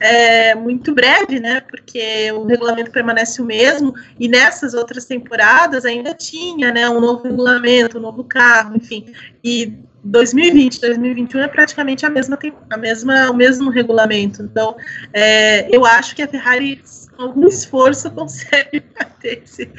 é, 0.00 0.56
muito 0.56 0.92
breve, 0.92 1.38
né? 1.38 1.60
Porque 1.60 2.32
o 2.32 2.46
regulamento 2.46 2.90
permanece 2.90 3.40
o 3.40 3.44
mesmo 3.44 3.94
e 4.18 4.26
nessas 4.26 4.74
outras 4.74 5.04
temporadas 5.04 5.84
ainda 5.84 6.12
tinha, 6.12 6.72
né, 6.72 6.90
um 6.90 7.00
novo 7.00 7.22
regulamento, 7.22 7.98
um 7.98 8.02
novo 8.02 8.24
carro, 8.24 8.76
enfim. 8.76 9.12
E 9.44 9.72
2020, 10.02 10.80
2021 10.80 11.40
é 11.40 11.48
praticamente 11.48 12.04
a 12.06 12.10
mesma, 12.10 12.38
a 12.70 12.76
mesma, 12.76 13.30
o 13.30 13.34
mesmo 13.34 13.70
regulamento. 13.70 14.42
Então, 14.42 14.76
é, 15.12 15.68
eu 15.74 15.84
acho 15.84 16.14
que 16.14 16.22
a 16.22 16.28
Ferrari, 16.28 16.82
algum 17.18 17.46
esforço, 17.48 18.10
consegue 18.10 18.80
bater 18.98 19.42
esse, 19.44 19.70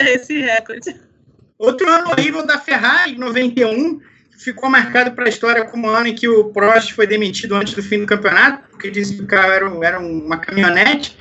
esse 0.00 0.40
recorde. 0.40 1.00
Outro 1.58 1.88
ano 1.90 2.10
horrível 2.10 2.44
da 2.46 2.58
Ferrari, 2.58 3.16
91, 3.16 4.00
ficou 4.38 4.68
marcado 4.68 5.12
para 5.12 5.24
a 5.24 5.28
história 5.28 5.64
como 5.64 5.88
o 5.88 5.90
ano 5.90 6.08
em 6.08 6.14
que 6.14 6.28
o 6.28 6.52
Prost 6.52 6.92
foi 6.92 7.06
demitido 7.06 7.54
antes 7.54 7.74
do 7.74 7.82
fim 7.82 8.00
do 8.00 8.06
campeonato, 8.06 8.68
porque 8.70 8.90
disse 8.90 9.16
que 9.16 9.22
o 9.22 9.26
carro 9.26 9.52
era, 9.52 9.86
era 9.86 9.98
uma 9.98 10.38
caminhonete. 10.38 11.16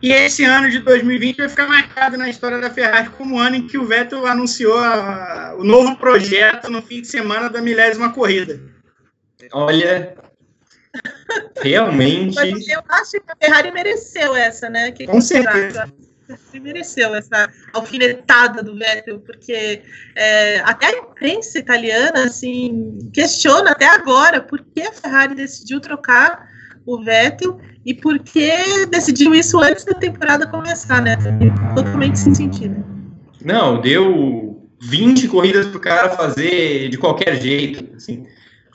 E 0.00 0.12
esse 0.12 0.44
ano 0.44 0.70
de 0.70 0.78
2020 0.78 1.38
vai 1.38 1.48
ficar 1.48 1.66
marcado 1.66 2.16
na 2.16 2.28
história 2.28 2.58
da 2.58 2.70
Ferrari 2.70 3.10
como 3.10 3.36
o 3.36 3.38
ano 3.38 3.56
em 3.56 3.66
que 3.66 3.76
o 3.76 3.84
Vettel 3.84 4.26
anunciou 4.26 4.78
a, 4.78 5.56
o 5.58 5.64
novo 5.64 5.96
projeto 5.96 6.70
no 6.70 6.80
fim 6.80 7.00
de 7.00 7.08
semana 7.08 7.50
da 7.50 7.60
milésima 7.60 8.12
corrida. 8.12 8.60
Olha, 9.52 10.14
realmente. 11.60 12.34
Mas 12.34 12.68
eu 12.68 12.80
acho 12.88 13.12
que 13.12 13.30
a 13.30 13.36
Ferrari 13.40 13.72
mereceu 13.72 14.34
essa, 14.34 14.68
né? 14.68 14.90
Que 14.92 15.06
Com 15.06 15.20
certeza 15.20 15.92
mereceu 16.60 17.14
essa 17.14 17.48
alfinetada 17.72 18.62
do 18.62 18.76
Vettel, 18.76 19.20
porque 19.20 19.82
é, 20.14 20.60
até 20.60 20.86
a 20.86 20.98
imprensa 20.98 21.58
italiana 21.58 22.24
assim, 22.24 22.98
questiona 23.12 23.70
até 23.70 23.86
agora 23.86 24.40
por 24.40 24.62
que 24.74 24.82
a 24.82 24.92
Ferrari 24.92 25.34
decidiu 25.34 25.80
trocar 25.80 26.46
o 26.84 27.02
Vettel 27.02 27.58
e 27.84 27.94
por 27.94 28.18
que 28.18 28.86
decidiu 28.86 29.34
isso 29.34 29.58
antes 29.60 29.84
da 29.84 29.94
temporada 29.94 30.46
começar, 30.46 31.00
né? 31.00 31.16
Totalmente 31.74 32.18
sem 32.18 32.34
sentido. 32.34 32.84
Não, 33.44 33.80
deu 33.80 34.68
20 34.80 35.28
corridas 35.28 35.66
para 35.66 35.76
o 35.76 35.80
cara 35.80 36.10
fazer 36.10 36.88
de 36.88 36.98
qualquer 36.98 37.40
jeito, 37.40 37.96
assim. 37.96 38.26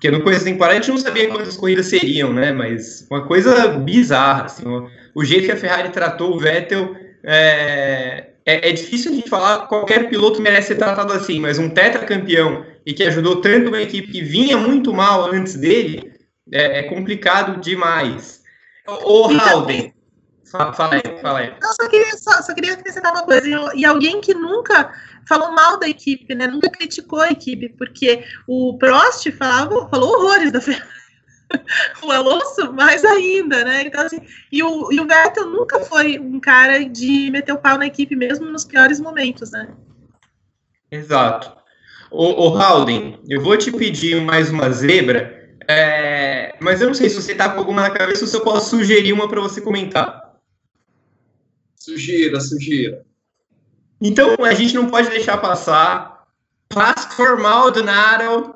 Porque 0.03 0.17
no 0.17 0.21
começo 0.21 0.43
da 0.43 0.51
temporada 0.51 0.77
a 0.77 0.81
gente 0.81 0.91
não 0.91 0.97
sabia 0.97 1.29
quantas 1.29 1.55
corridas 1.55 1.85
seriam, 1.85 2.33
né? 2.33 2.51
Mas 2.51 3.07
uma 3.09 3.25
coisa 3.25 3.69
bizarra, 3.69 4.43
assim. 4.43 4.65
O 5.15 5.23
jeito 5.23 5.45
que 5.45 5.51
a 5.53 5.55
Ferrari 5.55 5.91
tratou 5.91 6.35
o 6.35 6.37
Vettel 6.37 6.93
é, 7.23 8.31
é, 8.45 8.69
é, 8.69 8.73
difícil 8.73 9.13
a 9.13 9.15
gente 9.15 9.29
falar 9.29 9.59
qualquer 9.67 10.09
piloto 10.09 10.41
merece 10.41 10.67
ser 10.67 10.75
tratado 10.75 11.13
assim, 11.13 11.39
mas 11.39 11.57
um 11.57 11.69
tetracampeão 11.69 12.65
e 12.85 12.91
que 12.91 13.01
ajudou 13.03 13.37
tanto 13.37 13.69
uma 13.69 13.81
equipe 13.81 14.11
que 14.11 14.21
vinha 14.21 14.57
muito 14.57 14.93
mal 14.93 15.31
antes 15.31 15.55
dele, 15.55 16.11
é, 16.51 16.79
é 16.79 16.83
complicado 16.83 17.61
demais. 17.61 18.41
O 19.05 19.29
Halden, 19.29 19.93
fala, 20.43 20.95
aí, 20.95 21.21
fala 21.21 21.39
aí. 21.39 21.53
Eu 21.61 21.73
só 21.81 21.87
queria, 21.87 22.17
só, 22.17 22.41
só 22.41 22.53
queria 22.53 22.73
acrescentar 22.73 23.13
uma 23.13 23.23
coisa, 23.23 23.47
e 23.73 23.85
alguém 23.85 24.19
que 24.19 24.33
nunca 24.33 24.91
falou 25.27 25.51
mal 25.51 25.79
da 25.79 25.87
equipe, 25.87 26.33
né? 26.35 26.47
Nunca 26.47 26.69
criticou 26.69 27.19
a 27.19 27.29
equipe, 27.29 27.69
porque 27.69 28.23
o 28.47 28.77
Prost 28.77 29.31
falava, 29.31 29.89
falou 29.89 30.19
horrores 30.19 30.51
da 30.51 30.61
Ferrari 30.61 31.03
o 32.03 32.11
Alonso 32.11 32.73
mais 32.73 33.03
ainda, 33.03 33.63
né? 33.63 33.83
Então, 33.83 34.05
assim, 34.05 34.19
e 34.51 34.63
o, 34.63 34.91
e 34.91 34.99
o 34.99 35.07
Vettel 35.07 35.49
nunca 35.49 35.79
foi 35.81 36.19
um 36.19 36.39
cara 36.39 36.83
de 36.83 37.29
meter 37.31 37.53
o 37.53 37.57
pau 37.57 37.77
na 37.77 37.87
equipe, 37.87 38.15
mesmo 38.15 38.45
nos 38.45 38.65
piores 38.65 38.99
momentos, 38.99 39.51
né? 39.51 39.69
Exato. 40.91 41.51
O, 42.11 42.49
o 42.49 42.57
Halding, 42.57 43.19
eu 43.27 43.41
vou 43.41 43.57
te 43.57 43.71
pedir 43.71 44.21
mais 44.21 44.49
uma 44.49 44.69
zebra, 44.69 45.55
é, 45.67 46.55
mas 46.59 46.81
eu 46.81 46.87
não 46.87 46.93
sei 46.93 47.09
se 47.09 47.15
você 47.15 47.33
tá 47.33 47.49
com 47.49 47.59
alguma 47.59 47.81
na 47.81 47.89
cabeça 47.89 48.21
ou 48.21 48.27
se 48.27 48.35
eu 48.35 48.41
posso 48.41 48.71
sugerir 48.71 49.13
uma 49.13 49.27
para 49.27 49.41
você 49.41 49.61
comentar. 49.61 50.21
Sugira, 51.75 52.39
sugira. 52.39 53.03
Então, 54.03 54.35
a 54.43 54.53
gente 54.53 54.75
não 54.75 54.87
pode 54.87 55.09
deixar 55.09 55.37
passar 55.37 56.25
Pastor 56.67 57.39
Maldonado 57.39 58.53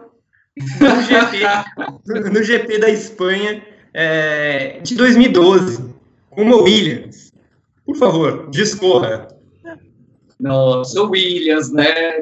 no 0.57 1.01
GP, 1.03 2.29
no 2.33 2.43
GP 2.43 2.79
da 2.79 2.89
Espanha 2.89 3.65
é, 3.93 4.79
de 4.81 4.95
2012, 4.95 5.95
uma 6.31 6.57
Williams. 6.57 7.31
Por 7.85 7.95
favor, 7.95 8.49
discorra. 8.49 9.29
Nossa, 10.37 11.01
Williams, 11.03 11.71
né? 11.71 12.21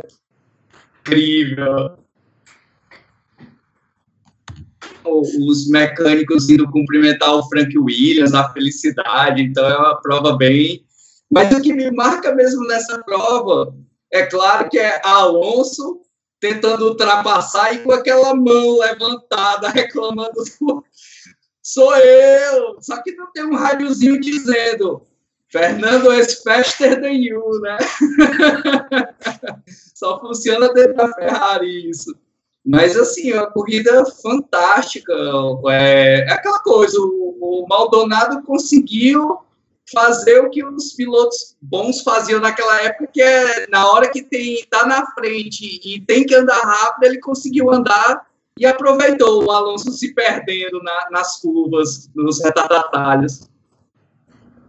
Incrível. 1.02 1.98
Os 5.04 5.68
mecânicos 5.70 6.48
indo 6.48 6.70
cumprimentar 6.70 7.34
o 7.34 7.50
Frank 7.50 7.76
Williams, 7.76 8.36
a 8.36 8.54
felicidade, 8.54 9.42
então 9.42 9.66
é 9.66 9.76
uma 9.76 9.96
prova 9.96 10.38
bem. 10.38 10.86
Mas 11.32 11.52
o 11.52 11.62
que 11.62 11.74
me 11.74 11.92
marca 11.92 12.34
mesmo 12.34 12.66
nessa 12.68 13.04
prova 13.04 13.76
é 14.12 14.26
claro 14.26 14.70
que 14.70 14.78
é 14.78 15.02
Alonso 15.04 16.02
tentando 16.40 16.90
ultrapassar 16.90 17.74
e 17.74 17.80
com 17.80 17.92
aquela 17.92 18.36
mão 18.36 18.80
levantada, 18.80 19.70
reclamando: 19.74 20.44
sou 21.62 21.96
eu! 21.96 22.78
Só 22.82 23.02
que 23.02 23.16
não 23.16 23.32
tem 23.32 23.46
um 23.46 23.56
rádiozinho 23.56 24.20
dizendo. 24.20 25.02
Fernando 25.48 26.12
is 26.14 26.42
faster 26.44 27.00
than 27.00 27.14
you, 27.14 27.62
né? 27.62 27.78
Só 29.96 30.20
funciona 30.20 30.74
dentro 30.74 30.96
da 30.96 31.14
Ferrari 31.14 31.90
isso. 31.90 32.14
Mas, 32.66 32.98
assim, 32.98 33.32
é 33.32 33.40
uma 33.40 33.52
corrida 33.52 34.06
fantástica. 34.06 35.14
É, 35.68 36.26
é 36.28 36.32
aquela 36.34 36.60
coisa, 36.60 37.00
o, 37.00 37.38
o, 37.40 37.68
Maldonado 37.70 38.42
conseguiu 38.42 39.40
fazer 39.92 40.40
o 40.40 40.50
que 40.50 40.66
os 40.66 40.94
pilotos 40.94 41.56
bons 41.62 42.02
faziam 42.02 42.40
naquela 42.40 42.82
época, 42.82 43.10
que 43.14 43.22
é 43.22 43.68
na 43.68 43.92
hora 43.92 44.10
que 44.10 44.24
tem 44.24 44.66
tá 44.70 44.86
na 44.86 45.06
frente 45.12 45.80
e 45.84 46.02
tem 46.02 46.26
que 46.26 46.34
andar 46.34 46.60
rápido, 46.60 47.04
ele 47.04 47.20
conseguiu 47.20 47.72
andar 47.72 48.26
e 48.58 48.66
aproveitou 48.66 49.44
o 49.44 49.52
Alonso 49.52 49.92
se 49.92 50.14
perdendo 50.14 50.82
na, 50.82 51.10
nas 51.12 51.40
curvas, 51.42 52.10
nos 52.16 52.44
retardatários. 52.44 53.50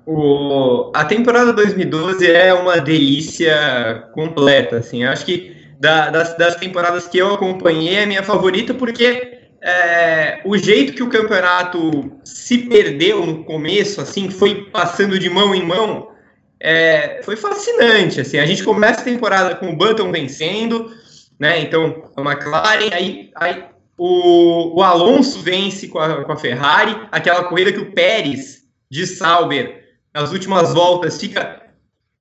O, 0.04 0.92
a 0.94 1.04
temporada 1.04 1.52
2012 1.52 2.30
é 2.30 2.54
uma 2.54 2.80
delícia 2.80 4.08
completa, 4.12 4.78
assim. 4.78 5.04
Acho 5.04 5.24
que 5.24 5.56
da, 5.80 6.10
das, 6.10 6.36
das, 6.36 6.56
temporadas 6.56 7.08
que 7.08 7.18
eu 7.18 7.34
acompanhei 7.34 7.96
é 7.96 8.04
a 8.04 8.06
minha 8.06 8.22
favorita 8.22 8.72
porque 8.72 9.35
é, 9.66 10.40
o 10.44 10.56
jeito 10.56 10.92
que 10.92 11.02
o 11.02 11.08
campeonato 11.08 12.20
se 12.24 12.58
perdeu 12.58 13.26
no 13.26 13.42
começo, 13.42 14.00
assim, 14.00 14.30
foi 14.30 14.70
passando 14.70 15.18
de 15.18 15.28
mão 15.28 15.52
em 15.52 15.66
mão, 15.66 16.12
é, 16.60 17.20
foi 17.24 17.34
fascinante. 17.34 18.20
Assim, 18.20 18.38
a 18.38 18.46
gente 18.46 18.62
começa 18.62 19.00
a 19.00 19.04
temporada 19.04 19.56
com 19.56 19.70
o 19.70 19.76
Button 19.76 20.12
vencendo, 20.12 20.90
né? 21.36 21.60
Então 21.60 22.10
a 22.16 22.22
McLaren, 22.22 22.90
aí, 22.92 23.30
aí 23.34 23.64
o, 23.98 24.78
o 24.78 24.82
Alonso 24.84 25.40
vence 25.40 25.88
com 25.88 25.98
a, 25.98 26.24
com 26.24 26.32
a 26.32 26.36
Ferrari, 26.36 26.96
aquela 27.10 27.44
corrida 27.44 27.72
que 27.72 27.80
o 27.80 27.90
Pérez 27.92 28.62
de 28.88 29.04
Sauber 29.04 29.84
nas 30.14 30.32
últimas 30.32 30.72
voltas, 30.72 31.20
fica 31.20 31.60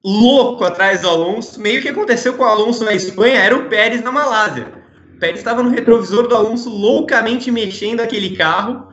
louco 0.04 0.66
atrás 0.66 1.02
do 1.02 1.10
Alonso. 1.10 1.62
Meio 1.62 1.82
que 1.82 1.90
aconteceu 1.90 2.34
com 2.34 2.44
o 2.44 2.48
Alonso 2.48 2.84
na 2.84 2.94
Espanha, 2.94 3.40
era 3.40 3.56
o 3.56 3.70
Pérez 3.70 4.02
na 4.02 4.12
Malásia. 4.12 4.75
Pérez 5.20 5.40
estava 5.40 5.64
no 5.64 5.70
retrovisor 5.70 6.28
do 6.28 6.36
Alonso, 6.36 6.70
loucamente 6.70 7.52
mexendo 7.52 8.02
aquele 8.02 8.36
carro, 8.36 8.90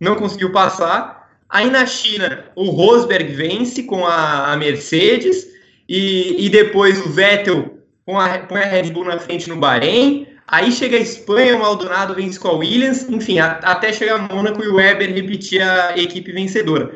não 0.00 0.14
conseguiu 0.14 0.52
passar. 0.52 1.28
Aí 1.48 1.70
na 1.70 1.86
China, 1.86 2.44
o 2.54 2.70
Rosberg 2.70 3.32
vence 3.32 3.82
com 3.84 4.06
a, 4.06 4.52
a 4.52 4.56
Mercedes, 4.56 5.46
e, 5.88 6.46
e, 6.46 6.48
depois 6.48 7.00
o 7.04 7.08
Vettel 7.08 7.78
com 8.04 8.18
a, 8.18 8.38
com 8.40 8.56
a 8.56 8.60
Red 8.60 8.90
Bull 8.90 9.04
na 9.04 9.18
frente 9.18 9.48
no 9.48 9.56
Bahrein. 9.56 10.26
Aí 10.48 10.70
chega 10.70 10.96
a 10.96 11.00
Espanha, 11.00 11.56
o 11.56 11.60
Maldonado 11.60 12.14
vence 12.14 12.38
com 12.38 12.48
a 12.48 12.56
Williams, 12.56 13.08
enfim, 13.08 13.38
a, 13.38 13.52
até 13.62 13.92
chegar 13.92 14.16
a 14.16 14.34
Mônaco 14.34 14.62
e 14.62 14.68
o 14.68 14.76
Weber 14.76 15.12
repetir 15.12 15.62
a 15.62 15.96
equipe 15.96 16.32
vencedora. 16.32 16.92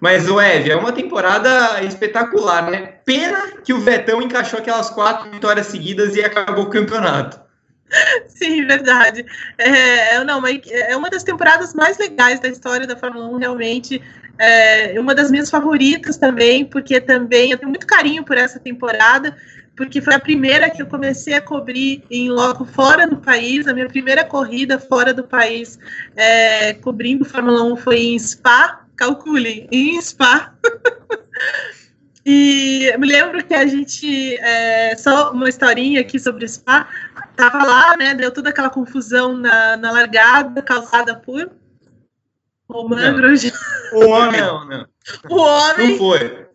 Mas, 0.00 0.28
o 0.28 0.40
Ev, 0.40 0.68
é 0.68 0.76
uma 0.76 0.92
temporada 0.92 1.82
espetacular, 1.82 2.70
né? 2.70 2.96
Pena 3.04 3.52
que 3.64 3.72
o 3.72 3.80
Vetão 3.80 4.20
encaixou 4.20 4.58
aquelas 4.58 4.90
quatro 4.90 5.30
vitórias 5.30 5.66
seguidas 5.66 6.14
e 6.16 6.22
acabou 6.22 6.64
o 6.64 6.70
campeonato. 6.70 7.40
Sim, 8.28 8.66
verdade. 8.66 9.24
É, 9.58 10.22
não, 10.24 10.40
mas 10.40 10.60
é 10.70 10.96
uma 10.96 11.10
das 11.10 11.22
temporadas 11.22 11.74
mais 11.74 11.98
legais 11.98 12.40
da 12.40 12.48
história 12.48 12.86
da 12.86 12.96
Fórmula 12.96 13.28
1, 13.28 13.38
realmente. 13.38 14.02
É 14.38 15.00
uma 15.00 15.14
das 15.14 15.30
minhas 15.30 15.48
favoritas 15.48 16.18
também, 16.18 16.64
porque 16.64 17.00
também 17.00 17.50
eu 17.50 17.58
tenho 17.58 17.70
muito 17.70 17.86
carinho 17.86 18.22
por 18.22 18.36
essa 18.36 18.60
temporada, 18.60 19.34
porque 19.74 20.00
foi 20.02 20.14
a 20.14 20.20
primeira 20.20 20.68
que 20.68 20.82
eu 20.82 20.86
comecei 20.86 21.32
a 21.32 21.40
cobrir 21.40 22.02
em 22.10 22.28
loco 22.28 22.64
fora 22.66 23.06
do 23.06 23.16
país. 23.16 23.66
A 23.66 23.72
minha 23.72 23.86
primeira 23.86 24.24
corrida 24.24 24.78
fora 24.78 25.14
do 25.14 25.24
país, 25.24 25.78
é, 26.14 26.74
cobrindo 26.74 27.24
Fórmula 27.24 27.62
1, 27.62 27.76
foi 27.76 27.98
em 27.98 28.18
Spa, 28.18 28.84
calculem, 28.94 29.66
em 29.70 30.00
Spa. 30.02 30.54
e 32.26 32.92
me 32.98 33.06
lembro 33.06 33.42
que 33.42 33.54
a 33.54 33.66
gente, 33.66 34.36
é, 34.36 34.96
só 34.96 35.32
uma 35.32 35.48
historinha 35.48 36.00
aqui 36.00 36.18
sobre 36.18 36.46
Spa, 36.46 36.88
tava 37.36 37.64
lá, 37.64 37.96
né, 37.96 38.14
deu 38.14 38.30
toda 38.32 38.50
aquela 38.50 38.70
confusão 38.70 39.36
na, 39.36 39.76
na 39.76 39.90
largada, 39.92 40.62
causada 40.62 41.14
por 41.14 41.50
Roman 42.68 43.14
Grosjean. 43.14 43.52
O 43.92 44.06
homem, 44.06 44.40
não, 44.40 44.64
não. 44.66 44.86
O 45.30 45.36
homem. 45.36 45.90
Não 45.90 45.98
foi. 45.98 46.46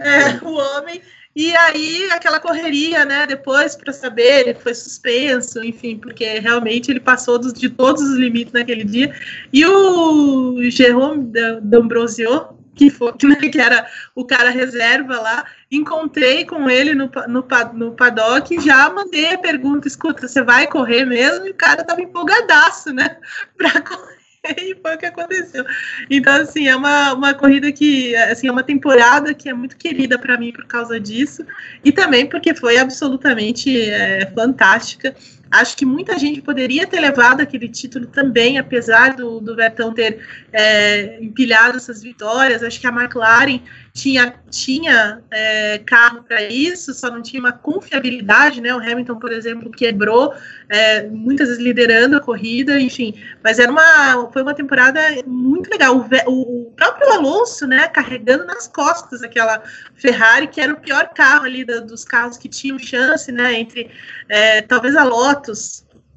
É, 0.00 0.44
o 0.44 0.52
homem 0.52 1.00
e 1.34 1.54
aí, 1.54 2.10
aquela 2.10 2.40
correria, 2.40 3.04
né, 3.04 3.24
depois 3.24 3.76
para 3.76 3.92
saber, 3.92 4.48
ele 4.48 4.54
foi 4.54 4.74
suspenso, 4.74 5.64
enfim, 5.64 5.96
porque 5.96 6.40
realmente 6.40 6.90
ele 6.90 6.98
passou 6.98 7.38
dos, 7.38 7.52
de 7.52 7.68
todos 7.68 8.02
os 8.02 8.18
limites 8.18 8.52
naquele 8.52 8.82
dia. 8.82 9.14
E 9.52 9.64
o 9.64 10.58
Jerome 10.70 11.32
D'Ambrosio, 11.62 12.48
que, 12.74 12.90
foi, 12.90 13.12
que 13.50 13.60
era 13.60 13.86
o 14.14 14.24
cara 14.24 14.50
reserva 14.50 15.20
lá, 15.20 15.44
encontrei 15.70 16.44
com 16.44 16.68
ele 16.68 16.94
no, 16.94 17.10
no, 17.28 17.46
no 17.74 17.92
paddock 17.92 18.54
e 18.54 18.60
já 18.60 18.90
mandei 18.90 19.34
a 19.34 19.38
pergunta: 19.38 19.88
escuta, 19.88 20.26
você 20.26 20.42
vai 20.42 20.66
correr 20.66 21.04
mesmo? 21.04 21.46
E 21.46 21.50
o 21.50 21.54
cara 21.54 21.84
tava 21.84 22.02
empolgadaço, 22.02 22.92
né, 22.92 23.16
para 23.56 23.80
correr. 23.80 24.20
e 24.56 24.74
foi 24.80 24.94
o 24.94 24.98
que 24.98 25.06
aconteceu. 25.06 25.64
Então, 26.08 26.34
assim, 26.34 26.66
é 26.66 26.74
uma, 26.74 27.12
uma 27.12 27.34
corrida 27.34 27.70
que, 27.70 28.16
assim, 28.16 28.48
é 28.48 28.52
uma 28.52 28.62
temporada 28.62 29.34
que 29.34 29.48
é 29.48 29.54
muito 29.54 29.76
querida 29.76 30.18
para 30.18 30.38
mim 30.38 30.50
por 30.52 30.66
causa 30.66 30.98
disso, 30.98 31.44
e 31.84 31.92
também 31.92 32.26
porque 32.26 32.54
foi 32.54 32.78
absolutamente 32.78 33.90
é, 33.90 34.32
fantástica. 34.34 35.14
Acho 35.50 35.76
que 35.76 35.84
muita 35.84 36.16
gente 36.16 36.40
poderia 36.40 36.86
ter 36.86 37.00
levado 37.00 37.40
aquele 37.40 37.68
título 37.68 38.06
também, 38.06 38.58
apesar 38.58 39.14
do, 39.14 39.40
do 39.40 39.56
Vettel 39.56 39.92
ter 39.92 40.24
é, 40.52 41.18
empilhado 41.20 41.76
essas 41.76 42.02
vitórias. 42.02 42.62
Acho 42.62 42.80
que 42.80 42.86
a 42.86 42.90
McLaren 42.90 43.60
tinha, 43.92 44.34
tinha 44.48 45.20
é, 45.30 45.78
carro 45.78 46.22
para 46.22 46.42
isso, 46.42 46.94
só 46.94 47.10
não 47.10 47.20
tinha 47.20 47.40
uma 47.40 47.52
confiabilidade, 47.52 48.60
né? 48.60 48.72
O 48.74 48.78
Hamilton, 48.78 49.16
por 49.16 49.32
exemplo, 49.32 49.70
quebrou, 49.70 50.32
é, 50.68 51.08
muitas 51.08 51.48
vezes 51.48 51.62
liderando 51.62 52.16
a 52.16 52.20
corrida, 52.20 52.78
enfim. 52.78 53.14
Mas 53.42 53.58
era 53.58 53.70
uma, 53.70 54.30
foi 54.32 54.42
uma 54.42 54.54
temporada 54.54 55.00
muito 55.26 55.68
legal. 55.70 55.96
O, 55.96 56.66
o 56.68 56.70
próprio 56.72 57.12
Alonso, 57.12 57.66
né, 57.66 57.88
carregando 57.88 58.46
nas 58.46 58.68
costas 58.68 59.22
aquela 59.22 59.62
Ferrari, 59.96 60.46
que 60.46 60.60
era 60.60 60.72
o 60.72 60.80
pior 60.80 61.08
carro 61.08 61.44
ali 61.44 61.64
da, 61.64 61.80
dos 61.80 62.04
carros 62.04 62.38
que 62.38 62.48
tinham 62.48 62.78
chance, 62.78 63.32
né? 63.32 63.54
Entre 63.54 63.90
é, 64.28 64.62
talvez 64.62 64.94
a 64.94 65.02
Lotus, 65.02 65.39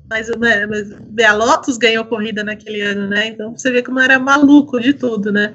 mas, 0.09 0.28
né, 0.38 0.65
mas 0.65 0.91
a 1.26 1.34
Lotus 1.34 1.78
ganhou 1.78 2.05
corrida 2.05 2.43
naquele 2.43 2.82
ano, 2.82 3.07
né? 3.07 3.28
Então 3.28 3.55
você 3.55 3.71
vê 3.71 3.82
como 3.82 3.99
era 3.99 4.19
maluco 4.19 4.80
de 4.80 4.93
tudo, 4.93 5.32
né? 5.32 5.53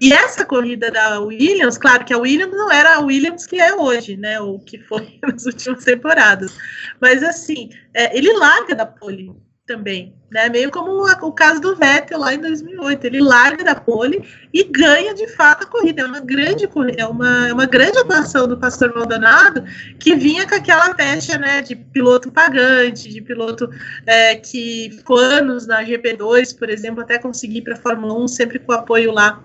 E 0.00 0.12
essa 0.12 0.44
corrida 0.44 0.90
da 0.90 1.20
Williams, 1.20 1.78
claro 1.78 2.04
que 2.04 2.12
a 2.12 2.18
Williams 2.18 2.56
não 2.56 2.70
era 2.70 2.96
a 2.96 3.00
Williams 3.00 3.46
que 3.46 3.56
é 3.56 3.74
hoje, 3.74 4.16
né? 4.16 4.40
O 4.40 4.58
que 4.58 4.78
foi 4.78 5.18
nas 5.22 5.46
últimas 5.46 5.84
temporadas. 5.84 6.54
Mas 7.00 7.22
assim, 7.22 7.70
é, 7.94 8.16
ele 8.16 8.32
larga 8.32 8.74
da 8.74 8.84
pole 8.84 9.32
também, 9.66 10.14
né? 10.30 10.48
Meio 10.50 10.70
como 10.70 11.06
o 11.06 11.32
caso 11.32 11.58
do 11.60 11.74
Vettel 11.74 12.18
lá 12.18 12.34
em 12.34 12.38
2008, 12.38 13.04
ele 13.06 13.20
larga 13.20 13.64
da 13.64 13.74
pole 13.74 14.22
e 14.52 14.62
ganha 14.64 15.14
de 15.14 15.26
fato 15.28 15.64
a 15.64 15.66
corrida. 15.66 16.02
É 16.02 16.04
uma 16.04 16.20
grande 16.20 16.68
é 16.98 17.06
uma, 17.06 17.48
é 17.48 17.52
uma 17.52 17.64
grande 17.64 17.98
atuação 17.98 18.46
do 18.46 18.58
Pastor 18.58 18.94
Maldonado 18.94 19.64
que 19.98 20.14
vinha 20.14 20.46
com 20.46 20.54
aquela 20.54 20.92
pecha, 20.92 21.38
né, 21.38 21.62
de 21.62 21.76
piloto 21.76 22.30
pagante, 22.30 23.08
de 23.08 23.22
piloto 23.22 23.70
é, 24.06 24.34
que 24.36 24.90
ficou 24.98 25.18
anos 25.18 25.66
na 25.66 25.82
GP2, 25.82 26.58
por 26.58 26.68
exemplo, 26.68 27.02
até 27.02 27.18
conseguir 27.18 27.62
para 27.62 27.74
a 27.74 27.78
Fórmula 27.78 28.12
1 28.22 28.28
sempre 28.28 28.58
com 28.58 28.72
o 28.72 28.74
apoio 28.74 29.12
lá 29.12 29.42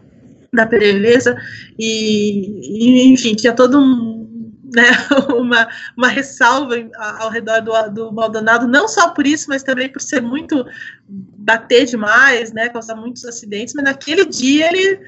da 0.51 0.65
Pereleza 0.65 1.37
e, 1.77 2.59
e 2.63 3.13
enfim 3.13 3.35
tinha 3.35 3.53
todo 3.53 3.79
um 3.79 4.18
né, 4.73 4.83
uma, 5.35 5.67
uma 5.95 6.07
ressalva 6.07 6.75
ao 7.19 7.29
redor 7.29 7.61
do, 7.61 7.89
do 7.89 8.11
Maldonado, 8.11 8.67
não 8.67 8.87
só 8.87 9.09
por 9.09 9.25
isso, 9.25 9.47
mas 9.49 9.63
também 9.63 9.89
por 9.89 10.01
ser 10.01 10.21
muito 10.21 10.65
bater 11.07 11.85
demais, 11.85 12.51
né, 12.53 12.69
causar 12.69 12.95
muitos 12.95 13.25
acidentes, 13.25 13.73
mas 13.73 13.85
naquele 13.85 14.25
dia 14.25 14.67
ele 14.67 14.99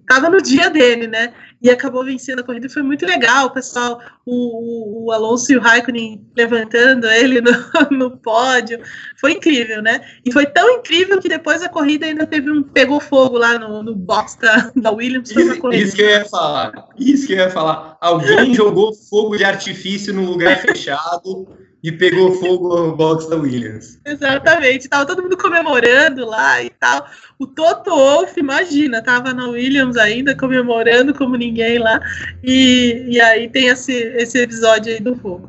estava 0.00 0.30
no 0.30 0.40
dia 0.40 0.70
dele, 0.70 1.06
né? 1.06 1.34
E 1.60 1.70
acabou 1.70 2.04
vencendo 2.04 2.38
a 2.38 2.42
corrida. 2.42 2.68
Foi 2.68 2.82
muito 2.82 3.04
legal, 3.04 3.46
o 3.46 3.50
pessoal, 3.50 4.00
o, 4.24 5.06
o 5.06 5.12
Alonso 5.12 5.52
e 5.52 5.56
o 5.56 5.60
Raikkonen 5.60 6.24
levantando 6.36 7.06
ele 7.08 7.40
no, 7.40 7.50
no, 7.90 8.16
pódio. 8.16 8.80
Foi 9.16 9.32
incrível, 9.32 9.82
né? 9.82 10.00
E 10.24 10.32
foi 10.32 10.46
tão 10.46 10.70
incrível 10.70 11.20
que 11.20 11.28
depois 11.28 11.62
a 11.62 11.68
corrida 11.68 12.06
ainda 12.06 12.26
teve 12.26 12.50
um 12.50 12.62
pegou 12.62 13.00
fogo 13.00 13.38
lá 13.38 13.58
no, 13.58 13.82
no 13.82 13.94
box 13.94 14.38
da, 14.38 14.70
da 14.76 14.90
Williams. 14.92 15.30
Isso, 15.30 15.70
isso 15.72 15.96
que 15.96 16.02
eu 16.02 16.08
ia 16.08 16.24
falar. 16.24 16.88
Isso 16.96 17.26
que 17.26 17.32
eu 17.32 17.38
ia 17.38 17.50
falar. 17.50 17.96
Alguém 18.00 18.54
jogou 18.54 18.94
fogo 18.94 19.36
de 19.36 19.44
artifício 19.44 20.14
no 20.14 20.24
lugar 20.24 20.60
fechado 20.60 21.48
e 21.82 21.92
pegou 21.92 22.32
fogo 22.34 22.76
no 22.76 22.96
box 22.96 23.28
da 23.28 23.36
Williams. 23.36 24.00
Exatamente, 24.04 24.88
tava 24.88 25.06
todo 25.06 25.22
mundo 25.22 25.36
comemorando 25.36 26.26
lá 26.26 26.62
e 26.62 26.70
tal. 26.70 27.06
O 27.38 27.46
Toto 27.46 27.90
Wolff, 27.90 28.38
imagina, 28.38 29.02
tava 29.02 29.32
na 29.32 29.48
Williams 29.48 29.96
ainda 29.96 30.36
comemorando 30.36 31.14
como 31.14 31.36
ninguém 31.36 31.78
lá. 31.78 32.00
E, 32.42 33.04
e 33.08 33.20
aí 33.20 33.48
tem 33.48 33.68
esse, 33.68 33.92
esse 33.92 34.38
episódio 34.38 34.92
aí 34.92 35.00
do 35.00 35.14
fogo. 35.16 35.48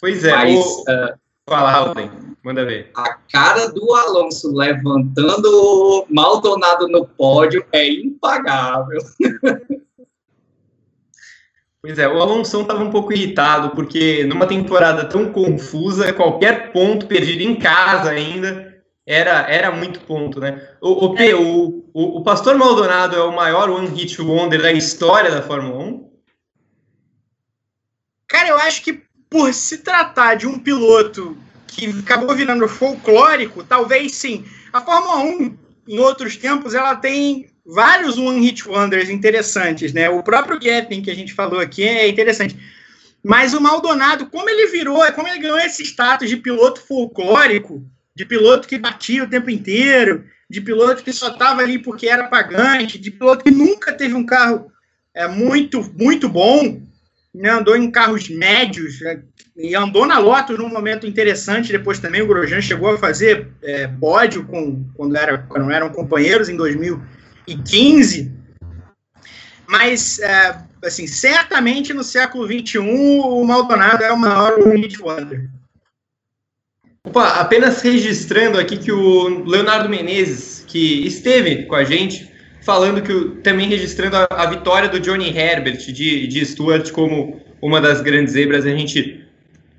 Pois 0.00 0.24
é, 0.24 0.32
Mas, 0.34 0.56
o... 0.56 0.80
uh, 0.82 1.14
fala, 1.46 1.72
Alden, 1.72 2.10
manda 2.42 2.64
ver. 2.64 2.90
A 2.96 3.18
cara 3.30 3.68
do 3.68 3.94
Alonso 3.94 4.50
levantando 4.54 5.46
o 5.46 6.06
Maldonado 6.08 6.88
no 6.88 7.04
pódio 7.06 7.64
é 7.72 7.86
impagável. 7.86 9.00
Pois 11.82 11.98
é, 11.98 12.06
o 12.06 12.20
Alonso 12.20 12.60
estava 12.60 12.84
um 12.84 12.90
pouco 12.90 13.12
irritado, 13.12 13.70
porque 13.70 14.24
numa 14.24 14.46
temporada 14.46 15.06
tão 15.06 15.32
confusa, 15.32 16.12
qualquer 16.12 16.72
ponto 16.72 17.06
perdido 17.06 17.42
em 17.42 17.54
casa 17.56 18.10
ainda 18.10 18.82
era, 19.06 19.50
era 19.50 19.70
muito 19.70 20.00
ponto, 20.00 20.38
né? 20.38 20.68
O, 20.80 21.06
o, 21.06 21.14
P, 21.14 21.32
o, 21.34 21.84
o, 21.94 22.18
o 22.18 22.22
Pastor 22.22 22.56
Maldonado 22.56 23.16
é 23.16 23.22
o 23.22 23.34
maior 23.34 23.70
One 23.70 23.88
Hit 23.88 24.20
Wonder 24.20 24.60
da 24.60 24.70
história 24.70 25.30
da 25.30 25.40
Fórmula 25.40 25.78
1? 25.82 26.10
Cara, 28.28 28.48
eu 28.48 28.58
acho 28.58 28.82
que 28.82 29.02
por 29.30 29.52
se 29.54 29.78
tratar 29.78 30.34
de 30.34 30.46
um 30.46 30.58
piloto 30.58 31.36
que 31.66 31.86
acabou 32.00 32.34
virando 32.36 32.68
folclórico, 32.68 33.64
talvez 33.64 34.14
sim. 34.14 34.44
A 34.72 34.80
Fórmula 34.80 35.18
1, 35.18 35.58
em 35.88 35.98
outros 35.98 36.36
tempos, 36.36 36.74
ela 36.74 36.94
tem 36.94 37.49
vários 37.64 38.18
One 38.18 38.40
Hit 38.40 38.68
Wonders 38.68 39.08
interessantes, 39.08 39.92
né? 39.92 40.08
O 40.08 40.22
próprio 40.22 40.60
Getting, 40.60 41.02
que 41.02 41.10
a 41.10 41.14
gente 41.14 41.32
falou 41.34 41.60
aqui, 41.60 41.82
é 41.82 42.08
interessante. 42.08 42.56
Mas 43.22 43.52
o 43.52 43.60
Maldonado, 43.60 44.26
como 44.26 44.48
ele 44.48 44.68
virou, 44.68 45.00
como 45.12 45.28
ele 45.28 45.40
ganhou 45.40 45.58
esse 45.58 45.82
status 45.82 46.28
de 46.28 46.36
piloto 46.36 46.80
folclórico, 46.80 47.84
de 48.14 48.24
piloto 48.24 48.66
que 48.66 48.78
batia 48.78 49.24
o 49.24 49.28
tempo 49.28 49.50
inteiro, 49.50 50.24
de 50.48 50.60
piloto 50.60 51.04
que 51.04 51.12
só 51.12 51.28
estava 51.28 51.62
ali 51.62 51.78
porque 51.78 52.08
era 52.08 52.28
pagante, 52.28 52.98
de 52.98 53.10
piloto 53.10 53.44
que 53.44 53.50
nunca 53.50 53.92
teve 53.92 54.14
um 54.14 54.24
carro 54.24 54.72
é, 55.14 55.28
muito, 55.28 55.82
muito 55.96 56.28
bom, 56.28 56.82
né? 57.34 57.50
andou 57.50 57.76
em 57.76 57.90
carros 57.90 58.28
médios, 58.28 59.00
né? 59.00 59.22
e 59.56 59.74
andou 59.74 60.06
na 60.06 60.18
Lotus 60.18 60.58
num 60.58 60.68
momento 60.68 61.06
interessante. 61.06 61.72
Depois 61.72 61.98
também 61.98 62.22
o 62.22 62.26
Grosjean 62.26 62.60
chegou 62.60 62.90
a 62.90 62.98
fazer 62.98 63.48
é, 63.62 63.86
pódio 63.86 64.44
com, 64.46 64.84
quando, 64.94 65.16
era, 65.16 65.38
quando 65.38 65.70
eram 65.70 65.90
companheiros 65.90 66.48
em 66.48 66.56
2000 66.56 67.00
2015, 67.54 68.32
mas, 69.66 70.18
é, 70.18 70.58
assim, 70.84 71.06
certamente 71.06 71.92
no 71.92 72.02
século 72.02 72.46
XXI 72.46 72.78
o 72.78 73.44
Maldonado 73.44 74.02
é 74.02 74.12
o 74.12 74.18
maior 74.18 74.58
Wonder. 74.58 75.48
Opa, 77.04 77.40
apenas 77.40 77.80
registrando 77.80 78.58
aqui 78.58 78.76
que 78.76 78.92
o 78.92 79.44
Leonardo 79.44 79.88
Menezes, 79.88 80.64
que 80.66 81.06
esteve 81.06 81.64
com 81.64 81.74
a 81.74 81.84
gente, 81.84 82.30
falando 82.62 83.00
que 83.00 83.40
também 83.42 83.68
registrando 83.68 84.16
a, 84.16 84.26
a, 84.30 84.46
vitória 84.46 84.88
do 84.88 85.00
Johnny 85.00 85.34
Herbert 85.36 85.78
de, 85.78 86.26
de 86.26 86.44
Stuart 86.44 86.90
como 86.90 87.40
uma 87.62 87.80
das 87.80 88.00
grandes 88.00 88.34
zebras, 88.34 88.66
a 88.66 88.70
gente 88.70 89.24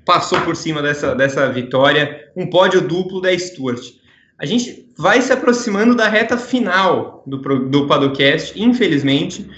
passou 0.04 0.40
por 0.40 0.56
cima 0.56 0.82
dessa, 0.82 1.14
dessa 1.14 1.48
vitória, 1.52 2.28
um 2.34 2.48
pódio 2.48 2.80
duplo 2.80 3.20
da 3.20 3.36
Stuart. 3.38 4.01
A 4.42 4.46
gente 4.46 4.92
vai 4.98 5.22
se 5.22 5.32
aproximando 5.32 5.94
da 5.94 6.08
reta 6.08 6.36
final 6.36 7.22
do, 7.24 7.38
do 7.68 7.86
Padocast, 7.86 8.60
infelizmente. 8.60 9.48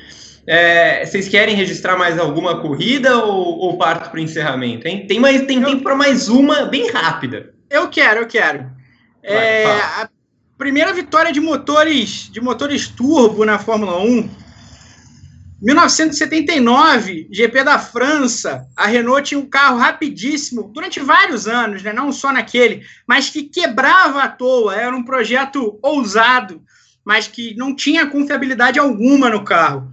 É, 0.47 1.07
vocês 1.07 1.27
querem 1.27 1.57
registrar 1.57 1.97
mais 1.97 2.19
alguma 2.19 2.61
corrida 2.61 3.17
ou, 3.17 3.61
ou 3.61 3.79
parto 3.79 4.11
para 4.11 4.21
o 4.21 4.23
encerramento? 4.23 4.87
Hein? 4.87 5.07
Tem, 5.07 5.19
mais, 5.19 5.41
tem 5.47 5.63
eu, 5.63 5.71
tempo 5.71 5.83
para 5.83 5.95
mais 5.95 6.29
uma 6.29 6.67
bem 6.67 6.91
rápida. 6.91 7.55
Eu 7.71 7.89
quero, 7.89 8.21
eu 8.21 8.27
quero. 8.27 8.71
Vai, 9.27 9.63
é, 9.63 9.65
a 9.65 10.09
primeira 10.59 10.93
vitória 10.93 11.33
de 11.33 11.41
motores 11.41 12.29
de 12.31 12.43
motores 12.43 12.87
turbo 12.87 13.43
na 13.47 13.59
Fórmula 13.59 13.99
1 14.03 14.29
1979, 15.65 17.27
GP 17.31 17.65
da 17.65 17.79
França, 17.79 18.69
a 18.77 18.87
Renault 18.87 19.23
tinha 19.23 19.41
um 19.41 19.49
carro 19.49 19.79
rapidíssimo 19.79 20.65
durante 20.65 21.01
vários 21.01 21.49
anos, 21.49 21.83
né? 21.83 21.91
não 21.91 22.13
só 22.13 22.31
naquele, 22.31 22.83
mas 23.07 23.31
que 23.31 23.45
quebrava 23.45 24.23
à 24.23 24.29
toa. 24.29 24.77
Era 24.77 24.95
um 24.95 25.03
projeto 25.03 25.79
ousado, 25.81 26.63
mas 27.03 27.29
que 27.29 27.57
não 27.57 27.75
tinha 27.75 28.07
confiabilidade 28.07 28.79
alguma 28.79 29.31
no 29.31 29.43
carro. 29.43 29.91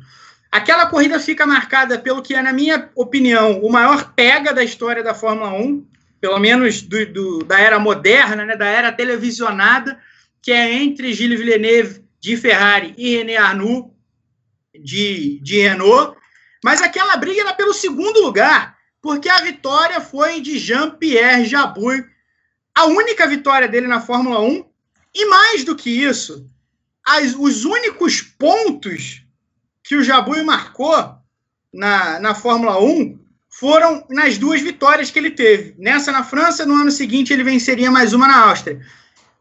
Aquela 0.51 0.87
corrida 0.87 1.17
fica 1.21 1.45
marcada 1.45 1.97
pelo 1.97 2.21
que 2.21 2.35
é, 2.35 2.41
na 2.41 2.51
minha 2.51 2.89
opinião, 2.93 3.61
o 3.61 3.71
maior 3.71 4.11
pega 4.13 4.53
da 4.53 4.65
história 4.65 5.01
da 5.01 5.13
Fórmula 5.13 5.53
1, 5.53 5.85
pelo 6.19 6.37
menos 6.37 6.81
do, 6.81 7.05
do, 7.05 7.39
da 7.45 7.57
era 7.57 7.79
moderna, 7.79 8.43
né? 8.43 8.57
da 8.57 8.65
era 8.65 8.91
televisionada, 8.91 9.97
que 10.41 10.51
é 10.51 10.83
entre 10.83 11.13
Gilles 11.13 11.39
Villeneuve 11.39 12.03
de 12.19 12.35
Ferrari 12.35 12.93
e 12.97 13.15
René 13.15 13.37
Arnoux 13.37 13.89
de, 14.73 15.39
de 15.41 15.61
Renault, 15.61 16.17
mas 16.63 16.81
aquela 16.81 17.17
briga 17.17 17.41
era 17.41 17.53
pelo 17.53 17.73
segundo 17.73 18.21
lugar, 18.21 18.77
porque 19.01 19.29
a 19.29 19.41
vitória 19.41 19.99
foi 19.99 20.41
de 20.41 20.57
Jean-Pierre 20.59 21.45
Jabouille, 21.45 22.05
a 22.73 22.85
única 22.85 23.27
vitória 23.27 23.67
dele 23.67 23.87
na 23.87 23.99
Fórmula 23.99 24.39
1, 24.41 24.65
e 25.13 25.25
mais 25.25 25.63
do 25.63 25.75
que 25.75 25.89
isso, 25.89 26.45
as, 27.05 27.35
os 27.35 27.65
únicos 27.65 28.21
pontos 28.21 29.23
que 29.83 29.95
o 29.95 30.03
Jabouille 30.03 30.45
marcou 30.45 31.15
na, 31.73 32.19
na 32.19 32.35
Fórmula 32.35 32.79
1 32.81 33.19
foram 33.49 34.05
nas 34.09 34.37
duas 34.37 34.61
vitórias 34.61 35.11
que 35.11 35.19
ele 35.19 35.31
teve. 35.31 35.75
Nessa 35.77 36.11
na 36.11 36.23
França, 36.23 36.65
no 36.65 36.75
ano 36.75 36.91
seguinte 36.91 37.33
ele 37.33 37.43
venceria 37.43 37.91
mais 37.91 38.13
uma 38.13 38.27
na 38.27 38.47
Áustria. 38.47 38.81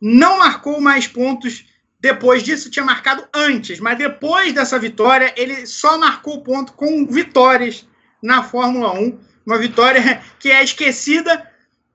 Não 0.01 0.39
marcou 0.39 0.81
mais 0.81 1.07
pontos 1.07 1.64
depois 2.01 2.42
disso, 2.42 2.70
tinha 2.70 2.84
marcado 2.84 3.24
antes, 3.34 3.78
mas 3.78 3.98
depois 3.98 4.55
dessa 4.55 4.78
vitória, 4.78 5.34
ele 5.36 5.66
só 5.66 5.98
marcou 5.98 6.42
ponto 6.42 6.72
com 6.72 7.07
vitórias 7.07 7.86
na 8.22 8.42
Fórmula 8.42 8.92
1. 8.94 9.18
Uma 9.44 9.59
vitória 9.59 10.22
que 10.38 10.51
é 10.51 10.62
esquecida 10.62 11.46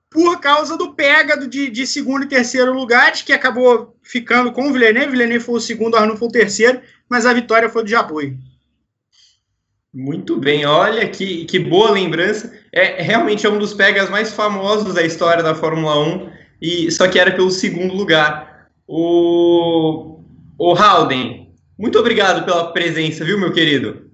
por 0.08 0.40
causa 0.40 0.76
do 0.76 0.94
pega 0.94 1.36
de, 1.46 1.68
de 1.68 1.86
segundo 1.86 2.24
e 2.24 2.28
terceiro 2.28 2.72
lugares, 2.72 3.22
que 3.22 3.32
acabou 3.32 3.96
ficando 4.02 4.52
com 4.52 4.68
o 4.68 4.72
Villeneuve. 4.72 5.10
Villeneuve 5.10 5.44
foi 5.44 5.56
o 5.56 5.60
segundo, 5.60 5.96
Arnoux 5.96 6.18
foi 6.18 6.28
o 6.28 6.32
terceiro, 6.32 6.80
mas 7.08 7.26
a 7.26 7.32
vitória 7.32 7.68
foi 7.68 7.82
do 7.82 7.90
Jabui. 7.90 8.36
Muito 9.92 10.36
bem, 10.36 10.64
olha 10.66 11.08
que, 11.08 11.46
que 11.46 11.58
boa 11.58 11.90
lembrança. 11.90 12.52
É 12.72 13.02
realmente 13.02 13.44
é 13.44 13.50
um 13.50 13.58
dos 13.58 13.74
pegas 13.74 14.08
mais 14.08 14.30
famosos 14.32 14.94
da 14.94 15.02
história 15.02 15.42
da 15.42 15.54
Fórmula 15.54 15.98
1, 15.98 16.30
e 16.62 16.90
só 16.92 17.08
que 17.08 17.18
era 17.18 17.32
pelo 17.32 17.50
segundo 17.50 17.94
lugar. 17.94 18.55
O, 18.86 20.20
o 20.58 20.74
Halden, 20.74 21.52
muito 21.78 21.98
obrigado 21.98 22.44
pela 22.44 22.72
presença, 22.72 23.24
viu, 23.24 23.38
meu 23.38 23.52
querido? 23.52 24.10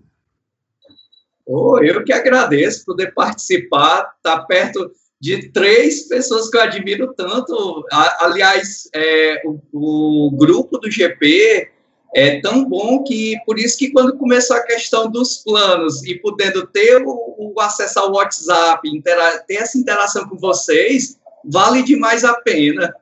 Oh, 1.46 1.78
eu 1.78 2.02
que 2.04 2.12
agradeço 2.12 2.84
poder 2.84 3.12
participar, 3.12 4.14
estar 4.16 4.38
tá 4.38 4.42
perto 4.42 4.90
de 5.20 5.50
três 5.52 6.08
pessoas 6.08 6.50
que 6.50 6.56
eu 6.56 6.62
admiro 6.62 7.14
tanto. 7.14 7.84
Aliás, 8.18 8.88
é, 8.94 9.42
o, 9.44 9.60
o, 9.72 10.30
grupo 10.32 10.78
do 10.78 10.90
GP 10.90 11.68
é 12.14 12.40
tão 12.40 12.64
bom 12.64 13.04
que, 13.04 13.36
por 13.46 13.58
isso 13.58 13.78
que 13.78 13.90
quando 13.90 14.18
começou 14.18 14.56
a 14.56 14.64
questão 14.64 15.10
dos 15.10 15.38
planos 15.38 16.04
e 16.04 16.16
podendo 16.16 16.66
ter 16.66 17.02
o, 17.04 17.52
o 17.54 17.60
acesso 17.60 18.00
ao 18.00 18.12
WhatsApp, 18.12 19.02
ter 19.46 19.54
essa 19.54 19.78
interação 19.78 20.28
com 20.28 20.36
vocês, 20.36 21.18
vale 21.44 21.82
demais 21.82 22.24
a 22.24 22.34
pena. 22.34 22.92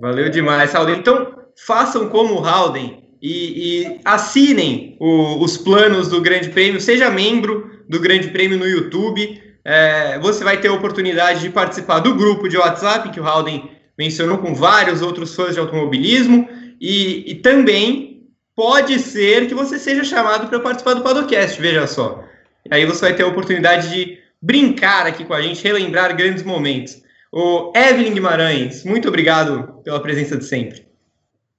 Valeu 0.00 0.28
demais, 0.28 0.74
Halden. 0.74 0.96
Então, 0.96 1.34
façam 1.56 2.08
como 2.08 2.34
o 2.34 2.44
Halden 2.44 3.02
e, 3.20 3.82
e 3.82 4.00
assinem 4.04 4.96
o, 5.00 5.42
os 5.42 5.56
planos 5.56 6.08
do 6.08 6.20
Grande 6.20 6.50
Prêmio, 6.50 6.80
seja 6.80 7.10
membro 7.10 7.70
do 7.88 7.98
Grande 7.98 8.28
Prêmio 8.28 8.58
no 8.58 8.66
YouTube. 8.66 9.42
É, 9.64 10.18
você 10.20 10.44
vai 10.44 10.60
ter 10.60 10.68
a 10.68 10.72
oportunidade 10.72 11.40
de 11.40 11.50
participar 11.50 11.98
do 11.98 12.14
grupo 12.14 12.48
de 12.48 12.56
WhatsApp 12.56 13.10
que 13.10 13.20
o 13.20 13.24
Halden 13.24 13.70
mencionou 13.98 14.38
com 14.38 14.54
vários 14.54 15.02
outros 15.02 15.34
fãs 15.34 15.54
de 15.54 15.60
automobilismo 15.60 16.48
e, 16.80 17.32
e 17.32 17.34
também 17.34 18.28
pode 18.54 18.98
ser 18.98 19.46
que 19.46 19.54
você 19.54 19.78
seja 19.78 20.04
chamado 20.04 20.48
para 20.48 20.60
participar 20.60 20.94
do 20.94 21.02
Padocast, 21.02 21.60
veja 21.60 21.86
só. 21.86 22.24
Aí 22.70 22.86
você 22.86 23.00
vai 23.00 23.14
ter 23.14 23.24
a 23.24 23.28
oportunidade 23.28 23.90
de 23.90 24.18
brincar 24.40 25.06
aqui 25.06 25.24
com 25.24 25.34
a 25.34 25.42
gente, 25.42 25.62
relembrar 25.62 26.16
grandes 26.16 26.42
momentos. 26.42 27.02
O 27.30 27.72
Evelyn 27.76 28.14
Guimarães, 28.14 28.84
muito 28.84 29.08
obrigado 29.08 29.80
pela 29.84 30.00
presença 30.00 30.36
de 30.36 30.44
sempre. 30.44 30.88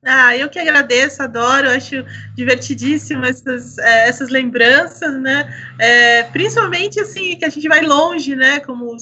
Ah, 0.03 0.35
eu 0.35 0.49
que 0.49 0.57
agradeço, 0.57 1.21
adoro, 1.21 1.69
acho 1.69 2.05
divertidíssimo 2.33 3.25
essas, 3.25 3.77
é, 3.77 4.07
essas 4.07 4.29
lembranças, 4.29 5.21
né? 5.21 5.53
É, 5.77 6.23
principalmente 6.23 6.99
assim, 7.01 7.35
que 7.35 7.43
a 7.43 7.49
gente 7.49 7.67
vai 7.67 7.81
longe, 7.81 8.33
né? 8.33 8.61
Como 8.61 8.95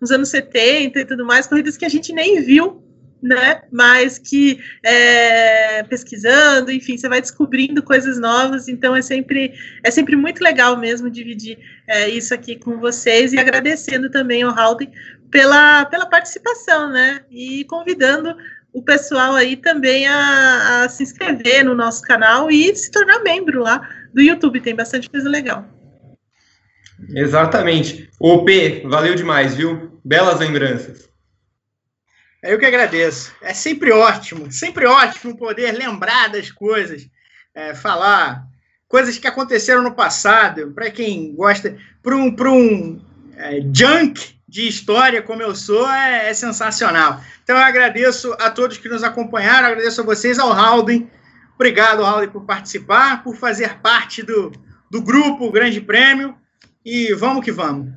nos 0.00 0.10
anos 0.10 0.28
70 0.30 0.98
e 0.98 1.04
tudo 1.04 1.24
mais, 1.24 1.46
corridas 1.46 1.76
que 1.76 1.84
a 1.84 1.88
gente 1.88 2.12
nem 2.12 2.42
viu, 2.42 2.82
né? 3.22 3.62
Mas 3.70 4.18
que 4.18 4.58
é, 4.84 5.84
pesquisando, 5.84 6.72
enfim, 6.72 6.98
você 6.98 7.08
vai 7.08 7.20
descobrindo 7.20 7.80
coisas 7.80 8.18
novas, 8.18 8.66
então 8.66 8.96
é 8.96 9.00
sempre, 9.00 9.54
é 9.84 9.92
sempre 9.92 10.16
muito 10.16 10.42
legal 10.42 10.76
mesmo 10.76 11.08
dividir 11.08 11.56
é, 11.86 12.08
isso 12.08 12.34
aqui 12.34 12.56
com 12.56 12.80
vocês 12.80 13.32
e 13.32 13.38
agradecendo 13.38 14.10
também 14.10 14.42
ao 14.42 14.50
Halden 14.52 14.90
pela, 15.32 15.86
pela 15.86 16.06
participação, 16.06 16.90
né? 16.90 17.24
E 17.30 17.64
convidando 17.64 18.36
o 18.72 18.82
pessoal 18.82 19.34
aí 19.34 19.56
também 19.56 20.06
a, 20.06 20.84
a, 20.84 20.88
se 20.88 21.02
inscrever 21.02 21.64
no 21.64 21.74
nosso 21.74 22.02
canal 22.02 22.50
e 22.50 22.74
se 22.76 22.90
tornar 22.90 23.20
membro 23.20 23.60
lá 23.60 23.88
do 24.12 24.20
YouTube. 24.20 24.60
Tem 24.60 24.76
bastante 24.76 25.08
coisa 25.10 25.28
legal. 25.28 25.66
Exatamente. 27.16 28.08
O 28.20 28.44
P, 28.44 28.82
valeu 28.86 29.14
demais, 29.14 29.54
viu? 29.54 29.98
Belas 30.04 30.38
lembranças. 30.38 31.08
Eu 32.42 32.58
que 32.58 32.66
agradeço. 32.66 33.34
É 33.40 33.54
sempre 33.54 33.90
ótimo, 33.90 34.52
sempre 34.52 34.84
ótimo 34.84 35.36
poder 35.36 35.72
lembrar 35.72 36.28
das 36.28 36.50
coisas, 36.50 37.08
é, 37.54 37.74
falar 37.74 38.44
coisas 38.86 39.16
que 39.16 39.28
aconteceram 39.28 39.82
no 39.82 39.94
passado, 39.94 40.72
para 40.72 40.90
quem 40.90 41.34
gosta, 41.34 41.78
para 42.02 42.14
um, 42.14 42.34
um 42.36 43.00
é, 43.36 43.60
junk 43.72 44.41
de 44.52 44.68
história 44.68 45.22
como 45.22 45.40
eu 45.40 45.54
sou, 45.54 45.90
é, 45.90 46.28
é, 46.28 46.34
sensacional. 46.34 47.22
Então 47.42 47.56
eu 47.56 47.62
agradeço 47.62 48.34
a 48.34 48.50
todos 48.50 48.76
que 48.76 48.86
nos 48.86 49.02
acompanharam, 49.02 49.68
agradeço 49.68 50.02
a 50.02 50.04
vocês, 50.04 50.38
ao 50.38 50.52
Halden. 50.52 51.10
Obrigado, 51.54 52.04
Halden, 52.04 52.28
por 52.28 52.44
participar, 52.44 53.24
por 53.24 53.34
fazer 53.34 53.78
parte 53.78 54.22
do, 54.22 54.52
do 54.90 55.00
grupo 55.00 55.50
Grande 55.50 55.80
Prêmio. 55.80 56.34
E 56.84 57.14
vamos 57.14 57.42
que 57.42 57.50
vamos. 57.50 57.94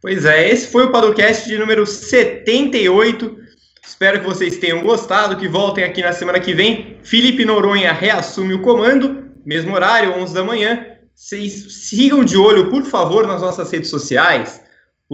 Pois 0.00 0.24
é, 0.24 0.48
esse 0.48 0.70
foi 0.70 0.84
o 0.84 0.92
podcast 0.92 1.48
de 1.48 1.58
número 1.58 1.84
78. 1.84 3.36
Espero 3.84 4.20
que 4.20 4.26
vocês 4.26 4.58
tenham 4.58 4.80
gostado, 4.80 5.36
que 5.36 5.48
voltem 5.48 5.82
aqui 5.82 6.02
na 6.02 6.12
semana 6.12 6.38
que 6.38 6.54
vem. 6.54 7.00
Felipe 7.02 7.44
Noronha 7.44 7.92
reassume 7.92 8.54
o 8.54 8.62
comando, 8.62 9.32
mesmo 9.44 9.74
horário, 9.74 10.12
11 10.12 10.32
da 10.32 10.44
manhã. 10.44 10.86
Vocês 11.12 11.88
sigam 11.88 12.24
de 12.24 12.36
olho, 12.36 12.70
por 12.70 12.84
favor, 12.84 13.26
nas 13.26 13.42
nossas 13.42 13.72
redes 13.72 13.90
sociais, 13.90 14.62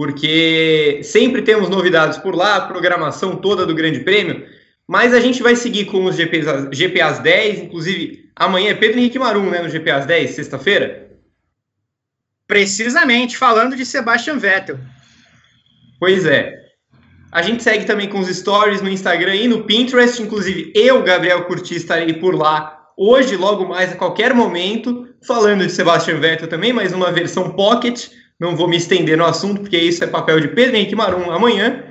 porque 0.01 1.01
sempre 1.03 1.43
temos 1.43 1.69
novidades 1.69 2.17
por 2.17 2.35
lá, 2.35 2.55
a 2.55 2.61
programação 2.61 3.35
toda 3.35 3.67
do 3.67 3.75
Grande 3.75 3.99
Prêmio. 3.99 4.47
Mas 4.87 5.13
a 5.13 5.19
gente 5.19 5.43
vai 5.43 5.55
seguir 5.55 5.85
com 5.85 6.05
os 6.05 6.15
GPs, 6.15 6.47
GPAs 6.71 7.19
10, 7.19 7.59
inclusive 7.59 8.31
amanhã 8.35 8.71
é 8.71 8.73
Pedro 8.73 8.97
Henrique 8.97 9.19
Marum, 9.19 9.51
né, 9.51 9.61
no 9.61 9.69
GPAs 9.69 10.07
10, 10.07 10.31
sexta-feira. 10.31 11.11
Precisamente, 12.47 13.37
falando 13.37 13.75
de 13.75 13.85
Sebastian 13.85 14.39
Vettel. 14.39 14.79
Pois 15.99 16.25
é. 16.25 16.55
A 17.31 17.43
gente 17.43 17.61
segue 17.61 17.85
também 17.85 18.09
com 18.09 18.17
os 18.17 18.27
stories 18.27 18.81
no 18.81 18.89
Instagram 18.89 19.35
e 19.35 19.47
no 19.47 19.65
Pinterest. 19.65 20.19
Inclusive, 20.19 20.73
eu, 20.73 21.03
Gabriel 21.03 21.45
Curti, 21.45 21.75
estarei 21.75 22.13
por 22.13 22.33
lá 22.33 22.89
hoje, 22.97 23.37
logo 23.37 23.69
mais, 23.69 23.91
a 23.91 23.95
qualquer 23.95 24.33
momento, 24.33 25.07
falando 25.21 25.63
de 25.63 25.71
Sebastian 25.71 26.19
Vettel 26.19 26.47
também, 26.47 26.73
mas 26.73 26.91
uma 26.91 27.11
versão 27.11 27.51
pocket. 27.51 28.09
Não 28.41 28.55
vou 28.55 28.67
me 28.67 28.75
estender 28.75 29.15
no 29.15 29.23
assunto, 29.23 29.61
porque 29.61 29.77
isso 29.77 30.03
é 30.03 30.07
papel 30.07 30.39
de 30.39 30.47
Pedro 30.47 30.75
Henrique 30.75 30.95
Marum 30.95 31.29
amanhã. 31.29 31.83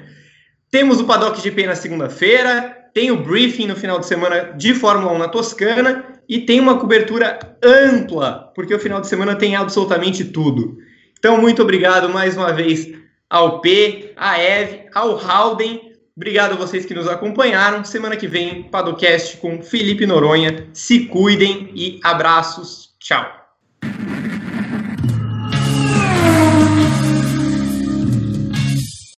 Temos 0.69 0.99
o 0.99 1.05
Paddock 1.05 1.41
GP 1.41 1.65
na 1.65 1.77
segunda-feira, 1.77 2.77
tem 2.93 3.13
o 3.13 3.23
briefing 3.23 3.69
no 3.69 3.77
final 3.77 4.01
de 4.01 4.07
semana 4.07 4.53
de 4.57 4.75
Fórmula 4.75 5.13
1 5.13 5.19
na 5.19 5.29
Toscana 5.29 6.05
e 6.29 6.41
tem 6.41 6.59
uma 6.59 6.77
cobertura 6.77 7.39
ampla, 7.63 8.51
porque 8.53 8.75
o 8.75 8.81
final 8.81 9.01
de 9.01 9.07
semana 9.07 9.37
tem 9.37 9.55
absolutamente 9.55 10.25
tudo. 10.25 10.77
Então, 11.17 11.41
muito 11.41 11.63
obrigado 11.63 12.09
mais 12.09 12.37
uma 12.37 12.53
vez 12.53 12.99
ao 13.29 13.61
P, 13.61 14.13
à 14.17 14.41
Eve, 14.41 14.87
ao 14.93 15.17
Halden. 15.19 15.93
Obrigado 16.17 16.55
a 16.55 16.57
vocês 16.57 16.85
que 16.85 16.95
nos 16.95 17.07
acompanharam. 17.07 17.85
Semana 17.85 18.17
que 18.17 18.27
vem, 18.27 18.65
Padocast 18.65 19.37
com 19.37 19.63
Felipe 19.63 20.05
Noronha. 20.05 20.67
Se 20.73 21.07
cuidem 21.07 21.71
e 21.77 22.01
abraços. 22.03 22.91
Tchau. 22.99 23.25